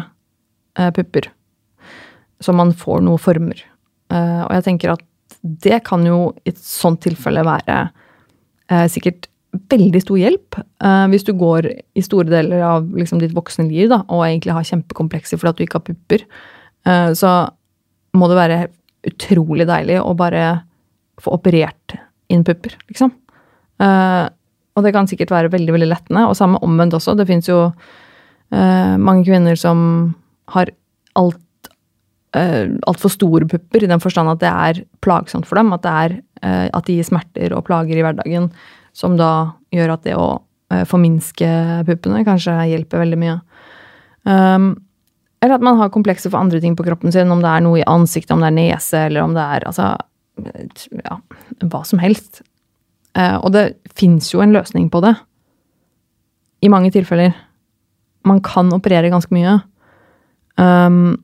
eh, 0.79 0.93
pupper. 0.95 1.29
Så 2.43 2.55
man 2.55 2.71
får 2.77 3.03
noen 3.07 3.23
former. 3.23 3.59
Eh, 4.13 4.43
og 4.45 4.53
jeg 4.55 4.67
tenker 4.69 4.95
at 4.95 5.03
det 5.43 5.83
kan 5.89 6.05
jo 6.07 6.31
i 6.45 6.53
et 6.53 6.61
sånt 6.63 7.03
tilfelle 7.03 7.43
være 7.47 7.79
eh, 8.71 8.87
sikkert 8.93 9.27
veldig 9.73 10.01
stor 10.05 10.21
hjelp. 10.21 10.59
eh, 10.59 11.07
hvis 11.13 11.27
du 11.27 11.33
går 11.37 11.69
i 11.69 12.05
store 12.05 12.31
deler 12.31 12.63
av 12.65 12.87
liksom, 12.97 13.21
ditt 13.21 13.35
voksne 13.37 13.67
liv 13.69 13.91
da, 13.91 14.03
og 14.09 14.25
egentlig 14.27 14.55
har 14.57 14.69
kjempekomplekser 14.69 15.41
fordi 15.41 15.51
at 15.51 15.59
du 15.59 15.65
ikke 15.67 15.81
har 15.81 15.89
pupper, 15.89 16.25
eh, 16.87 17.11
så 17.19 17.33
må 18.15 18.29
det 18.31 18.39
være 18.39 18.61
utrolig 19.11 19.67
deilig 19.67 19.99
å 19.99 20.15
bare 20.15 20.63
få 21.23 21.35
operert 21.35 21.97
inn 22.33 22.45
pupper, 22.47 22.79
liksom. 22.89 23.11
Eh, 23.83 24.25
og 24.77 24.87
det 24.87 24.95
kan 24.95 25.09
sikkert 25.11 25.33
være 25.35 25.53
veldig 25.53 25.75
veldig 25.75 25.89
lettende. 25.91 26.27
Og 26.29 26.37
samme 26.39 26.61
omvendt 26.65 26.97
også. 26.97 27.15
Det 27.19 27.27
fins 27.29 27.49
jo 27.51 27.67
eh, 27.69 28.95
mange 28.97 29.27
kvinner 29.27 29.59
som 29.59 30.15
har 30.53 30.73
alt 31.19 31.41
uh, 32.37 32.69
altfor 32.89 33.13
store 33.13 33.49
pupper, 33.49 33.85
i 33.85 33.91
den 33.91 34.03
forstand 34.03 34.33
at 34.33 34.43
det 34.43 34.53
er 34.53 34.85
plagsomt 35.05 35.49
for 35.49 35.61
dem. 35.61 35.73
At, 35.77 35.89
er, 35.89 36.21
eh, 36.43 36.69
at 36.73 36.89
de 36.89 36.99
gir 36.99 37.09
smerter 37.09 37.57
og 37.57 37.67
plager 37.69 37.99
i 37.99 38.05
hverdagen, 38.05 38.51
som 38.97 39.19
da 39.21 39.53
gjør 39.75 39.95
at 39.97 40.07
det 40.07 40.17
å 40.19 40.29
eh, 40.73 40.87
forminske 40.89 41.51
puppene 41.89 42.25
kanskje 42.29 42.57
hjelper 42.73 43.05
veldig 43.05 43.21
mye. 43.21 43.37
Um, 44.29 44.73
eller 45.43 45.57
at 45.57 45.65
man 45.67 45.81
har 45.81 45.91
komplekser 45.91 46.31
for 46.31 46.39
andre 46.39 46.61
ting 46.63 46.77
på 46.79 46.85
kroppen 46.87 47.13
sin, 47.15 47.33
om 47.35 47.41
det 47.43 47.51
er 47.51 47.65
noe 47.65 47.81
i 47.81 47.89
ansiktet, 47.91 48.35
om 48.35 48.45
det 48.45 48.53
er 48.53 48.59
nese, 48.61 49.07
eller 49.09 49.25
om 49.25 49.33
det 49.35 49.43
er 49.57 49.67
altså 49.67 49.89
ja, 51.03 51.17
hva 51.67 51.81
som 51.87 52.01
helst. 52.03 52.45
Eh, 53.19 53.37
og 53.39 53.53
det 53.55 53.65
fins 53.99 54.31
jo 54.33 54.43
en 54.45 54.55
løsning 54.55 54.89
på 54.93 55.03
det. 55.05 55.15
I 56.63 56.71
mange 56.73 56.93
tilfeller. 56.95 57.35
Man 58.29 58.41
kan 58.45 58.73
operere 58.73 59.11
ganske 59.13 59.35
mye. 59.35 59.59
Um, 60.61 61.17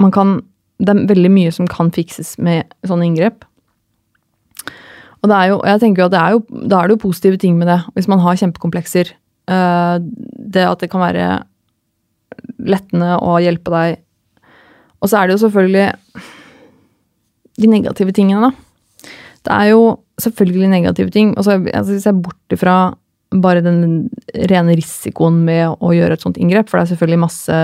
man 0.00 0.12
kan 0.14 0.40
Det 0.80 0.88
er 0.88 1.08
veldig 1.10 1.28
mye 1.28 1.50
som 1.52 1.66
kan 1.68 1.90
fikses 1.92 2.38
med 2.40 2.64
sånne 2.88 3.04
inngrep. 3.04 3.42
Og 5.20 5.28
det 5.28 5.36
er 5.36 5.50
jo, 5.50 5.58
jeg 5.68 5.80
tenker 5.82 6.00
jo 6.00 6.06
at 6.08 6.14
det 6.14 6.20
er 6.20 6.30
jo, 6.32 6.38
da 6.70 6.78
er 6.78 6.88
det 6.88 6.94
jo 6.94 7.02
positive 7.02 7.36
ting 7.36 7.58
med 7.60 7.68
det, 7.68 7.76
hvis 7.92 8.08
man 8.08 8.22
har 8.24 8.38
kjempekomplekser. 8.40 9.10
Eh, 9.52 9.96
det 10.54 10.64
at 10.64 10.80
det 10.80 10.88
kan 10.88 11.04
være 11.04 11.26
lettende 12.64 13.18
å 13.20 13.36
hjelpe 13.44 13.74
deg. 13.74 14.00
Og 15.04 15.12
så 15.12 15.20
er 15.20 15.28
det 15.28 15.36
jo 15.36 15.42
selvfølgelig 15.44 15.92
de 17.60 17.68
negative 17.68 18.16
tingene, 18.16 18.48
da. 18.48 19.10
Det 19.44 19.52
er 19.52 19.70
jo 19.74 19.82
selvfølgelig 20.24 20.72
negative 20.72 21.12
ting. 21.14 21.34
Og 21.36 21.46
så 21.46 21.58
altså, 21.58 21.92
hvis 21.92 22.08
jeg 22.08 22.22
bort 22.22 22.56
ifra 22.56 22.78
bare 23.30 23.62
den 23.62 24.08
rene 24.50 24.74
risikoen 24.74 25.44
med 25.46 25.76
å 25.78 25.92
gjøre 25.94 26.16
et 26.16 26.24
sånt 26.24 26.40
inngrep, 26.40 26.68
for 26.68 26.78
det 26.78 26.88
er 26.88 26.92
selvfølgelig 26.94 27.22
masse 27.22 27.60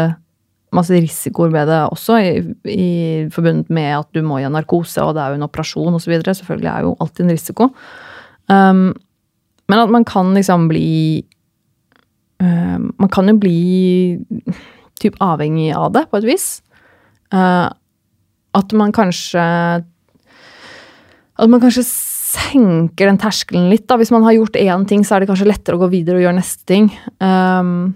masse 0.75 0.99
risikoer 0.99 1.53
ved 1.55 1.71
det 1.71 1.79
også, 1.95 2.19
i, 2.21 2.33
i 2.73 2.89
forbundet 3.33 3.71
med 3.73 3.93
at 4.01 4.09
du 4.17 4.23
må 4.27 4.41
i 4.41 4.47
en 4.47 4.55
narkose, 4.57 5.03
og 5.03 5.15
det 5.17 5.23
er 5.23 5.33
jo 5.33 5.41
en 5.41 5.47
operasjon 5.47 5.97
osv. 5.99 6.15
Selvfølgelig 6.27 6.71
er 6.73 6.87
jo 6.87 6.95
alltid 7.01 7.25
en 7.25 7.35
risiko. 7.35 7.69
Um, 8.51 8.85
men 9.71 9.83
at 9.83 9.93
man 9.93 10.07
kan 10.07 10.31
liksom 10.37 10.69
bli 10.71 11.25
um, 12.39 12.93
Man 13.01 13.11
kan 13.11 13.27
jo 13.27 13.35
bli 13.43 14.15
typ 15.03 15.17
avhengig 15.25 15.73
av 15.75 15.91
det, 15.97 16.05
på 16.11 16.21
et 16.21 16.29
vis. 16.29 16.47
Uh, 17.35 17.69
at 18.55 18.73
man 18.73 18.95
kanskje 18.95 19.43
At 21.37 21.51
man 21.51 21.61
kanskje 21.61 21.83
senker 22.27 23.11
den 23.11 23.21
terskelen 23.21 23.69
litt. 23.71 23.87
da. 23.89 23.99
Hvis 24.01 24.13
man 24.15 24.25
har 24.27 24.37
gjort 24.37 24.59
én 24.59 24.87
ting, 24.89 25.05
så 25.07 25.17
er 25.17 25.23
det 25.23 25.31
kanskje 25.31 25.49
lettere 25.49 25.79
å 25.79 25.85
gå 25.85 25.91
videre 25.93 26.19
og 26.19 26.27
gjøre 26.27 26.39
neste 26.41 26.67
ting. 26.69 26.91
Um, 27.23 27.95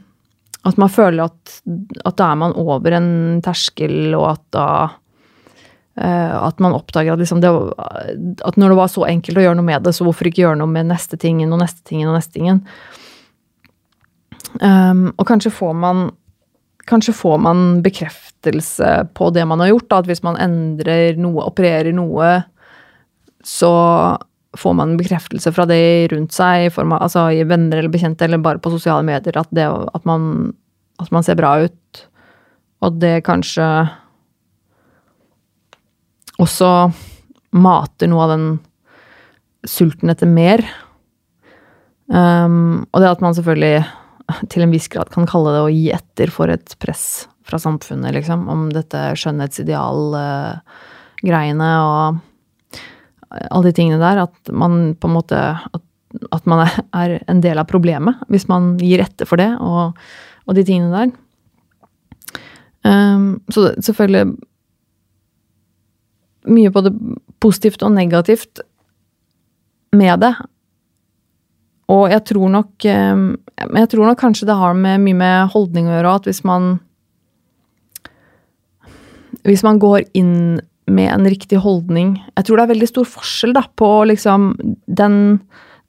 at 0.69 0.77
man 0.81 0.93
føler 0.93 1.25
at, 1.25 1.61
at, 2.05 2.17
da 2.21 2.31
er 2.31 2.41
man 2.43 2.55
over 2.61 2.95
en 2.99 3.11
terskel, 3.45 4.13
og 4.19 4.27
at 4.35 4.43
da 4.55 4.67
uh, 4.91 6.37
At 6.47 6.61
man 6.61 6.77
oppdager 6.77 7.15
at, 7.15 7.21
liksom 7.21 7.41
det, 7.43 7.51
at 7.51 8.57
når 8.61 8.73
det 8.73 8.79
var 8.79 8.93
så 8.93 9.07
enkelt 9.09 9.41
å 9.41 9.45
gjøre 9.47 9.59
noe 9.59 9.67
med 9.67 9.85
det, 9.85 9.95
så 9.97 10.07
hvorfor 10.07 10.31
ikke 10.31 10.45
gjøre 10.45 10.61
noe 10.61 10.71
med 10.71 10.91
neste 10.93 11.19
tingen 11.21 11.53
og 11.53 11.63
neste 11.65 11.83
tingen 11.89 12.09
og 12.13 12.17
neste 12.19 12.37
tingen? 12.37 12.63
Um, 14.61 15.11
og 15.17 15.27
kanskje 15.29 15.53
får 15.55 15.77
man 15.79 16.09
Kanskje 16.89 17.13
får 17.15 17.37
man 17.39 17.59
bekreftelse 17.85 18.87
på 19.15 19.29
det 19.31 19.45
man 19.47 19.61
har 19.63 19.69
gjort. 19.69 19.85
Da, 19.93 19.99
at 20.01 20.09
hvis 20.09 20.25
man 20.27 20.39
endrer 20.41 21.19
noe, 21.21 21.45
opererer 21.45 21.93
noe, 21.95 22.31
så 23.47 23.73
får 24.59 24.75
man 24.75 24.97
bekreftelse 24.99 25.53
fra 25.55 25.65
det 25.69 26.11
rundt 26.13 26.35
seg, 26.35 26.67
i 26.67 26.73
form 26.75 26.93
av 26.97 27.03
altså, 27.07 27.29
venner 27.47 27.79
eller 27.79 27.93
bekjente, 27.93 28.25
eller 28.27 28.39
bare 28.43 28.63
på 28.63 28.73
sosiale 28.73 29.05
medier, 29.07 29.37
at, 29.39 29.51
det, 29.55 29.67
at, 29.69 30.05
man, 30.09 30.23
at 30.99 31.11
man 31.15 31.23
ser 31.27 31.39
bra 31.39 31.51
ut. 31.67 32.03
Og 32.81 32.97
det 32.99 33.25
kanskje 33.27 33.67
også 36.41 36.71
mater 37.53 38.09
noe 38.11 38.25
av 38.25 38.31
den 38.33 38.47
sulten 39.69 40.11
etter 40.11 40.27
mer. 40.31 40.61
Um, 42.11 42.87
og 42.91 43.01
det 43.03 43.11
at 43.11 43.21
man 43.23 43.35
selvfølgelig 43.37 43.85
til 44.51 44.63
en 44.65 44.73
viss 44.75 44.89
grad 44.91 45.09
kan 45.15 45.27
kalle 45.31 45.53
det 45.55 45.63
å 45.63 45.75
gi 45.75 45.91
etter 45.95 46.29
for 46.33 46.47
et 46.51 46.77
press 46.83 47.29
fra 47.47 47.59
samfunnet, 47.61 48.15
liksom, 48.15 48.49
om 48.51 48.71
dette 48.75 49.17
skjønnhetsideal-greiene 49.19 51.71
uh, 51.77 51.87
og 51.87 52.17
alle 53.31 53.71
de 53.71 53.77
tingene 53.77 54.01
der, 54.03 54.25
at 54.27 54.53
man 54.53 54.95
på 54.99 55.09
en 55.09 55.15
måte 55.15 55.39
At, 55.39 55.83
at 56.35 56.47
man 56.51 56.67
er, 56.67 57.21
en 57.31 57.41
del 57.41 57.59
av 57.59 57.69
problemet 57.71 58.19
hvis 58.29 58.49
man 58.51 58.77
gir 58.81 59.03
etter 59.03 59.29
for 59.29 59.39
det, 59.39 59.53
og, 59.63 59.99
og 60.47 60.57
de 60.57 60.65
tingene 60.67 60.91
der. 60.91 61.13
Um, 62.83 63.43
så 63.53 63.75
selvfølgelig 63.79 64.39
Mye 66.49 66.71
både 66.73 66.89
positivt 67.37 67.83
og 67.85 67.93
negativt 67.93 68.63
med 69.93 70.23
det. 70.23 70.31
Og 71.93 72.07
jeg 72.09 72.23
tror 72.31 72.49
nok 72.49 72.87
um, 72.89 73.27
Jeg 73.77 73.91
tror 73.93 74.09
nok 74.09 74.19
kanskje 74.19 74.49
det 74.49 74.57
har 74.57 74.73
med, 74.75 75.03
mye 75.05 75.19
med 75.21 75.53
holdning 75.53 75.91
å 75.91 75.99
gjøre, 75.99 76.15
at 76.17 76.31
hvis 76.31 76.41
man 76.49 76.79
hvis 79.47 79.63
man 79.65 79.79
går 79.81 80.05
inn 80.17 80.61
med 80.91 81.11
en 81.13 81.29
riktig 81.31 81.61
holdning. 81.63 82.17
Jeg 82.35 82.47
tror 82.47 82.59
det 82.59 82.65
er 82.67 82.73
veldig 82.75 82.89
stor 82.91 83.09
forskjell 83.09 83.55
da, 83.57 83.65
på 83.79 83.91
liksom 84.11 84.51
den, 84.91 85.19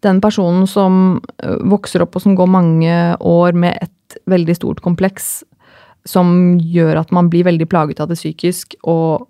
den 0.06 0.22
personen 0.24 0.68
som 0.70 1.20
vokser 1.42 2.06
opp 2.06 2.18
og 2.18 2.26
som 2.26 2.38
går 2.38 2.52
mange 2.54 2.98
år 3.18 3.58
med 3.58 3.80
et 3.82 4.20
veldig 4.30 4.56
stort 4.58 4.82
kompleks, 4.86 5.42
som 6.08 6.58
gjør 6.60 7.02
at 7.04 7.12
man 7.14 7.30
blir 7.32 7.46
veldig 7.48 7.68
plaget 7.70 8.02
av 8.02 8.10
det 8.12 8.20
psykisk, 8.20 8.76
og 8.90 9.28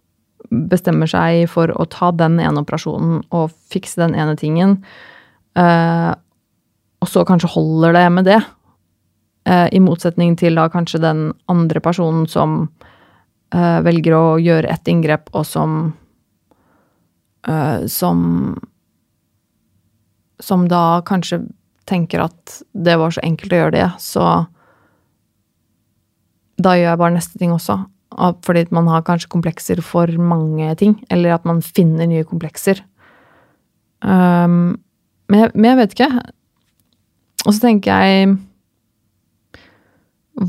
bestemmer 0.52 1.10
seg 1.10 1.46
for 1.52 1.72
å 1.72 1.86
ta 1.92 2.12
den 2.16 2.40
ene 2.44 2.64
operasjonen 2.64 3.22
og 3.36 3.54
fikse 3.72 4.02
den 4.02 4.16
ene 4.18 4.36
tingen, 4.40 4.80
uh, 5.60 6.12
og 7.02 7.10
så 7.10 7.24
kanskje 7.28 7.52
holder 7.54 7.96
det 7.98 8.08
med 8.14 8.28
det. 8.30 8.40
Uh, 9.48 9.68
I 9.74 9.82
motsetning 9.84 10.36
til 10.40 10.60
da 10.60 10.68
kanskje 10.72 11.02
den 11.02 11.30
andre 11.52 11.82
personen 11.84 12.28
som 12.30 12.66
velger 13.52 14.16
å 14.16 14.40
gjøre 14.40 14.70
et 14.72 14.88
inngrep, 14.88 15.30
og 15.36 15.46
som 15.48 15.94
uh, 17.48 17.88
Som 17.88 18.22
Som 20.40 20.68
da 20.72 21.02
kanskje 21.06 21.44
tenker 21.90 22.24
at 22.24 22.62
det 22.72 22.96
var 22.98 23.12
så 23.12 23.22
enkelt 23.26 23.52
å 23.52 23.58
gjøre 23.58 23.74
det, 23.76 23.88
så 24.00 24.26
da 26.62 26.76
gjør 26.78 26.92
jeg 26.92 27.00
bare 27.02 27.16
neste 27.16 27.40
ting 27.42 27.52
også. 27.52 27.76
Fordi 28.46 28.64
man 28.72 28.88
har 28.88 29.04
kanskje 29.04 29.32
komplekser 29.34 29.82
for 29.84 30.08
mange 30.22 30.70
ting, 30.80 30.96
eller 31.12 31.36
at 31.36 31.48
man 31.48 31.60
finner 31.66 32.08
nye 32.08 32.24
komplekser. 32.28 32.80
Um, 34.02 34.78
men, 35.28 35.44
jeg, 35.44 35.52
men 35.56 35.70
jeg 35.72 35.80
vet 35.82 35.96
ikke. 35.98 36.10
Og 37.46 37.56
så 37.56 37.60
tenker 37.64 38.06
jeg 38.06 38.36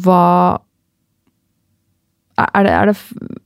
Hva 0.04 0.58
er 2.44 2.66
det, 2.66 2.72
er 2.72 2.90
det, 2.90 2.96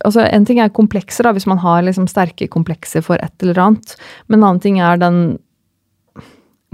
altså 0.04 0.26
En 0.32 0.46
ting 0.48 0.60
er 0.62 0.72
komplekser, 0.74 1.26
da, 1.26 1.32
hvis 1.36 1.48
man 1.48 1.60
har 1.62 1.84
liksom 1.86 2.08
sterke 2.10 2.48
komplekser 2.52 3.04
for 3.04 3.20
et 3.22 3.44
eller 3.44 3.60
annet. 3.62 3.96
Men 4.28 4.40
en 4.40 4.48
annen 4.50 4.62
ting 4.64 4.80
er 4.80 5.00
den 5.00 5.38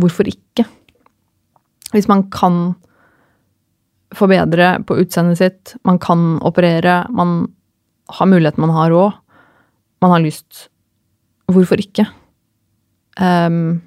Hvorfor 0.01 0.27
ikke? 0.27 0.65
Hvis 1.93 2.09
man 2.09 2.25
kan 2.33 2.73
forbedre 4.17 4.79
på 4.89 4.97
utseendet 4.99 5.39
sitt, 5.39 5.75
man 5.87 6.01
kan 6.03 6.41
operere, 6.43 7.05
man 7.13 7.53
har 8.09 8.29
muligheten, 8.29 8.65
man 8.65 8.73
har 8.75 8.91
råd, 8.91 9.19
man 10.03 10.15
har 10.17 10.25
lyst 10.25 10.69
Hvorfor 11.53 11.77
ikke? 11.77 12.07
Um, 13.21 13.83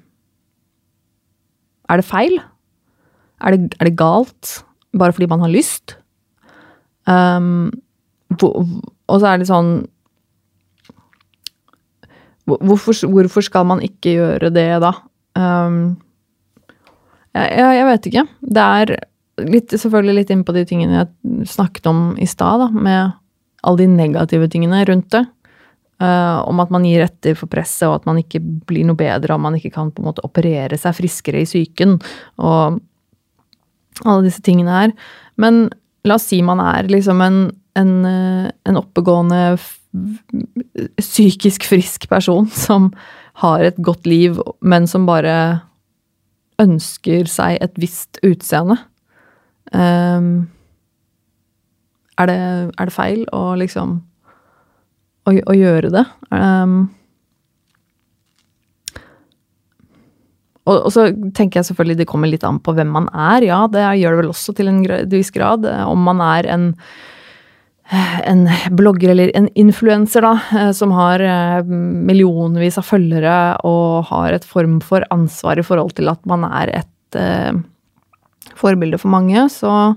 er 1.90 1.98
det 1.98 2.06
feil? 2.06 2.36
Er 3.42 3.56
det, 3.56 3.74
er 3.80 3.88
det, 3.88 3.96
galt 3.98 4.60
bare 4.96 5.12
fordi 5.12 5.28
man 5.30 5.42
har 5.42 5.50
lyst? 5.50 5.96
Um, 7.06 7.72
og 8.34 9.20
så 9.20 9.28
er 9.30 9.40
det 9.40 9.50
sånn 9.50 9.76
Hvorfor, 12.46 12.94
hvorfor, 13.10 13.42
skal 13.42 13.64
man 13.66 13.80
ikke 13.82 14.12
gjøre 14.20 14.52
det, 14.54 14.68
da? 14.78 14.92
Um, 15.34 15.96
jeg, 17.34 17.48
jeg, 17.58 17.86
vet 17.88 18.06
ikke. 18.06 18.22
Det 18.54 18.66
er 18.78 18.92
litt, 19.50 19.74
selvfølgelig 19.74 20.14
litt 20.20 20.30
inn 20.30 20.44
på 20.46 20.54
de 20.54 20.62
tingene 20.68 21.00
jeg 21.00 21.48
snakket 21.50 21.88
om 21.90 22.04
i 22.22 22.28
stad, 22.30 22.68
med 22.70 23.16
alle 23.66 23.82
de 23.82 23.88
negative 23.90 24.46
tingene 24.52 24.84
rundt 24.86 25.10
det. 25.16 25.24
Uh, 25.98 26.38
om 26.46 26.62
at 26.62 26.70
man 26.70 26.86
gir 26.86 27.02
etter 27.02 27.34
for 27.34 27.50
presset, 27.50 27.88
og 27.88 27.98
at 27.98 28.06
man 28.06 28.22
ikke 28.22 28.38
blir 28.68 28.86
noe 28.86 29.00
bedre, 29.00 29.34
og 29.34 29.42
man 29.42 29.58
ikke 29.58 29.74
kan 29.74 29.90
på 29.90 30.04
en 30.04 30.10
måte 30.12 30.22
operere 30.22 30.78
seg 30.78 30.94
friskere 31.00 31.42
i 31.42 31.50
psyken, 31.50 31.98
og 32.38 32.78
alle 34.04 34.26
disse 34.28 34.44
tingene 34.44 34.70
her. 34.70 34.94
Men 35.40 35.64
la 36.06 36.20
oss 36.20 36.28
si 36.30 36.42
man 36.46 36.62
er 36.62 36.92
liksom 36.92 37.22
en 37.24 37.46
en, 37.76 37.92
eh, 38.08 38.50
en 38.68 38.80
oppegående, 38.80 39.58
psykisk 41.00 41.64
frisk 41.68 42.08
person 42.10 42.48
som 42.66 42.90
har 43.42 43.64
et 43.64 43.78
godt 43.84 44.06
liv, 44.08 44.40
men 44.60 44.88
som 44.88 45.06
bare 45.08 45.36
ønsker 46.62 47.28
seg 47.28 47.58
et 47.60 47.80
visst 47.80 48.20
utseende. 48.24 48.78
Um, 49.72 50.48
er, 52.16 52.30
det, 52.30 52.36
er, 52.38 52.86
det, 52.88 52.94
feil 52.94 53.24
å 53.34 53.56
liksom 53.60 53.98
å, 55.26 55.34
å 55.34 55.56
gjøre 55.56 55.90
det? 55.92 56.04
Um, 56.30 56.78
og, 60.64 60.78
og, 60.78 60.88
så 60.94 61.10
tenker 61.36 61.60
jeg 61.60 61.68
selvfølgelig 61.68 61.98
det 62.00 62.08
kommer 62.08 62.30
litt 62.30 62.46
an 62.46 62.62
på 62.62 62.72
hvem 62.78 62.88
man 62.94 63.10
er. 63.12 63.44
Ja, 63.44 63.60
det 63.68 63.84
gjør 64.00 64.16
det 64.16 64.22
vel 64.22 64.32
også 64.32 64.56
til 64.56 64.72
en 64.72 64.80
viss 65.12 65.34
grad. 65.34 65.66
Om 65.66 66.08
man 66.08 66.24
er 66.24 66.48
en 66.56 66.70
en 68.24 68.48
blogger 68.70 69.08
eller 69.08 69.30
en 69.36 69.48
influenser, 69.54 70.22
da, 70.22 70.40
eh, 70.58 70.72
som 70.72 70.90
har 70.90 71.20
eh, 71.22 71.62
millionvis 72.08 72.78
av 72.80 72.86
følgere 72.88 73.36
og 73.66 74.08
har 74.10 74.34
et 74.34 74.44
form 74.46 74.80
for 74.82 75.06
ansvar 75.14 75.60
i 75.60 75.66
forhold 75.66 75.94
til 75.98 76.10
at 76.10 76.22
man 76.26 76.44
er 76.48 76.72
et 76.82 77.18
eh, 77.18 77.54
forbilde 78.58 78.98
for 78.98 79.12
mange, 79.14 79.46
så 79.52 79.94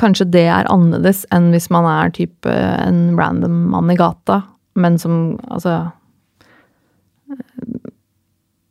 kanskje 0.00 0.28
det 0.34 0.46
er 0.50 0.68
annerledes 0.72 1.22
enn 1.32 1.52
hvis 1.54 1.70
man 1.72 1.86
er 1.88 2.12
type 2.12 2.50
en 2.50 3.14
random 3.16 3.68
mann 3.72 3.92
i 3.92 3.98
gata, 3.98 4.42
men 4.74 4.98
som 4.98 5.36
altså 5.48 5.92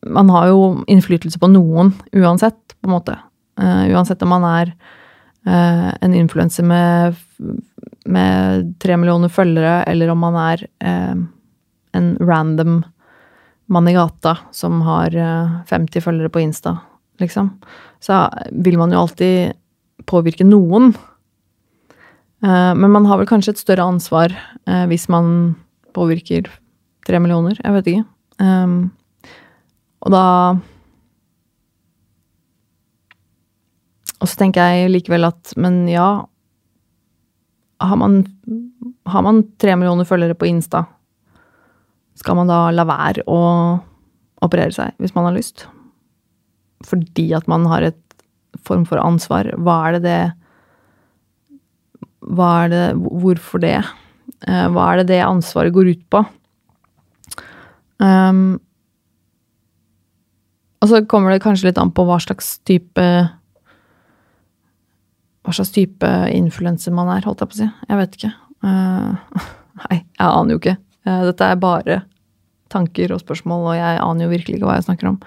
Man 0.04 0.28
har 0.28 0.50
jo 0.50 0.84
innflytelse 0.92 1.40
på 1.40 1.48
noen 1.48 1.94
uansett, 2.12 2.74
på 2.76 2.90
en 2.90 2.92
måte. 2.92 3.14
Uh, 3.56 3.88
uansett 3.96 4.20
om 4.26 4.34
man 4.34 4.44
er 4.44 4.74
uh, 5.48 5.96
en 6.04 6.12
influenser 6.14 6.68
med 6.68 7.16
med 8.06 8.74
tre 8.84 8.98
millioner 9.00 9.32
følgere, 9.32 9.84
eller 9.88 10.12
om 10.12 10.24
man 10.24 10.38
er 10.40 10.66
eh, 10.84 11.16
en 11.94 12.10
random 12.20 12.82
mann 13.72 13.88
i 13.88 13.96
gata 13.96 14.38
som 14.52 14.82
har 14.86 15.16
eh, 15.16 15.54
50 15.70 16.04
følgere 16.04 16.32
på 16.34 16.44
Insta, 16.44 16.78
liksom, 17.22 17.50
så 18.04 18.26
vil 18.52 18.78
man 18.82 18.92
jo 18.92 19.04
alltid 19.04 19.54
påvirke 20.10 20.46
noen. 20.48 20.92
Eh, 22.44 22.74
men 22.76 22.92
man 22.92 23.08
har 23.08 23.22
vel 23.22 23.30
kanskje 23.30 23.56
et 23.56 23.64
større 23.64 23.88
ansvar 23.88 24.36
eh, 24.68 24.84
hvis 24.92 25.08
man 25.12 25.56
påvirker 25.96 26.50
tre 27.08 27.20
millioner. 27.24 27.58
Jeg 27.62 27.78
vet 27.78 27.90
ikke. 27.94 28.06
Um, 28.42 28.78
og 30.04 30.12
da 30.12 30.26
Og 34.24 34.30
så 34.32 34.40
tenker 34.40 34.72
jeg 34.72 34.90
likevel 34.90 35.28
at 35.28 35.52
Men 35.60 35.84
ja, 35.92 36.24
har 37.84 39.24
man, 39.26 39.44
tre 39.60 39.76
millioner 39.76 40.08
følgere 40.08 40.38
på 40.38 40.48
Insta, 40.50 40.86
skal 42.20 42.38
man 42.38 42.52
da 42.52 42.68
la 42.72 42.86
være 42.88 43.26
å 43.28 43.40
operere 44.44 44.76
seg 44.76 44.94
hvis 45.02 45.16
man 45.16 45.28
har 45.28 45.36
lyst? 45.36 45.66
Fordi 46.88 47.30
at 47.36 47.48
man 47.52 47.66
har 47.72 47.86
et 47.88 48.00
form 48.68 48.86
for 48.88 49.02
ansvar. 49.02 49.50
Hva 49.58 49.80
er 49.88 49.98
det 49.98 50.04
det 50.06 50.22
Hva 52.24 52.50
er 52.64 52.72
det 52.72 52.84
Hvorfor 53.00 53.64
det? 53.64 53.80
Eh, 54.48 54.68
hva 54.72 54.92
er 54.92 55.02
det 55.02 55.10
det 55.12 55.24
ansvaret 55.26 55.74
går 55.76 55.94
ut 55.96 56.04
på? 56.12 56.24
Um, 58.04 58.60
og 60.84 60.90
så 60.92 61.00
kommer 61.08 61.32
det 61.32 61.44
kanskje 61.44 61.70
litt 61.70 61.80
an 61.80 61.94
på 61.96 62.04
hva 62.08 62.18
slags 62.20 62.58
type 62.68 63.06
Hva 65.44 65.56
slags 65.56 65.74
type 65.76 66.10
influenser 66.32 66.96
man 66.96 67.12
er, 67.12 67.26
holdt 67.28 67.44
jeg 67.44 67.52
på 67.52 67.58
å 67.58 67.60
si. 67.60 67.68
Jeg 67.90 68.00
vet 68.00 68.18
ikke. 68.18 68.32
Uh, 68.64 69.44
nei, 69.84 70.00
jeg 70.00 70.30
aner 70.30 70.56
jo 70.56 70.62
ikke. 70.62 70.78
Uh, 71.04 71.22
dette 71.28 71.50
er 71.50 71.62
bare 71.62 72.00
tanker 72.74 73.14
og 73.14 73.22
spørsmål, 73.22 73.68
og 73.72 73.78
jeg 73.78 74.02
aner 74.02 74.26
jo 74.26 74.32
virkelig 74.32 74.58
ikke 74.58 74.70
hva 74.70 74.78
jeg 74.80 74.88
snakker 74.88 75.12
om. 75.12 75.20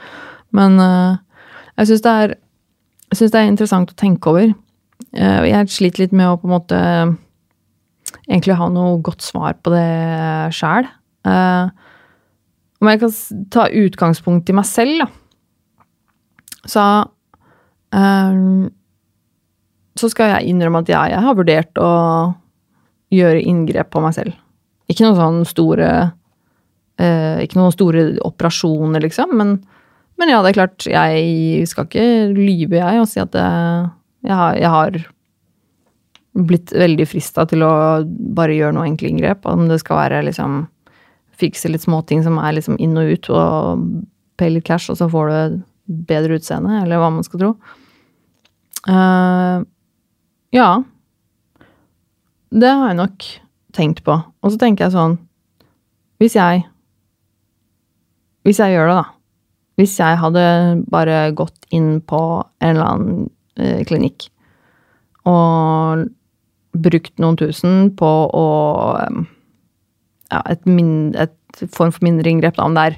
Men 0.56 0.80
uh, 0.82 1.18
jeg 1.76 1.92
syns 1.92 2.06
det, 2.06 2.14
det, 3.20 3.28
er 3.34 3.50
interessant 3.50 3.92
å 3.92 3.98
tenke 3.98 4.32
over. 4.32 4.54
jeg 5.16 5.68
sliter 5.72 6.02
litt 6.02 6.14
med 6.16 6.28
å 6.28 6.38
på 6.40 6.48
en 6.48 6.54
måte 6.54 6.78
egentlig 8.26 8.56
ha 8.58 8.66
noe 8.72 8.96
godt 9.04 9.22
svar 9.22 9.54
på 9.60 9.70
det 9.74 9.84
sjæl. 10.56 10.88
om 12.80 12.88
jeg 12.90 13.00
kan 13.00 13.14
ta 13.52 13.68
utgangspunkt 13.68 14.50
i 14.50 14.56
meg 14.56 14.66
selv, 14.68 15.04
da 15.04 15.08
så 16.66 16.82
Så 19.96 20.10
skal 20.12 20.34
jeg 20.34 20.52
innrømme 20.52 20.82
at 20.84 20.90
jeg, 20.92 21.12
jeg, 21.14 21.24
har 21.24 21.38
vurdert 21.38 21.80
å 21.80 21.90
gjøre 23.14 23.42
inngrep 23.48 23.90
på 23.94 24.02
meg 24.04 24.16
selv. 24.16 24.36
Ikke 24.90 25.06
noen 25.06 25.18
sånn 25.18 25.40
store 25.48 25.88
eh, 27.00 27.42
Ikke 27.42 27.58
noen 27.58 27.74
store 27.74 28.04
operasjoner, 28.26 29.02
liksom, 29.06 29.34
men, 29.38 29.56
men, 30.20 30.32
ja, 30.32 30.42
det 30.44 30.52
er 30.52 30.58
klart, 30.60 30.86
jeg 30.90 31.66
skal 31.70 31.88
ikke 31.88 32.06
lyve, 32.36 32.80
jeg, 32.80 33.02
og 33.02 33.10
si 33.10 33.22
at 33.22 33.32
det, 33.34 33.46
jeg, 34.26 34.36
har, 34.36 34.58
jeg 34.60 34.72
har 34.74 35.00
blitt 36.36 36.72
veldig 36.76 37.06
frista 37.08 37.46
til 37.48 37.64
å 37.64 37.72
bare 38.36 38.56
gjøre 38.56 38.76
noe 38.76 38.88
enkle 38.90 39.10
inngrep. 39.10 39.46
Om 39.48 39.66
det 39.70 39.80
skal 39.82 40.02
være 40.02 40.24
liksom 40.28 40.66
fikse 41.36 41.70
litt 41.70 41.84
småting 41.84 42.22
som 42.24 42.38
er 42.40 42.56
liksom 42.56 42.78
inn 42.82 42.96
og 43.00 43.12
ut, 43.12 43.30
og 43.32 43.86
pay 44.40 44.52
litt 44.52 44.66
cash, 44.68 44.90
og 44.92 45.00
så 45.00 45.08
får 45.12 45.32
du 45.32 45.58
bedre 46.08 46.38
utseende, 46.40 46.82
eller 46.82 47.00
hva 47.00 47.10
man 47.14 47.26
skal 47.26 47.42
tro. 47.42 47.52
Uh, 48.86 49.64
ja. 50.54 50.70
Det 52.50 52.70
har 52.70 52.92
jeg 52.92 52.98
nok 53.00 53.26
tenkt 53.76 54.04
på. 54.06 54.16
Og 54.42 54.52
så 54.52 54.60
tenker 54.60 54.86
jeg 54.86 54.94
sånn 54.94 55.18
Hvis 56.22 56.36
jeg 56.38 56.64
Hvis 58.46 58.60
jeg 58.62 58.76
gjør 58.76 58.90
det, 58.90 58.96
da. 59.00 59.04
Hvis 59.76 59.98
jeg 60.00 60.20
hadde 60.22 60.44
bare 60.88 61.32
gått 61.36 61.66
inn 61.74 61.98
på 62.00 62.20
en 62.62 62.70
eller 62.70 62.86
annen 62.86 63.26
eh, 63.60 63.82
klinikk 63.84 64.30
og 65.26 66.06
brukt 66.76 67.18
noen 67.18 67.38
tusen 67.40 67.90
på 67.98 68.12
å 68.30 68.46
Ja, 70.26 70.40
et, 70.50 70.64
min, 70.66 71.14
et 71.14 71.34
form 71.70 71.92
for 71.94 72.02
mindre 72.02 72.30
inngrep, 72.30 72.56
da, 72.56 72.64
om 72.66 72.74
det 72.74 72.82
er 72.82 72.96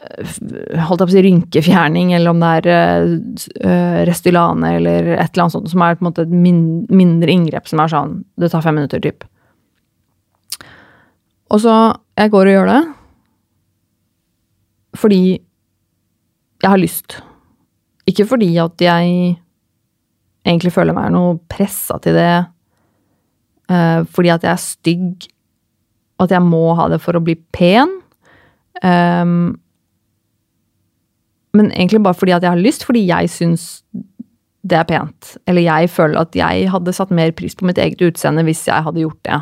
holdt 0.00 1.02
jeg 1.02 1.06
på 1.06 1.10
å 1.10 1.12
si 1.12 1.22
rynkefjerning, 1.26 2.14
eller 2.16 2.32
om 2.32 2.40
det 2.40 2.50
er 2.60 2.68
uh, 3.66 3.98
Restylane 4.08 4.70
eller 4.78 5.10
et 5.12 5.26
eller 5.28 5.44
annet 5.44 5.56
sånt 5.58 5.68
som 5.72 5.84
er 5.84 5.98
på 5.98 6.04
en 6.04 6.08
måte 6.08 6.24
et 6.24 6.32
min, 6.32 6.62
mindre 6.88 7.32
inngrep 7.34 7.68
som 7.68 7.82
er 7.82 7.92
sånn 7.92 8.14
Det 8.40 8.48
tar 8.52 8.64
fem 8.64 8.78
minutter, 8.80 9.02
typ. 9.04 9.26
Og 11.52 11.60
så 11.60 11.76
Jeg 12.16 12.32
går 12.32 12.48
og 12.48 12.56
gjør 12.56 12.72
det 12.72 12.80
fordi 15.00 15.20
jeg 16.60 16.66
har 16.66 16.80
lyst. 16.80 17.14
Ikke 18.10 18.26
fordi 18.26 18.48
at 18.58 18.82
jeg 18.82 19.36
egentlig 20.42 20.72
føler 20.74 20.96
meg 20.96 21.12
noe 21.14 21.36
pressa 21.48 22.00
til 22.02 22.18
det 22.18 22.32
fordi 23.70 24.32
at 24.34 24.42
jeg 24.42 24.50
er 24.50 24.58
stygg, 24.58 25.26
og 26.18 26.24
at 26.26 26.32
jeg 26.34 26.42
må 26.42 26.72
ha 26.74 26.88
det 26.90 26.98
for 27.04 27.14
å 27.14 27.22
bli 27.22 27.36
pen. 27.54 27.92
Um, 28.82 29.60
men 31.56 31.72
egentlig 31.72 32.02
bare 32.04 32.18
fordi 32.18 32.34
at 32.36 32.44
jeg 32.46 32.52
har 32.54 32.62
lyst, 32.62 32.84
fordi 32.86 33.02
jeg 33.08 33.30
syns 33.32 33.66
det 34.66 34.76
er 34.76 34.86
pent. 34.88 35.34
Eller 35.48 35.64
jeg 35.64 35.90
føler 35.90 36.20
at 36.20 36.36
jeg 36.36 36.68
hadde 36.70 36.94
satt 36.94 37.12
mer 37.14 37.32
pris 37.36 37.56
på 37.56 37.66
mitt 37.68 37.80
eget 37.80 38.02
utseende 38.04 38.44
hvis 38.46 38.66
jeg 38.68 38.86
hadde 38.86 39.02
gjort 39.02 39.20
det. 39.26 39.40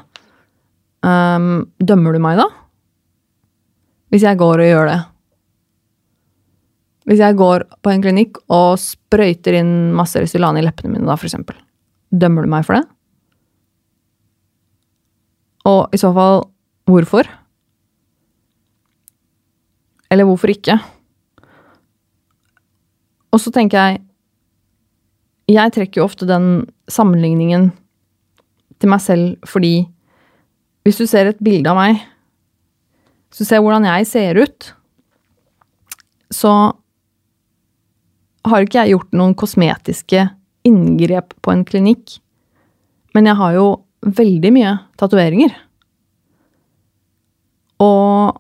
Um, 1.05 1.69
dømmer 1.83 2.15
du 2.15 2.23
meg 2.23 2.41
da? 2.41 2.49
Hvis 4.13 4.25
jeg 4.25 4.41
går 4.41 4.63
og 4.63 4.71
gjør 4.71 4.91
det? 4.91 4.99
Hvis 7.09 7.23
jeg 7.25 7.39
går 7.41 7.65
på 7.85 7.93
en 7.93 8.05
klinikk 8.05 8.39
og 8.53 8.77
sprøyter 8.81 9.59
inn 9.61 9.73
masse 9.97 10.21
Restylane 10.21 10.61
i 10.61 10.65
leppene 10.65 10.93
mine, 10.93 11.09
da, 11.09 11.17
for 11.17 11.29
eksempel. 11.29 11.57
Dømmer 12.13 12.45
du 12.45 12.53
meg 12.53 12.67
for 12.69 12.77
det? 12.77 12.85
Og 15.69 15.93
i 15.93 16.01
så 16.01 16.13
fall, 16.17 16.45
hvorfor? 16.89 17.29
Eller 20.13 20.29
hvorfor 20.29 20.53
ikke? 20.53 20.79
Og 23.33 23.43
så 23.43 23.53
tenker 23.55 23.79
jeg 23.79 24.05
Jeg 25.49 25.73
trekker 25.73 26.01
jo 26.01 26.09
ofte 26.09 26.29
den 26.29 26.67
sammenligningen 26.93 27.71
til 28.79 28.93
meg 28.93 29.01
selv 29.01 29.49
fordi 29.49 29.89
hvis 30.85 31.01
du 31.01 31.07
ser 31.09 31.29
et 31.29 31.41
bilde 31.45 31.69
av 31.69 31.77
meg, 31.77 31.99
hvis 33.29 33.43
du 33.43 33.49
ser 33.49 33.61
hvordan 33.61 33.85
jeg 33.85 34.07
ser 34.09 34.39
ut, 34.41 34.69
så 36.33 36.53
har 38.49 38.65
ikke 38.65 38.81
jeg 38.85 38.95
gjort 38.95 39.17
noen 39.17 39.35
kosmetiske 39.37 40.23
inngrep 40.69 41.35
på 41.45 41.53
en 41.53 41.65
klinikk. 41.69 42.19
Men 43.17 43.29
jeg 43.29 43.37
har 43.41 43.57
jo 43.57 43.67
veldig 44.05 44.53
mye 44.55 44.75
tatoveringer. 45.01 45.53
Og 47.85 48.39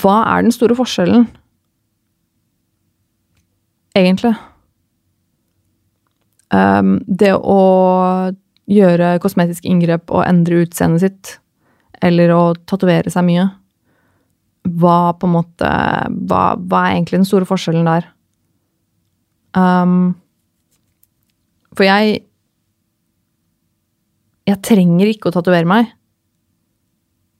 hva 0.00 0.16
er 0.32 0.46
den 0.46 0.54
store 0.54 0.76
forskjellen 0.78 1.28
egentlig. 3.96 4.34
Um, 6.54 6.98
det 7.06 7.32
å 7.34 7.60
gjøre 8.70 9.16
kosmetiske 9.22 9.68
inngrep 9.70 10.10
og 10.14 10.24
endre 10.26 10.62
utseendet 10.64 11.04
sitt, 11.04 11.32
eller 12.04 12.32
å 12.34 12.42
tatovere 12.68 13.10
seg 13.12 13.26
mye, 13.26 13.46
hva 14.66 15.14
på 15.14 15.28
en 15.28 15.34
måte 15.36 15.66
hva, 16.26 16.42
hva, 16.58 16.80
er 16.82 16.96
egentlig 16.96 17.20
den 17.20 17.28
store 17.28 17.46
forskjellen 17.48 17.86
der? 17.86 18.08
Um, 19.56 20.16
for 21.76 21.86
jeg 21.88 22.24
Jeg 24.46 24.62
trenger 24.62 25.08
ikke 25.10 25.26
å 25.26 25.34
tatovere 25.34 25.66
meg. 25.66 25.88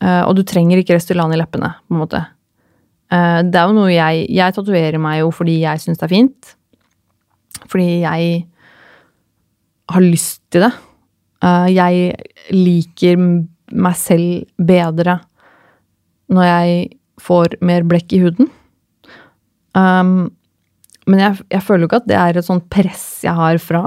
Uh, 0.02 0.26
og 0.26 0.32
du 0.34 0.40
trenger 0.42 0.80
ikke 0.80 0.96
Restylane 0.96 1.36
i 1.36 1.38
leppene, 1.38 1.68
på 1.86 1.94
en 1.94 2.00
måte. 2.02 2.22
Eh, 3.12 3.40
det 3.46 3.60
er 3.60 3.68
jo 3.68 3.76
noe 3.76 3.92
jeg 3.92 4.24
Jeg 4.34 4.54
tatoverer 4.56 4.98
meg 4.98 5.20
jo 5.20 5.30
fordi 5.34 5.60
jeg 5.62 5.82
syns 5.82 6.00
det 6.00 6.08
er 6.08 6.14
fint. 6.14 6.52
Fordi 7.70 7.88
jeg 8.02 8.46
har 9.92 10.02
lyst 10.02 10.42
til 10.50 10.66
det. 10.66 10.72
Eh, 11.46 11.68
jeg 11.76 12.16
liker 12.54 13.20
meg 13.76 13.98
selv 13.98 14.46
bedre 14.56 15.20
når 16.32 16.48
jeg 16.48 16.78
får 17.22 17.56
mer 17.64 17.86
blekk 17.86 18.14
i 18.16 18.20
huden. 18.24 18.50
Um, 19.76 20.32
men 21.06 21.20
jeg, 21.22 21.42
jeg, 21.52 21.62
føler 21.62 21.84
jo 21.84 21.90
ikke 21.90 22.00
at 22.02 22.08
det 22.10 22.16
er 22.18 22.38
et 22.38 22.46
sånt 22.46 22.64
press 22.72 23.04
jeg 23.22 23.36
har 23.36 23.60
fra 23.62 23.82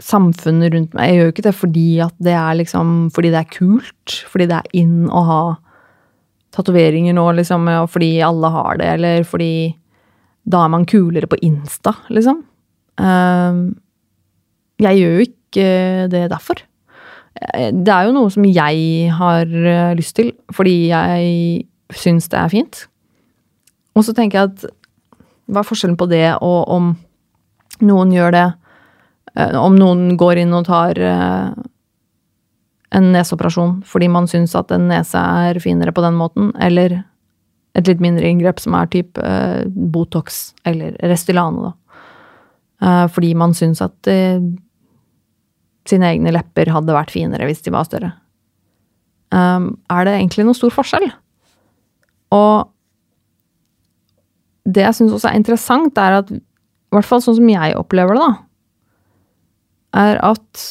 samfunnet 0.00 0.74
rundt 0.74 0.94
meg. 0.94 1.08
Jeg 1.08 1.16
gjør 1.16 1.26
jo 1.26 1.34
ikke 1.34 1.46
det 1.48 1.54
fordi 1.56 1.88
at 2.04 2.14
det 2.22 2.36
er 2.36 2.58
liksom 2.60 2.92
Fordi 3.14 3.32
det 3.32 3.40
er 3.40 3.50
kult. 3.52 4.14
Fordi 4.30 4.46
det 4.50 4.60
er 4.60 4.70
in 4.80 5.10
å 5.10 5.24
ha 5.26 5.42
tatoveringer 6.54 7.14
nå, 7.14 7.26
liksom, 7.38 7.68
fordi 7.90 8.16
alle 8.26 8.50
har 8.54 8.80
det, 8.80 8.88
eller 8.96 9.26
fordi 9.28 9.52
da 10.50 10.64
er 10.64 10.72
man 10.72 10.86
kulere 10.88 11.28
på 11.30 11.38
Insta, 11.46 11.94
liksom. 12.10 12.42
Ehm, 13.00 13.62
jeg 14.80 15.00
gjør 15.00 15.16
jo 15.16 15.26
ikke 15.28 15.68
det 16.12 16.24
derfor. 16.32 16.62
Eh, 17.40 17.70
det 17.72 17.92
er 17.92 18.08
jo 18.08 18.16
noe 18.16 18.30
som 18.32 18.46
jeg 18.48 19.10
har 19.16 19.46
eh, 19.46 19.94
lyst 19.98 20.16
til, 20.18 20.32
fordi 20.54 20.90
jeg 20.90 21.66
syns 21.96 22.30
det 22.32 22.40
er 22.40 22.52
fint. 22.52 22.84
Og 23.96 24.06
så 24.06 24.14
tenker 24.16 24.40
jeg 24.40 24.50
at 24.52 24.66
hva 25.50 25.62
er 25.62 25.66
forskjellen 25.66 25.98
på 25.98 26.06
det 26.10 26.26
og 26.38 26.70
om 26.70 26.92
noen 27.82 28.12
gjør 28.14 28.34
det 28.36 28.46
eh, 29.34 29.56
Om 29.58 29.74
noen 29.80 30.02
går 30.20 30.44
inn 30.44 30.54
og 30.54 30.68
tar 30.68 31.00
en 32.96 33.12
neseoperasjon 33.14 33.80
fordi 33.86 34.08
man 34.10 34.26
syns 34.30 34.56
at 34.58 34.72
en 34.74 34.88
nese 34.90 35.18
er 35.18 35.60
finere 35.62 35.94
på 35.94 36.02
den 36.04 36.18
måten, 36.18 36.50
eller 36.58 37.00
et 37.78 37.86
litt 37.86 38.02
mindre 38.02 38.26
inngrep 38.26 38.58
som 38.62 38.74
er 38.74 38.90
type 38.90 39.22
eh, 39.22 39.62
Botox 39.70 40.40
eller 40.66 40.96
Restylane, 41.06 41.70
da. 41.70 42.00
Eh, 42.80 43.06
fordi 43.14 43.30
man 43.38 43.54
syns 43.54 43.82
at 43.84 44.10
eh, 44.10 44.42
sine 45.88 46.10
egne 46.10 46.34
lepper 46.34 46.72
hadde 46.74 46.96
vært 46.96 47.14
finere 47.14 47.46
hvis 47.48 47.62
de 47.64 47.74
var 47.74 47.86
større. 47.88 48.12
Um, 49.30 49.76
er 49.92 50.06
det 50.06 50.16
egentlig 50.16 50.44
noen 50.46 50.58
stor 50.58 50.72
forskjell? 50.74 51.06
Og 52.34 52.70
det 54.66 54.82
jeg 54.82 54.96
syns 54.98 55.14
også 55.14 55.30
er 55.30 55.38
interessant, 55.38 55.98
er 55.98 56.18
at 56.20 56.32
i 56.34 56.40
hvert 56.94 57.06
fall 57.06 57.22
sånn 57.22 57.38
som 57.38 57.50
jeg 57.50 57.76
opplever 57.78 58.18
det, 58.18 58.26
da, 58.26 58.32
er 60.02 60.20
at 60.26 60.64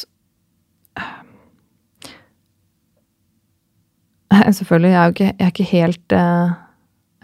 Selvfølgelig, 4.58 4.90
jeg 4.90 5.00
er 5.00 5.06
jo 5.06 5.14
ikke, 5.16 5.30
jeg 5.30 5.46
er 5.46 5.54
ikke 5.54 5.70
helt 5.70 6.14
eh, 6.14 6.52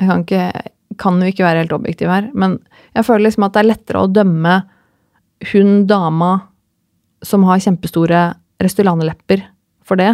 Jeg 0.01 0.09
kan, 0.09 0.25
ikke, 0.25 0.71
kan 1.01 1.21
jo 1.23 1.31
ikke 1.31 1.47
være 1.47 1.62
helt 1.62 1.77
objektiv 1.77 2.11
her, 2.12 2.31
men 2.35 2.59
jeg 2.97 3.07
føler 3.07 3.29
liksom 3.29 3.47
at 3.47 3.55
det 3.55 3.62
er 3.62 3.71
lettere 3.71 4.03
å 4.03 4.11
dømme 4.12 4.57
hun 5.53 5.87
dama 5.88 6.33
som 7.25 7.45
har 7.49 7.62
kjempestore 7.64 8.21
Restylane-lepper 8.62 9.42
for 9.87 10.01
det, 10.01 10.11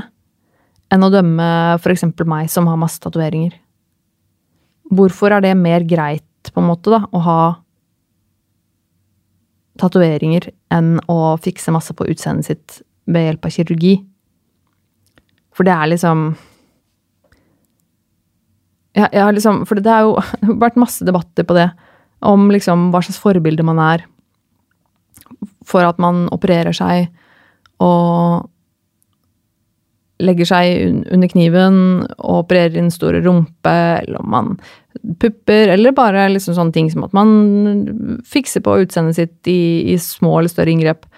enn 0.92 1.06
å 1.06 1.10
dømme 1.12 1.48
f.eks. 1.78 2.04
meg 2.28 2.50
som 2.50 2.68
har 2.70 2.78
masse 2.78 3.02
tatoveringer. 3.02 3.54
Hvorfor 4.92 5.34
er 5.34 5.44
det 5.44 5.56
mer 5.58 5.86
greit, 5.88 6.26
på 6.52 6.60
en 6.60 6.68
måte, 6.68 6.90
da, 6.92 7.04
å 7.10 7.22
ha 7.22 7.40
tatoveringer 9.80 10.50
enn 10.74 10.96
å 11.10 11.34
fikse 11.42 11.72
masse 11.74 11.94
på 11.96 12.06
utseendet 12.12 12.50
sitt 12.50 12.80
ved 13.10 13.28
hjelp 13.28 13.48
av 13.48 13.54
kirurgi? 13.56 13.94
For 15.56 15.66
det 15.68 15.74
er 15.74 15.92
liksom 15.94 16.32
jeg, 18.96 19.08
jeg 19.08 19.24
har 19.24 19.34
liksom, 19.34 19.62
For 19.68 19.80
det 19.84 19.92
har 19.92 20.06
jo 20.06 20.56
vært 20.62 20.80
masse 20.80 21.06
debatter 21.06 21.46
på 21.48 21.56
det, 21.58 21.70
om 22.22 22.50
liksom 22.54 22.90
hva 22.92 23.02
slags 23.02 23.20
forbilde 23.22 23.66
man 23.66 23.80
er 23.82 24.06
for 25.66 25.86
at 25.86 25.98
man 26.02 26.26
opererer 26.34 26.74
seg 26.74 27.08
og 27.82 28.48
legger 30.22 30.46
seg 30.46 31.08
under 31.10 31.30
kniven 31.30 31.78
og 32.04 32.44
opererer 32.44 32.78
inn 32.78 32.92
store 32.94 33.22
rumpe, 33.24 33.72
eller 33.72 34.20
om 34.20 34.28
man 34.30 34.52
pupper, 35.22 35.72
eller 35.72 35.94
bare 35.96 36.28
liksom 36.30 36.54
sånne 36.54 36.74
ting 36.76 36.90
som 36.92 37.06
at 37.06 37.16
man 37.16 38.20
fikser 38.28 38.62
på 38.62 38.76
utseendet 38.84 39.18
sitt 39.18 39.50
i, 39.50 39.94
i, 39.94 39.96
små 39.98 40.36
eller 40.38 40.52
større 40.52 40.74
inngrep. 40.74 41.08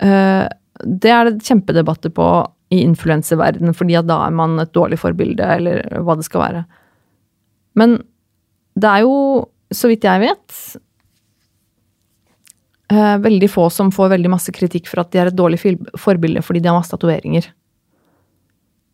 Uh, 0.00 0.46
det 0.80 1.12
er 1.12 1.28
det 1.28 1.44
kjempedebatter 1.44 2.12
på 2.16 2.30
i 2.74 2.80
influenseverdenen, 2.82 3.76
fordi 3.76 3.94
at 3.98 4.08
da 4.08 4.20
er 4.26 4.34
man 4.34 4.58
et 4.58 4.72
dårlig 4.74 4.98
forbilde, 4.98 5.46
eller 5.58 5.84
hva 6.02 6.16
det 6.18 6.26
skal 6.26 6.42
være. 6.42 6.64
Men 7.78 8.00
det 8.76 8.90
er 8.90 9.04
jo, 9.06 9.46
så 9.74 9.90
vidt 9.90 10.06
jeg 10.06 10.22
vet, 10.24 10.56
uh, 12.92 13.16
veldig 13.22 13.50
få 13.52 13.68
som 13.72 13.92
får 13.94 14.16
veldig 14.16 14.32
masse 14.32 14.52
kritikk 14.54 14.90
for 14.90 15.02
at 15.02 15.12
de 15.12 15.22
er 15.22 15.30
et 15.30 15.38
dårlig 15.38 15.60
forbilde 15.98 16.42
fordi 16.44 16.62
de 16.62 16.70
har 16.70 16.78
masse 16.78 16.92
tatoveringer. 16.92 17.48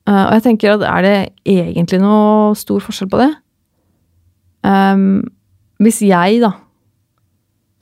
Uh, 0.08 0.26
og 0.26 0.37
jeg 0.37 0.44
tenker 0.48 0.74
at 0.74 0.87
er 0.88 1.06
det 1.06 1.16
egentlig 1.48 2.02
noe 2.02 2.52
stor 2.58 2.82
forskjell 2.82 3.11
på 3.12 3.22
det? 3.22 3.30
Um, 4.66 5.22
hvis 5.82 6.00
jeg, 6.06 6.42
da, 6.42 6.52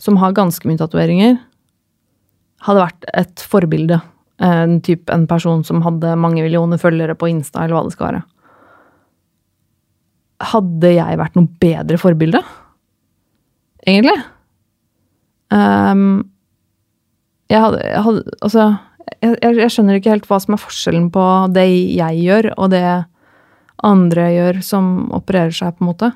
som 0.01 0.17
har 0.21 0.37
ganske 0.37 0.69
mye 0.69 0.81
tatoveringer, 0.81 1.37
hadde 2.65 2.85
vært 2.85 3.09
et 3.17 3.43
forbilde, 3.45 4.01
en, 4.41 4.79
typ, 4.81 5.11
en 5.13 5.27
person 5.29 5.65
som 5.67 5.83
hadde 5.85 6.17
mange 6.17 6.43
millioner 6.45 6.81
følgere 6.81 7.17
på 7.19 7.29
Insta, 7.29 7.65
eller 7.65 7.77
hva 7.77 7.87
det 7.87 7.95
skal 7.97 8.09
være 8.11 8.23
Hadde 10.51 10.93
jeg 10.95 11.19
vært 11.21 11.35
noe 11.37 11.51
bedre 11.61 11.99
forbilde? 12.01 12.41
Egentlig? 13.85 14.17
Um, 15.53 16.31
jeg 17.51 17.61
hadde, 17.61 17.83
jeg 17.85 18.03
hadde 18.07 18.37
Altså, 18.47 18.67
jeg, 19.21 19.37
jeg, 19.43 19.71
skjønner 19.75 19.99
ikke 19.99 20.15
helt 20.15 20.29
hva 20.31 20.39
som 20.41 20.57
er 20.57 20.63
forskjellen 20.63 21.11
på 21.13 21.27
det 21.53 21.67
jeg 21.99 22.25
gjør, 22.25 22.53
og 22.57 22.73
det 22.73 22.85
andre 23.85 24.27
gjør 24.33 24.61
som 24.65 24.91
opererer 25.17 25.53
seg, 25.57 25.77
på 25.77 25.85
en 25.85 25.91
måte. 25.91 26.13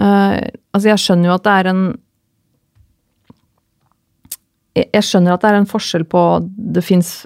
Uh, 0.00 0.40
altså, 0.72 0.86
jeg 0.92 1.02
skjønner 1.02 1.28
jo 1.28 1.36
at 1.36 1.44
det 1.44 1.56
er 1.58 1.70
en 1.74 1.82
jeg 4.80 5.04
skjønner 5.06 5.34
at 5.34 5.44
det 5.44 5.50
er 5.50 5.60
en 5.60 5.68
forskjell 5.68 6.04
på 6.10 6.22
Det 6.76 6.82
fins 6.84 7.22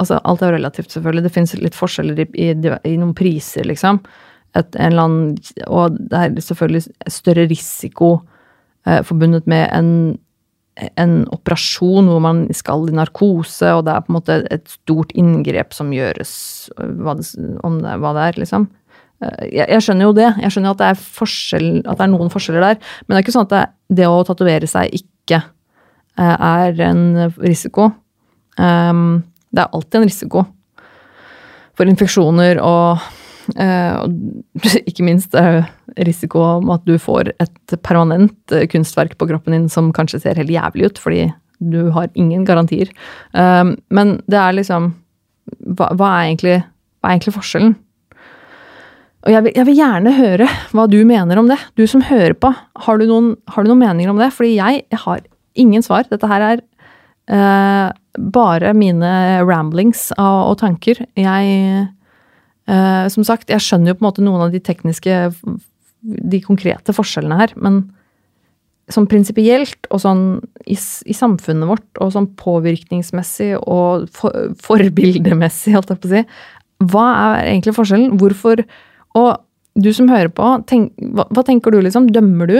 altså 0.00 0.20
Alt 0.22 0.42
er 0.42 0.52
jo 0.52 0.58
relativt, 0.58 0.92
selvfølgelig. 0.94 1.24
Det 1.26 1.34
fins 1.34 1.54
litt 1.58 1.74
forskjeller 1.74 2.20
i, 2.22 2.26
i, 2.38 2.50
i, 2.54 2.92
noen 3.00 3.14
priser, 3.18 3.66
liksom. 3.66 3.98
Et, 4.54 4.68
en 4.78 4.92
eller 4.92 5.02
annen, 5.02 5.56
og 5.66 5.96
det 5.98 6.20
er 6.20 6.36
selvfølgelig 6.46 7.10
større 7.10 7.48
risiko 7.50 8.12
eh, 8.86 9.00
forbundet 9.02 9.50
med 9.50 9.66
en 9.74 9.90
en 10.74 11.20
operasjon 11.30 12.08
hvor 12.10 12.22
man 12.22 12.44
skal 12.56 12.88
i 12.90 12.94
narkose, 12.96 13.68
og 13.76 13.84
det 13.86 13.94
er 13.94 14.04
på 14.04 14.10
en 14.10 14.16
måte 14.16 14.38
et 14.54 14.64
stort 14.72 15.12
inngrep 15.18 15.74
som 15.76 15.92
gjøres 15.94 16.32
hva 16.74 17.14
det, 17.18 17.28
om 17.66 17.78
det, 17.82 17.94
hva 18.02 18.14
det 18.16 18.24
er, 18.28 18.40
liksom. 18.42 18.66
Eh, 19.22 19.44
jeg, 19.52 19.68
jeg, 19.68 19.84
skjønner 19.86 20.08
jo 20.08 20.16
det. 20.18 20.30
Jeg 20.42 20.54
skjønner 20.54 20.74
at 20.74 20.82
det, 20.82 20.90
at 20.98 21.92
det 21.94 22.06
er 22.06 22.12
noen 22.12 22.32
forskjeller 22.32 22.66
der. 22.66 22.80
Men 23.04 23.14
det 23.14 23.20
er 23.20 23.26
ikke 23.26 23.36
sånn 23.36 23.46
at 23.46 23.54
det, 23.54 23.64
det 24.00 24.10
å 24.10 24.24
tatovere 24.26 24.70
seg 24.70 24.98
ikke 24.98 25.44
er 26.20 26.80
en 26.86 27.04
risiko. 27.42 27.90
Um, 28.58 29.24
det 29.54 29.64
er 29.64 29.74
alltid 29.74 30.00
en 30.00 30.08
risiko 30.08 30.44
for 31.74 31.90
infeksjoner 31.90 32.60
og 32.62 33.02
Eh, 33.56 34.04
ikke 34.88 35.04
minst 35.06 35.34
risiko 36.06 36.42
om 36.58 36.72
at 36.74 36.84
du 36.88 36.96
får 37.00 37.34
et 37.42 37.76
permanent 37.84 38.54
eh, 38.54 38.66
kunstverk 38.70 39.18
på 39.20 39.28
kroppen 39.30 39.56
din 39.56 39.70
som 39.72 39.92
kanskje 39.94 40.22
ser 40.22 40.40
helt 40.40 40.52
jævlig 40.52 40.90
ut, 40.90 41.00
fordi 41.00 41.26
du 41.60 41.90
har 41.94 42.10
ingen 42.14 42.46
garantier. 42.48 42.90
Eh, 43.34 43.64
men 43.94 44.18
det 44.26 44.40
er 44.40 44.60
liksom 44.60 44.94
Hva, 45.76 45.90
hva, 45.92 46.06
er, 46.08 46.30
egentlig, 46.30 46.54
hva 47.00 47.10
er 47.10 47.18
egentlig 47.18 47.34
forskjellen? 47.34 47.74
Og 49.24 49.32
jeg 49.32 49.44
vil, 49.44 49.52
jeg 49.58 49.66
vil, 49.68 49.76
gjerne 49.76 50.12
høre 50.16 50.46
hva 50.72 50.86
du 50.88 50.96
mener 51.04 51.40
om 51.40 51.50
det. 51.50 51.58
Du 51.76 51.84
som 51.88 52.00
hører 52.04 52.32
på. 52.32 52.48
Har 52.86 53.00
du 53.00 53.04
noen, 53.08 53.34
har 53.52 53.64
du 53.64 53.68
noen 53.68 53.82
meninger 53.82 54.12
om 54.12 54.20
det? 54.20 54.30
Fordi 54.32 54.54
jeg, 54.54 54.86
jeg, 54.88 55.00
har 55.04 55.20
ingen 55.54 55.84
svar. 55.84 56.06
Dette 56.10 56.28
her 56.30 56.44
er 56.52 56.62
uh, 57.30 57.90
bare 58.18 58.72
mine 58.76 59.12
ramblings 59.44 60.10
og, 60.16 60.40
og 60.52 60.58
tanker. 60.62 61.04
Jeg 61.18 61.90
Uh, 62.64 63.04
som 63.12 63.20
sagt, 63.28 63.50
jeg 63.52 63.60
skjønner 63.60 63.92
jo 63.92 63.98
på 63.98 64.00
en 64.00 64.06
måte 64.06 64.22
noen 64.24 64.46
av 64.46 64.54
de 64.54 64.60
tekniske, 64.64 65.16
de 66.00 66.38
konkrete 66.40 66.94
forskjellene 66.96 67.36
her, 67.36 67.52
men 67.60 67.82
sånn 68.92 69.08
prinsipielt 69.08 69.88
og 69.92 70.00
sånn 70.00 70.22
i, 70.64 70.76
i, 70.76 71.16
samfunnet 71.16 71.68
vårt, 71.68 71.86
og 72.00 72.14
sånn 72.14 72.30
påvirkningsmessig 72.40 73.50
og 73.60 74.06
for, 74.16 74.54
forbildemessig, 74.64 75.74
holdt 75.76 75.92
jeg 75.92 76.00
på 76.00 76.08
å 76.08 76.14
si, 76.14 76.24
hva 76.92 77.04
er 77.12 77.50
egentlig 77.50 77.76
forskjellen? 77.76 78.16
Hvorfor 78.20 78.64
Og 79.14 79.30
du 79.78 79.92
som 79.94 80.08
hører 80.10 80.32
på, 80.32 80.48
tenk, 80.68 80.90
hva, 81.14 81.28
hva 81.30 81.44
tenker 81.46 81.72
du, 81.72 81.78
liksom? 81.84 82.08
Dømmer 82.12 82.50
du 82.50 82.58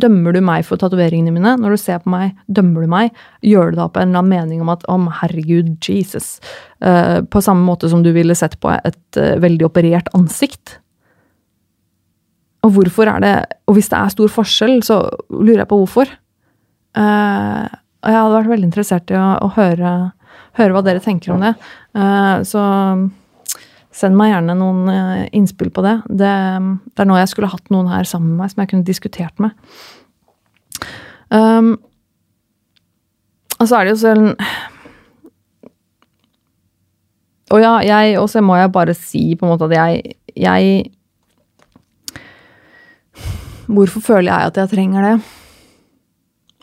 Dømmer 0.00 0.34
du 0.34 0.40
meg 0.42 0.64
for 0.66 0.80
tatoveringene 0.80 1.32
mine? 1.34 1.54
Når 1.60 1.74
du 1.74 1.80
ser 1.80 2.00
på 2.02 2.10
meg, 2.10 2.34
dømmer 2.50 2.84
du 2.84 2.90
meg? 2.90 3.20
Gjør 3.46 3.70
du 3.70 3.78
da 3.78 3.86
på 3.86 4.02
en 4.02 4.10
eller 4.10 4.24
annen 4.24 4.32
mening 4.32 4.64
om 4.64 4.72
at 4.72 4.82
om 4.90 5.06
herregud, 5.20 5.76
Jesus 5.78 6.40
uh, 6.82 7.22
På 7.30 7.42
samme 7.44 7.62
måte 7.66 7.90
som 7.92 8.02
du 8.02 8.10
ville 8.14 8.34
sett 8.38 8.58
på 8.62 8.72
et 8.74 9.20
uh, 9.20 9.36
veldig 9.42 9.68
operert 9.68 10.10
ansikt? 10.18 10.80
Og 12.66 12.74
hvorfor 12.74 13.12
er 13.12 13.22
det 13.22 13.34
Og 13.68 13.78
hvis 13.78 13.92
det 13.92 14.00
er 14.00 14.14
stor 14.16 14.34
forskjell, 14.40 14.80
så 14.82 14.98
lurer 15.30 15.62
jeg 15.62 15.70
på 15.70 15.80
hvorfor. 15.84 16.10
Uh, 16.98 17.70
og 18.04 18.10
jeg 18.10 18.20
hadde 18.20 18.38
vært 18.38 18.54
veldig 18.54 18.68
interessert 18.68 19.12
i 19.14 19.18
å, 19.18 19.28
å 19.46 19.52
høre, 19.54 19.92
høre, 20.58 20.72
hva 20.74 20.82
dere 20.84 21.00
tenker 21.00 21.32
om 21.32 21.40
det. 21.40 21.54
så 22.44 22.60
Send 23.94 24.18
meg 24.18 24.32
gjerne 24.32 24.56
noen 24.58 24.88
eh, 24.90 25.26
innspill 25.38 25.70
på 25.74 25.84
det. 25.84 25.96
det. 26.08 26.34
det. 26.90 27.02
er 27.04 27.08
nå 27.08 27.18
jeg 27.20 27.30
skulle 27.30 27.52
hatt 27.52 27.70
noen 27.70 27.92
her 27.92 28.08
sammen 28.08 28.34
med 28.34 28.42
meg 28.42 28.54
som 28.54 28.64
jeg 28.64 28.72
kunne 28.72 28.88
diskutert 28.88 29.42
med. 29.42 29.54
Um, 31.30 31.76
og 33.60 33.68
så 33.68 33.78
er 33.78 33.86
det 33.86 33.94
jo 33.94 34.00
sånn 34.02 34.26
Og 37.54 37.62
ja, 37.62 37.70
jeg 37.86 38.18
Og 38.20 38.26
så 38.28 38.42
må 38.44 38.58
jeg 38.58 38.72
bare 38.74 38.94
si 38.98 39.22
på 39.38 39.46
en 39.46 39.54
måte 39.54 39.70
at 39.70 39.74
jeg, 39.78 40.18
jeg 40.36 40.90
Hvorfor 43.70 44.04
føler 44.04 44.28
jeg 44.28 44.50
at 44.50 44.60
jeg 44.60 44.72
trenger 44.74 45.06
det? 45.08 45.14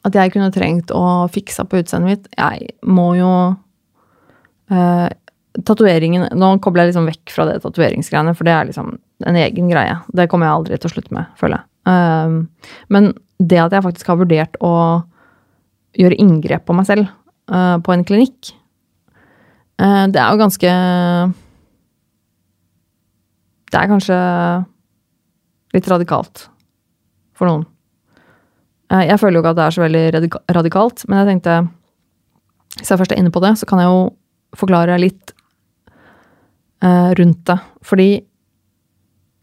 At 0.05 0.17
jeg 0.19 0.33
kunne 0.35 0.53
trengt 0.53 0.93
å 0.93 1.27
fikse 1.33 1.65
på 1.65 1.81
utseendet 1.81 2.11
mitt? 2.11 2.29
Jeg 2.37 2.75
må 2.85 3.07
jo 3.17 3.31
uh, 4.69 5.07
tatoveringen 5.59 6.29
Nå 6.39 6.51
kobler 6.63 6.85
jeg 6.85 6.93
liksom 6.93 7.09
vekk 7.09 7.33
fra 7.33 7.45
det 7.49 7.59
tatoveringsgreiene, 7.63 8.33
for 8.37 8.47
det 8.47 8.53
er 8.55 8.69
liksom 8.69 8.93
en 9.27 9.37
egen 9.37 9.71
greie. 9.71 9.97
Det 10.15 10.27
kommer 10.31 10.47
jeg 10.47 10.57
aldri 10.57 10.79
til 10.79 10.89
å 10.89 10.93
slutte 10.93 11.15
med, 11.15 11.31
føler 11.39 11.59
jeg. 11.59 11.67
Um, 11.91 12.37
men 12.93 13.11
det 13.41 13.59
at 13.59 13.73
jeg 13.73 13.83
faktisk 13.85 14.11
har 14.11 14.19
vurdert 14.21 14.57
å 14.63 14.73
gjøre 15.97 16.19
inngrep 16.21 16.63
på 16.67 16.75
meg 16.77 16.87
selv, 16.87 17.09
uh, 17.51 17.77
på 17.83 17.93
en 17.93 18.05
klinikk. 18.07 18.53
uh, 19.81 20.05
det 20.07 20.21
er 20.21 20.29
jo 20.29 20.41
ganske 20.41 20.71
Det 23.71 23.79
er 23.79 23.87
kanskje 23.87 24.17
litt 25.73 25.87
radikalt 25.87 26.47
for 27.35 27.47
noen. 27.47 27.67
Uh, 28.91 29.03
jeg 29.03 29.19
føler 29.19 29.39
jo 29.39 29.43
ikke 29.43 29.53
at 29.55 29.59
det 29.59 29.67
er 29.67 29.75
så 29.75 29.85
veldig 29.85 30.31
radikalt, 30.55 31.05
men 31.07 31.19
jeg 31.19 31.29
tenkte 31.33 31.59
Hvis 32.79 32.89
jeg 32.89 32.99
først 33.03 33.11
er 33.11 33.19
inne 33.19 33.31
på 33.31 33.43
det, 33.43 33.57
så 33.59 33.67
kan 33.67 33.79
jeg 33.79 33.91
jo 33.91 34.01
forklare 34.55 34.99
litt 34.99 35.33
eh, 36.83 37.11
rundt 37.17 37.45
det. 37.47 37.57
Fordi 37.85 38.09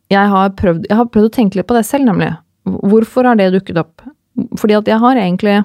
jeg 0.09 0.31
har, 0.33 0.53
prøvd, 0.57 0.87
jeg 0.89 0.97
har 0.97 1.09
prøvd 1.13 1.29
å 1.29 1.35
tenke 1.35 1.59
litt 1.59 1.69
på 1.69 1.77
det 1.77 1.85
selv, 1.87 2.09
nemlig. 2.09 2.31
Hvorfor 2.69 3.29
har 3.29 3.37
det 3.37 3.51
dukket 3.53 3.81
opp? 3.81 4.05
Fordi 4.61 4.77
at 4.79 4.89
jeg 4.89 5.01
har 5.03 5.19
egentlig 5.21 5.57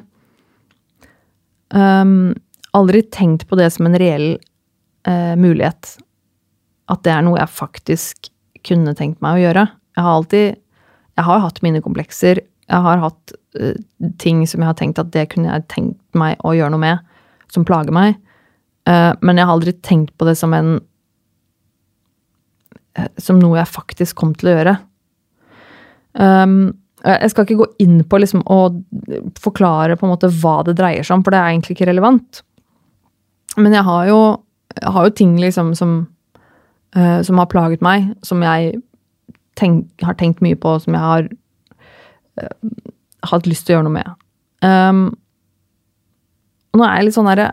um, 1.75 2.33
aldri 2.75 3.03
tenkt 3.13 3.47
på 3.47 3.59
det 3.59 3.69
som 3.75 3.87
en 3.87 3.97
reell 3.99 4.33
uh, 5.07 5.35
mulighet. 5.39 5.95
At 6.91 7.03
det 7.07 7.13
er 7.13 7.23
noe 7.23 7.39
jeg 7.39 7.55
faktisk 7.55 8.29
kunne 8.67 8.95
tenkt 8.99 9.23
meg 9.23 9.37
å 9.37 9.43
gjøre. 9.45 9.65
Jeg 9.95 10.07
har 10.07 10.17
alltid 10.17 10.59
Jeg 11.13 11.25
har 11.27 11.43
hatt 11.43 11.59
mine 11.61 11.79
komplekser. 11.85 12.39
Jeg 12.41 12.85
har 12.87 12.97
hatt 13.03 13.33
uh, 13.59 13.75
ting 14.19 14.43
som 14.49 14.63
jeg 14.63 14.71
har 14.71 14.79
tenkt 14.79 14.99
at 14.99 15.11
det 15.13 15.27
kunne 15.29 15.51
jeg 15.51 15.67
tenkt 15.69 16.01
meg 16.17 16.39
å 16.41 16.55
gjøre 16.57 16.73
noe 16.73 16.81
med, 16.81 17.03
som 17.53 17.65
plager 17.67 17.93
meg. 17.93 18.17
Uh, 18.89 19.13
men 19.21 19.37
jeg 19.37 19.45
har 19.45 19.53
aldri 19.53 19.75
tenkt 19.85 20.17
på 20.17 20.27
det 20.27 20.35
som 20.39 20.55
en 20.57 20.79
Som 23.17 23.39
noe 23.41 23.57
jeg 23.57 23.73
faktisk 23.73 24.19
kom 24.19 24.33
til 24.37 24.51
å 24.51 24.55
gjøre. 24.57 24.77
Um, 26.13 26.57
jeg 27.03 27.31
skal 27.33 27.43
ikke 27.47 27.59
gå 27.59 27.67
inn 27.83 27.97
på 28.07 28.19
liksom 28.21 28.45
å 28.47 28.59
forklare 29.43 29.97
på 29.99 30.05
en 30.07 30.13
måte 30.13 30.29
hva 30.39 30.61
det 30.63 30.77
dreier 30.79 31.03
seg 31.03 31.17
om, 31.17 31.23
for 31.25 31.35
det 31.35 31.41
er 31.41 31.51
egentlig 31.51 31.75
ikke 31.75 31.89
relevant. 31.89 32.43
Men 33.57 33.75
jeg 33.75 33.83
har 33.89 34.07
jo, 34.07 34.19
jeg 34.79 34.93
har 34.95 35.07
jo 35.07 35.15
ting 35.19 35.33
liksom 35.41 35.73
som, 35.77 35.97
uh, 36.95 37.19
som 37.25 37.41
har 37.41 37.51
plaget 37.51 37.83
meg, 37.83 38.13
som 38.23 38.45
jeg 38.45 38.77
tenk, 39.59 39.89
har 40.05 40.15
tenkt 40.19 40.41
mye 40.45 40.55
på, 40.55 40.77
som 40.85 40.95
jeg 40.95 41.03
har 41.03 41.27
uh, 42.39 42.71
hatt 43.33 43.49
lyst 43.49 43.67
til 43.67 43.75
å 43.75 43.77
gjøre 43.79 43.89
noe 43.89 43.97
med. 43.97 44.15
Um, 44.63 45.03
nå 46.73 46.87
er 46.87 46.95
jeg 46.97 47.09
litt 47.09 47.15
sånn 47.17 47.27
herre 47.27 47.49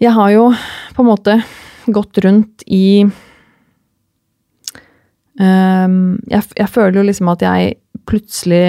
Jeg 0.00 0.14
har 0.16 0.30
jo 0.32 0.46
på 0.96 1.04
en 1.04 1.10
måte 1.10 1.34
gått 1.94 2.18
rundt 2.24 2.64
i 2.66 3.04
um, 5.40 6.18
jeg, 6.30 6.42
jeg 6.56 6.68
føler 6.70 7.00
jo 7.00 7.06
liksom 7.08 7.30
at 7.32 7.44
jeg 7.46 7.76
plutselig 8.08 8.64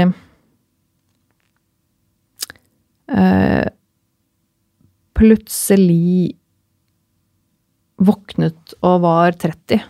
uh, 3.11 3.67
Plutselig 5.21 6.31
våknet 8.01 8.73
og 8.81 9.01
var 9.03 9.35
30 9.37 9.83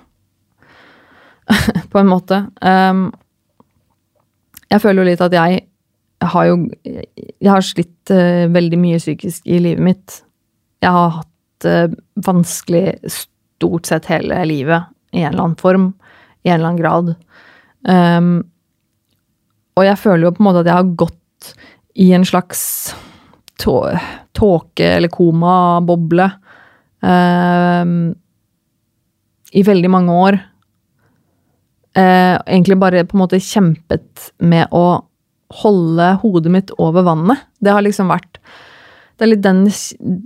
på 1.91 1.99
en 2.01 2.09
måte. 2.09 2.41
Um, 2.59 3.05
jeg 4.71 4.83
føler 4.83 4.99
jo 5.01 5.07
litt 5.07 5.23
at 5.23 5.35
jeg 5.35 5.61
har 6.21 6.45
jo 6.49 6.57
Jeg 6.83 7.49
har 7.49 7.63
slitt 7.65 8.11
uh, 8.11 8.51
veldig 8.51 8.79
mye 8.81 8.99
psykisk 8.99 9.47
i 9.47 9.61
livet 9.63 9.83
mitt. 9.87 10.17
Jeg 10.83 10.91
har 10.91 11.15
hatt 11.21 11.30
det 11.63 11.77
uh, 11.91 11.97
vanskelig 12.25 12.97
stort 13.11 13.89
sett 13.89 14.09
hele 14.11 14.41
livet, 14.49 14.89
i 15.11 15.23
en 15.23 15.33
eller 15.33 15.43
annen 15.43 15.59
form, 15.59 15.91
i 16.43 16.49
en 16.49 16.59
eller 16.59 16.69
annen 16.71 16.81
grad. 16.81 17.13
Um, 17.87 18.31
og 19.77 19.87
jeg 19.87 19.99
føler 20.01 20.27
jo 20.27 20.33
på 20.35 20.43
en 20.43 20.49
måte 20.49 20.63
at 20.63 20.69
jeg 20.69 20.79
har 20.79 20.95
gått 21.01 21.51
i 22.01 22.11
en 22.15 22.25
slags 22.27 22.61
tåke- 23.61 24.93
eller 24.97 25.11
komaboble 25.13 26.27
um, 27.01 28.11
i 29.51 29.63
veldig 29.65 29.91
mange 29.93 30.15
år 30.27 30.39
Uh, 31.91 32.39
egentlig 32.47 32.77
bare 32.79 33.03
på 33.03 33.17
en 33.17 33.19
måte 33.25 33.39
kjempet 33.43 34.29
med 34.39 34.71
å 34.71 35.03
holde 35.59 36.05
hodet 36.21 36.51
mitt 36.53 36.69
over 36.79 37.03
vannet. 37.03 37.41
Det 37.59 37.73
har 37.75 37.83
liksom 37.83 38.07
vært 38.07 38.39
Det 39.21 39.37
den, 39.43 39.67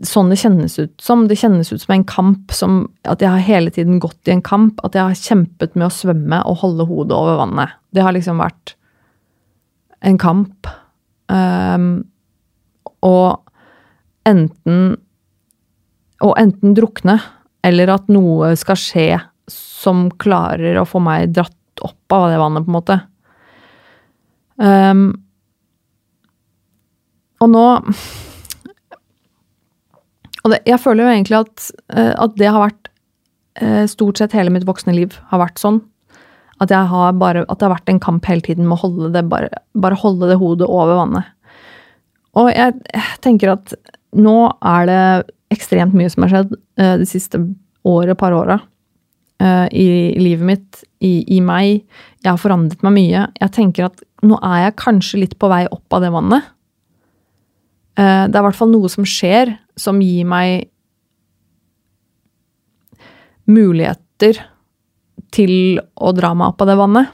sånn 0.08 0.30
det 0.32 0.38
kjennes 0.40 0.78
ut 0.80 0.94
som. 1.04 1.26
Det 1.28 1.36
kjennes 1.36 1.68
ut 1.74 1.82
som 1.84 1.94
en 1.98 2.06
kamp, 2.08 2.54
som 2.56 2.78
at 3.04 3.20
jeg 3.20 3.28
har 3.28 3.44
hele 3.44 3.74
tiden 3.76 4.00
gått 4.00 4.30
i 4.30 4.36
en 4.38 4.44
kamp. 4.46 4.80
At 4.88 4.96
jeg 4.96 5.04
har 5.04 5.20
kjempet 5.20 5.76
med 5.76 5.90
å 5.90 5.94
svømme 5.94 6.40
og 6.48 6.62
holde 6.62 6.88
hodet 6.88 7.18
over 7.18 7.42
vannet. 7.42 7.76
Det 7.92 8.06
har 8.06 8.16
liksom 8.16 8.40
vært 8.40 8.78
en 10.06 10.20
kamp. 10.22 10.70
Um, 11.28 12.06
og 13.04 13.42
enten 14.30 14.96
Å 16.24 16.30
enten 16.40 16.72
drukne, 16.78 17.18
eller 17.68 17.90
at 17.92 18.06
noe 18.08 18.54
skal 18.56 18.78
skje 18.80 19.10
som 19.52 20.06
klarer 20.16 20.78
å 20.80 20.86
få 20.88 21.02
meg 21.04 21.34
dratt 21.36 21.84
opp 21.84 22.16
av 22.16 22.30
det 22.32 22.38
vannet, 22.40 22.64
på 22.64 22.72
en 22.72 22.78
måte. 22.78 22.96
Um, 24.56 25.04
og 27.44 27.52
nå 27.52 27.66
Og 30.46 30.54
det, 30.54 30.62
jeg 30.70 30.82
føler 30.82 31.06
jo 31.06 31.14
egentlig 31.16 31.40
at, 31.42 31.68
uh, 31.96 32.14
at 32.28 32.38
det 32.38 32.52
har 32.54 32.68
vært 32.68 32.90
uh, 33.64 33.84
Stort 33.90 34.22
sett 34.22 34.36
hele 34.38 34.54
mitt 34.54 34.68
voksne 34.68 34.94
liv 34.96 35.18
har 35.32 35.42
vært 35.42 35.62
sånn. 35.62 35.82
At, 36.64 36.72
har 36.72 37.16
bare, 37.20 37.44
at 37.50 37.60
det 37.60 37.68
har 37.68 37.74
vært 37.74 37.92
en 37.92 38.00
kamp 38.04 38.28
hele 38.30 38.46
tiden 38.46 38.68
med 38.70 38.78
å 38.78 38.84
holde 38.86 39.10
det, 39.12 39.26
bare, 39.28 39.50
bare 39.76 39.98
holde 40.00 40.30
det 40.30 40.38
hodet 40.40 40.70
over 40.70 41.02
vannet. 41.02 41.34
Og 42.40 42.48
jeg, 42.54 42.78
tenker 43.24 43.56
at 43.56 43.74
nå 44.16 44.38
er 44.64 44.88
det 44.88 45.02
ekstremt 45.56 45.96
mye 45.98 46.12
som 46.12 46.24
har 46.26 46.32
skjedd 46.32 46.56
uh, 46.56 46.96
de 47.02 47.10
siste 47.10 47.42
året, 47.86 48.16
par 48.20 48.36
åra. 48.36 48.62
Uh, 49.42 49.68
i, 49.68 50.16
i 50.16 50.22
livet 50.22 50.48
mitt, 50.48 50.84
i, 51.04 51.26
i, 51.36 51.42
meg. 51.44 51.84
Jeg 52.24 52.30
har 52.30 52.40
forandret 52.40 52.86
meg 52.86 52.96
mye. 52.96 53.26
Jeg 53.42 53.56
tenker 53.56 53.90
at 53.90 54.04
nå 54.26 54.38
er 54.40 54.68
jeg 54.68 54.80
kanskje 54.80 55.20
litt 55.26 55.36
på 55.42 55.50
vei 55.52 55.66
opp 55.68 55.98
av 55.98 56.06
det 56.06 56.14
vannet. 56.14 56.48
Uh, 57.96 58.26
det 58.28 58.36
er 58.36 58.42
i 58.42 58.46
hvert 58.50 58.58
fall 58.60 58.74
noe 58.74 58.92
som 58.92 59.08
skjer, 59.08 59.56
som 59.80 60.02
gir 60.04 60.28
meg 60.28 60.70
muligheter 63.46 64.42
til 65.36 65.80
å 65.96 66.12
dra 66.16 66.34
meg 66.38 66.54
opp 66.54 66.64
av 66.64 66.72
det 66.72 66.80
vannet. 66.80 67.14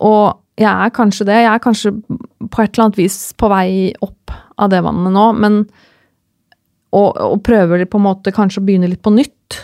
Og 0.00 0.60
jeg 0.60 0.70
er 0.70 0.92
kanskje 0.96 1.26
det. 1.28 1.38
Jeg 1.42 1.52
er 1.52 1.62
kanskje 1.64 1.92
på 2.00 2.62
et 2.62 2.72
eller 2.72 2.86
annet 2.86 3.00
vis 3.00 3.18
på 3.36 3.50
vei 3.52 3.68
opp 4.04 4.32
av 4.60 4.70
det 4.72 4.82
vannet 4.84 5.12
nå, 5.14 5.26
men 5.40 5.62
og, 6.90 7.10
og 7.14 7.42
prøver 7.46 7.84
på 7.86 8.00
en 8.00 8.06
måte 8.08 8.32
kanskje 8.34 8.62
å 8.62 8.64
begynne 8.66 8.88
litt 8.90 9.02
på 9.04 9.12
nytt. 9.14 9.60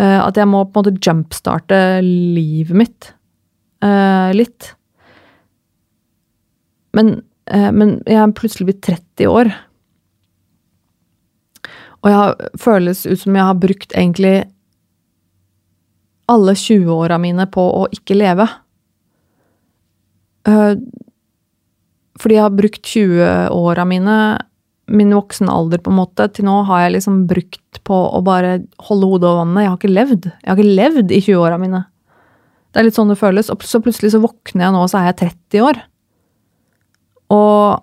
Uh, 0.00 0.22
at 0.24 0.38
jeg 0.38 0.48
må 0.48 0.62
på 0.64 0.80
en 0.80 0.86
måte 0.86 1.02
jumpstarte 1.04 1.76
livet 2.02 2.78
mitt 2.78 3.10
uh, 3.84 4.32
litt. 4.34 4.72
Men, 6.96 7.18
men 7.52 7.98
jeg 8.08 8.16
er 8.16 8.34
plutselig 8.36 8.68
blitt 8.70 8.82
30 8.86 9.28
år. 9.28 9.50
Og 12.02 12.10
jeg 12.10 12.50
føles 12.58 13.04
ut 13.06 13.20
som 13.20 13.36
jeg 13.36 13.46
har 13.46 13.58
brukt 13.60 13.92
egentlig 13.92 14.36
alle 16.32 16.54
20-åra 16.56 17.18
mine 17.20 17.46
på 17.52 17.64
å 17.82 17.84
ikke 17.92 18.16
leve. 18.18 18.48
fordi 22.22 22.34
jeg 22.34 22.42
har 22.42 22.56
brukt 22.56 22.88
20-åra 22.88 23.84
mine 23.86 24.16
min 24.92 25.14
voksen 25.14 25.48
alder, 25.48 25.78
på 25.78 25.90
en 25.90 25.96
måte. 25.96 26.26
Til 26.34 26.46
nå 26.46 26.62
har 26.68 26.84
jeg 26.84 26.96
liksom 26.96 27.22
brukt 27.30 27.80
på 27.86 27.96
å 28.12 28.20
bare 28.24 28.60
holde 28.88 29.08
hodet 29.08 29.28
over 29.28 29.44
vannet. 29.44 29.62
Jeg 29.62 29.70
har 29.70 29.78
ikke 29.78 29.92
levd. 29.92 30.28
Jeg 30.28 30.50
har 30.50 30.58
ikke 30.58 30.76
levd 30.80 31.14
i 31.14 31.20
20-åra 31.22 31.58
mine. 31.62 31.84
Det 32.72 32.80
er 32.80 32.88
litt 32.88 32.98
sånn 32.98 33.12
det 33.12 33.20
føles. 33.20 33.50
Og 33.52 33.64
så 33.66 33.80
plutselig 33.84 34.12
så 34.14 34.22
våkner 34.22 34.66
jeg 34.66 34.74
nå, 34.74 34.82
og 34.82 34.90
så 34.90 35.00
er 35.00 35.10
jeg 35.10 35.20
30 35.22 35.66
år. 35.68 35.80
Og 37.32 37.82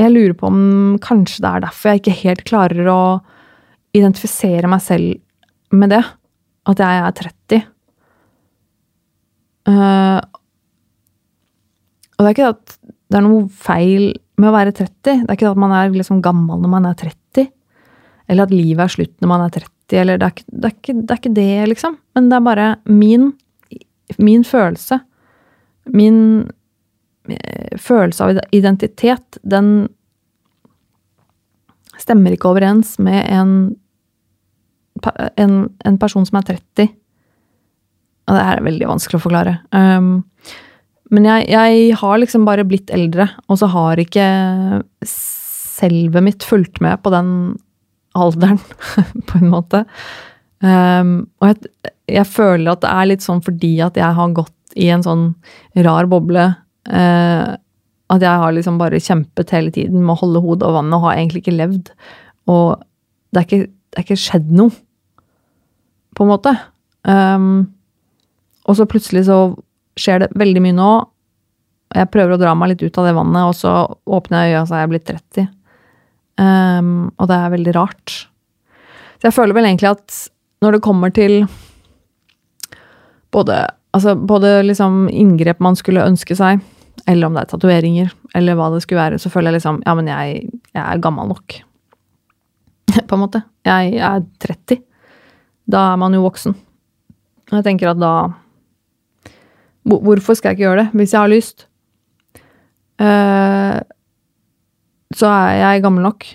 jeg 0.00 0.14
lurer 0.14 0.36
på 0.38 0.48
om 0.48 0.96
kanskje 1.02 1.42
det 1.44 1.50
er 1.50 1.64
derfor 1.66 1.92
jeg 1.92 2.02
ikke 2.02 2.20
helt 2.22 2.46
klarer 2.48 2.88
å 2.88 3.02
identifisere 3.96 4.70
meg 4.70 4.82
selv 4.84 5.76
med 5.76 5.92
det. 5.92 6.02
At 6.70 6.80
jeg 6.82 7.04
er 7.04 7.16
30. 7.20 7.68
Uh, 9.70 10.20
og 12.16 12.24
det 12.24 12.28
er 12.28 12.34
ikke 12.36 12.52
at 12.54 12.76
det 13.10 13.18
er 13.18 13.24
noe 13.26 13.46
feil 13.48 14.10
med 14.40 14.50
å 14.50 14.54
være 14.54 14.74
30. 14.76 14.92
Det 15.02 15.16
er 15.18 15.36
ikke 15.36 15.50
at 15.50 15.60
man 15.60 15.74
er 15.76 15.92
liksom 15.94 16.22
gammel 16.24 16.62
når 16.62 16.72
man 16.72 16.88
er 16.88 16.96
30. 17.00 17.50
Eller 18.30 18.46
at 18.46 18.54
livet 18.54 18.84
er 18.84 18.94
slutt 18.94 19.16
når 19.18 19.32
man 19.32 19.44
er 19.46 19.54
30. 19.58 19.98
Eller 20.00 20.20
det 20.20 20.28
er, 20.28 20.34
ikke, 20.36 20.46
det, 20.48 20.64
er 20.64 20.76
ikke, 20.76 20.96
det 21.00 21.14
er 21.14 21.20
ikke 21.20 21.34
det, 21.40 21.68
liksom. 21.72 21.98
Men 22.14 22.30
det 22.30 22.36
er 22.38 22.46
bare 22.46 22.68
min, 22.86 23.32
min 24.22 24.44
følelse. 24.46 25.00
Min 25.90 26.20
eh, 26.46 26.59
følelse 27.80 28.26
av 28.26 28.40
identitet, 28.56 29.38
den 29.42 29.88
stemmer 32.00 32.34
ikke 32.34 32.50
overens 32.52 32.96
med 33.02 33.20
en, 33.28 33.52
en, 35.36 35.54
en 35.84 35.98
person 36.00 36.26
som 36.26 36.40
er 36.40 36.48
30. 36.54 36.90
Og 38.30 38.36
det 38.36 38.46
her 38.46 38.60
er 38.60 38.66
veldig 38.66 38.88
vanskelig 38.88 39.20
å 39.20 39.24
forklare. 39.24 39.56
Um, 39.74 40.22
men 41.10 41.26
jeg, 41.26 41.48
jeg 41.50 41.98
har 41.98 42.20
liksom 42.22 42.46
bare 42.46 42.66
blitt 42.68 42.92
eldre, 42.94 43.26
og 43.50 43.58
så 43.60 43.68
har 43.72 44.00
ikke 44.00 44.26
selvet 45.06 46.24
mitt 46.24 46.46
fulgt 46.46 46.78
med 46.84 47.02
på 47.02 47.12
den 47.12 47.32
alderen, 48.18 48.60
på 49.28 49.40
en 49.40 49.52
måte. 49.52 49.84
Um, 50.60 51.14
og 51.40 51.50
jeg, 51.50 51.90
jeg, 52.18 52.26
føler 52.28 52.72
at 52.72 52.82
det 52.84 52.92
er 52.92 53.08
litt 53.08 53.24
sånn 53.24 53.40
fordi 53.40 53.78
at 53.80 53.96
jeg 53.96 54.16
har 54.18 54.34
gått 54.36 54.76
i 54.78 54.90
en 54.92 55.04
sånn 55.04 55.24
rar 55.82 56.08
boble. 56.10 56.50
Uh, 56.88 57.56
at 58.10 58.24
jeg 58.24 58.42
har 58.42 58.54
liksom 58.54 58.78
bare 58.80 58.98
kjempet 59.02 59.52
hele 59.54 59.70
tiden 59.74 60.02
med 60.02 60.16
å 60.16 60.20
holde 60.24 60.42
hodet 60.42 60.66
over 60.66 60.80
vannet 60.80 60.96
og 60.98 61.04
har 61.06 61.18
egentlig 61.18 61.44
ikke 61.44 61.58
levd. 61.58 61.92
Og 62.50 62.80
det 63.30 63.40
er 63.42 63.46
ikke, 63.46 63.68
det 63.70 64.00
er 64.00 64.06
ikke 64.06 64.18
skjedd 64.24 64.50
noe, 64.58 64.74
på 66.18 66.26
en 66.26 66.32
måte. 66.32 66.54
Um, 67.06 67.52
og 68.66 68.76
så 68.78 68.88
plutselig 68.90 69.28
så 69.28 69.38
skjer 70.00 70.24
det 70.24 70.32
veldig 70.38 70.64
mye 70.64 70.76
nå. 70.76 70.90
Jeg 71.94 72.10
prøver 72.10 72.34
å 72.34 72.40
dra 72.40 72.56
meg 72.58 72.72
litt 72.72 72.82
ut 72.82 72.98
av 72.98 73.06
det 73.08 73.14
vannet, 73.16 73.46
og 73.46 73.54
så 73.58 73.72
åpner 74.10 74.46
jeg 74.46 74.56
øya 74.56 74.66
så 74.66 74.76
er 74.76 74.84
jeg 74.84 74.92
blitt 74.92 75.08
30. 75.10 75.48
Um, 76.40 76.92
og 77.14 77.30
det 77.30 77.38
er 77.38 77.54
veldig 77.54 77.74
rart. 77.76 78.16
Så 79.20 79.28
jeg 79.28 79.36
føler 79.36 79.56
vel 79.56 79.68
egentlig 79.68 79.90
at 79.92 80.20
når 80.64 80.76
det 80.76 80.84
kommer 80.84 81.12
til 81.14 81.44
både, 83.34 83.62
altså 83.96 84.14
både 84.14 84.60
liksom 84.66 85.08
inngrep 85.08 85.60
man 85.62 85.78
skulle 85.78 86.04
ønske 86.06 86.36
seg, 86.38 86.62
eller 87.08 87.26
om 87.26 87.36
det 87.36 87.44
er 87.44 87.50
tatoveringer, 87.50 88.12
eller 88.36 88.58
hva 88.58 88.68
det 88.74 88.82
skulle 88.84 89.00
være, 89.00 89.18
så 89.18 89.32
føler 89.32 89.50
jeg 89.50 89.60
liksom 89.60 89.80
Ja, 89.86 89.94
men 89.98 90.10
jeg, 90.10 90.50
jeg 90.74 90.82
er 90.82 91.02
gammel 91.02 91.30
nok. 91.32 91.56
På 93.08 93.16
en 93.16 93.24
måte. 93.24 93.42
Jeg, 93.66 93.94
jeg 93.96 94.06
er 94.06 94.26
30. 94.46 94.82
Da 95.70 95.86
er 95.92 95.98
man 96.02 96.14
jo 96.14 96.24
voksen. 96.24 96.54
Og 97.50 97.58
jeg 97.58 97.66
tenker 97.66 97.92
at 97.92 98.00
da 98.00 98.14
Hvorfor 99.90 100.36
skal 100.36 100.50
jeg 100.50 100.58
ikke 100.58 100.66
gjøre 100.66 100.82
det, 100.82 100.90
hvis 101.00 101.12
jeg 101.14 101.20
har 101.22 101.30
lyst? 101.32 101.62
Uh, 103.00 103.80
så 105.16 105.26
er 105.26 105.54
jeg 105.56 105.82
gammel 105.82 106.04
nok, 106.04 106.26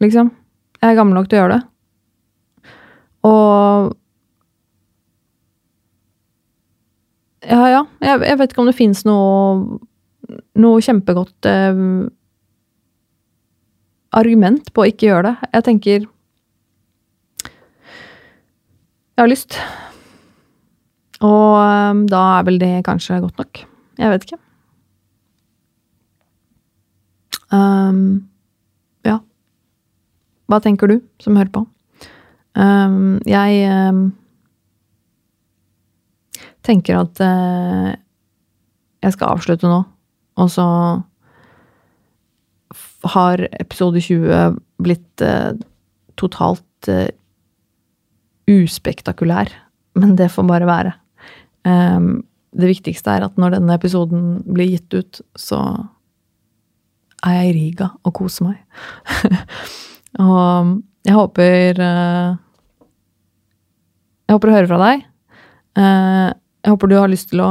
liksom. 0.00 0.30
Jeg 0.78 0.92
er 0.92 0.96
gammel 0.96 1.18
nok 1.18 1.26
til 1.28 1.36
å 1.36 1.40
gjøre 1.42 1.56
det. 1.56 2.70
Og 3.26 3.90
Ja, 7.46 7.62
ja. 7.70 7.82
Jeg, 8.02 8.22
jeg 8.26 8.38
vet 8.40 8.52
ikke 8.52 8.62
om 8.64 8.70
det 8.70 8.76
fins 8.78 9.04
noe, 9.06 9.78
noe 10.58 10.82
kjempegodt 10.82 11.48
eh, 11.50 11.80
argument 14.16 14.72
på 14.74 14.84
å 14.84 14.88
ikke 14.90 15.10
gjøre 15.10 15.30
det. 15.30 15.50
Jeg 15.54 15.66
tenker 15.70 16.06
Jeg 19.16 19.22
har 19.24 19.30
lyst. 19.32 19.56
Og 21.24 21.54
um, 21.56 22.02
da 22.10 22.18
er 22.36 22.42
vel 22.44 22.58
det 22.60 22.74
kanskje 22.84 23.22
godt 23.22 23.38
nok. 23.40 23.62
Jeg 23.96 24.12
vet 24.12 24.26
ikke. 24.26 24.36
Um, 27.48 28.26
ja. 29.08 29.16
Hva 30.52 30.58
tenker 30.60 30.92
du, 30.92 30.98
som 31.22 31.38
hører 31.40 31.54
på? 31.54 31.64
Um, 32.60 33.16
jeg 33.24 33.64
um, 33.72 34.10
tenker 36.66 36.98
at 37.00 37.20
eh, 37.22 37.92
jeg 39.04 39.14
skal 39.14 39.36
avslutte 39.36 39.70
nå, 39.70 39.82
og 40.36 40.50
så 40.52 40.66
har 43.06 43.42
episode 43.60 44.02
20 44.02 44.56
blitt 44.82 45.24
eh, 45.24 45.52
totalt 46.18 46.90
eh, 46.90 47.10
uspektakulær. 48.50 49.52
Men 49.96 50.16
det 50.18 50.30
får 50.32 50.46
bare 50.48 50.68
være. 50.68 50.94
Um, 51.66 52.24
det 52.56 52.70
viktigste 52.70 53.16
er 53.16 53.24
at 53.26 53.38
når 53.40 53.56
denne 53.56 53.74
episoden 53.74 54.26
blir 54.44 54.68
gitt 54.70 54.94
ut, 54.94 55.20
så 55.36 55.60
er 57.26 57.40
jeg 57.40 57.48
i 57.48 57.54
Riga 57.56 57.88
og 58.06 58.14
koser 58.16 58.50
meg. 58.50 58.60
og 60.26 60.76
jeg 61.06 61.14
håper 61.16 61.80
uh, 61.80 62.36
Jeg 64.26 64.34
håper 64.34 64.50
å 64.50 64.56
høre 64.56 64.70
fra 64.70 64.80
deg. 64.82 65.04
Uh, 65.76 66.30
jeg 66.66 66.74
håper 66.74 66.90
du 66.90 66.96
har 66.98 67.10
lyst 67.10 67.30
til 67.30 67.40
å 67.44 67.50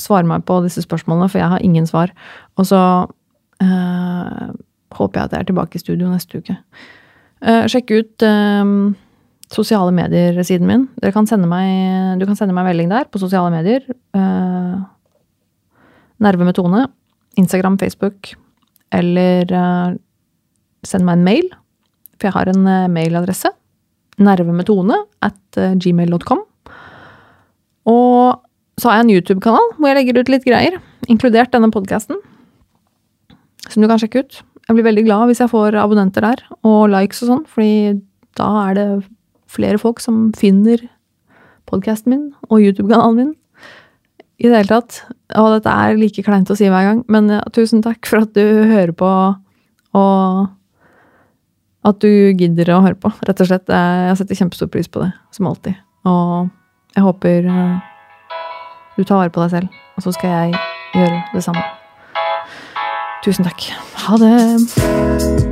svare 0.00 0.28
meg 0.28 0.44
på 0.48 0.58
disse 0.64 0.84
spørsmålene, 0.84 1.28
for 1.32 1.40
jeg 1.40 1.52
har 1.52 1.64
ingen 1.64 1.88
svar. 1.88 2.12
Og 2.60 2.68
så 2.68 2.80
uh, 3.08 4.48
håper 4.92 5.18
jeg 5.18 5.24
at 5.24 5.32
jeg 5.32 5.40
er 5.40 5.48
tilbake 5.48 5.78
i 5.78 5.82
studio 5.82 6.10
neste 6.12 6.42
uke. 6.42 6.56
sjekk 7.72 7.90
ut 7.96 8.24
sosiale 9.52 9.92
medier-siden 9.94 10.68
min. 10.68 10.86
Kan 11.12 11.28
meg, 11.48 12.18
du 12.20 12.26
kan 12.28 12.38
sende 12.38 12.56
meg 12.56 12.68
melding 12.70 12.92
der 12.92 13.08
på 13.10 13.20
sosiale 13.20 13.52
medier. 13.52 13.84
Uh, 14.16 14.80
Nerve 16.22 16.46
med 16.46 16.56
Tone. 16.56 16.86
Instagram, 17.40 17.78
Facebook. 17.78 18.32
Eller 18.92 19.48
uh, 19.52 19.96
send 20.84 21.06
meg 21.06 21.18
en 21.18 21.26
mail, 21.26 21.50
for 22.18 22.28
jeg 22.28 22.36
har 22.36 22.52
en 22.52 22.64
uh, 22.68 22.88
mailadresse. 22.92 23.52
Nervemetone 24.22 24.98
at 25.24 25.60
gmail.com. 25.80 26.42
Og 27.88 28.41
så 28.82 28.90
har 28.90 28.98
jeg 28.98 29.06
en 29.06 29.12
YouTube-kanal 29.14 29.68
hvor 29.76 29.90
jeg 29.92 29.98
legger 30.00 30.18
ut 30.18 30.30
litt 30.32 30.46
greier, 30.46 30.78
inkludert 31.10 31.52
denne 31.54 31.70
podkasten, 31.70 32.18
som 33.68 33.82
du 33.82 33.86
kan 33.86 34.00
sjekke 34.02 34.24
ut. 34.24 34.40
Jeg 34.66 34.74
blir 34.74 34.86
veldig 34.88 35.04
glad 35.06 35.28
hvis 35.30 35.42
jeg 35.42 35.52
får 35.52 35.76
abonnenter 35.78 36.24
der, 36.26 36.42
og 36.66 36.90
likes 36.90 37.22
og 37.22 37.30
sånn, 37.30 37.44
fordi 37.46 38.00
da 38.38 38.48
er 38.64 38.78
det 38.78 38.86
flere 39.52 39.78
folk 39.78 40.02
som 40.02 40.30
finner 40.34 40.82
podkasten 41.70 42.10
min 42.10 42.24
og 42.48 42.64
YouTube-kanalen 42.64 43.20
min. 43.20 43.30
I 44.42 44.48
det 44.48 44.56
hele 44.56 44.72
tatt. 44.72 44.96
Og 45.38 45.52
dette 45.54 45.70
er 45.70 46.00
like 46.00 46.24
kleint 46.26 46.50
å 46.50 46.56
si 46.58 46.66
hver 46.66 46.88
gang, 46.88 47.04
men 47.12 47.30
tusen 47.54 47.84
takk 47.84 48.08
for 48.10 48.24
at 48.24 48.34
du 48.34 48.42
hører 48.72 48.94
på, 48.98 49.12
og 49.94 50.50
at 51.86 52.02
du 52.02 52.34
gidder 52.34 52.72
å 52.74 52.82
høre 52.82 52.98
på, 52.98 53.12
rett 53.28 53.44
og 53.44 53.50
slett. 53.50 53.70
Jeg 53.70 54.18
setter 54.18 54.38
kjempestor 54.42 54.70
pris 54.72 54.90
på 54.90 55.04
det, 55.04 55.12
som 55.34 55.46
alltid. 55.50 55.78
Og 56.10 56.50
jeg 56.96 57.06
håper 57.06 57.46
eh, 57.46 57.91
du 58.96 59.04
tar 59.04 59.16
vare 59.16 59.30
på 59.30 59.42
deg 59.44 59.50
selv, 59.50 59.68
og 59.96 60.02
så 60.02 60.12
skal 60.12 60.30
jeg 60.30 60.60
gjøre 60.94 61.22
det 61.34 61.44
samme. 61.44 61.64
Tusen 63.24 63.44
takk. 63.44 63.70
Ha 64.06 64.16
det. 64.18 65.51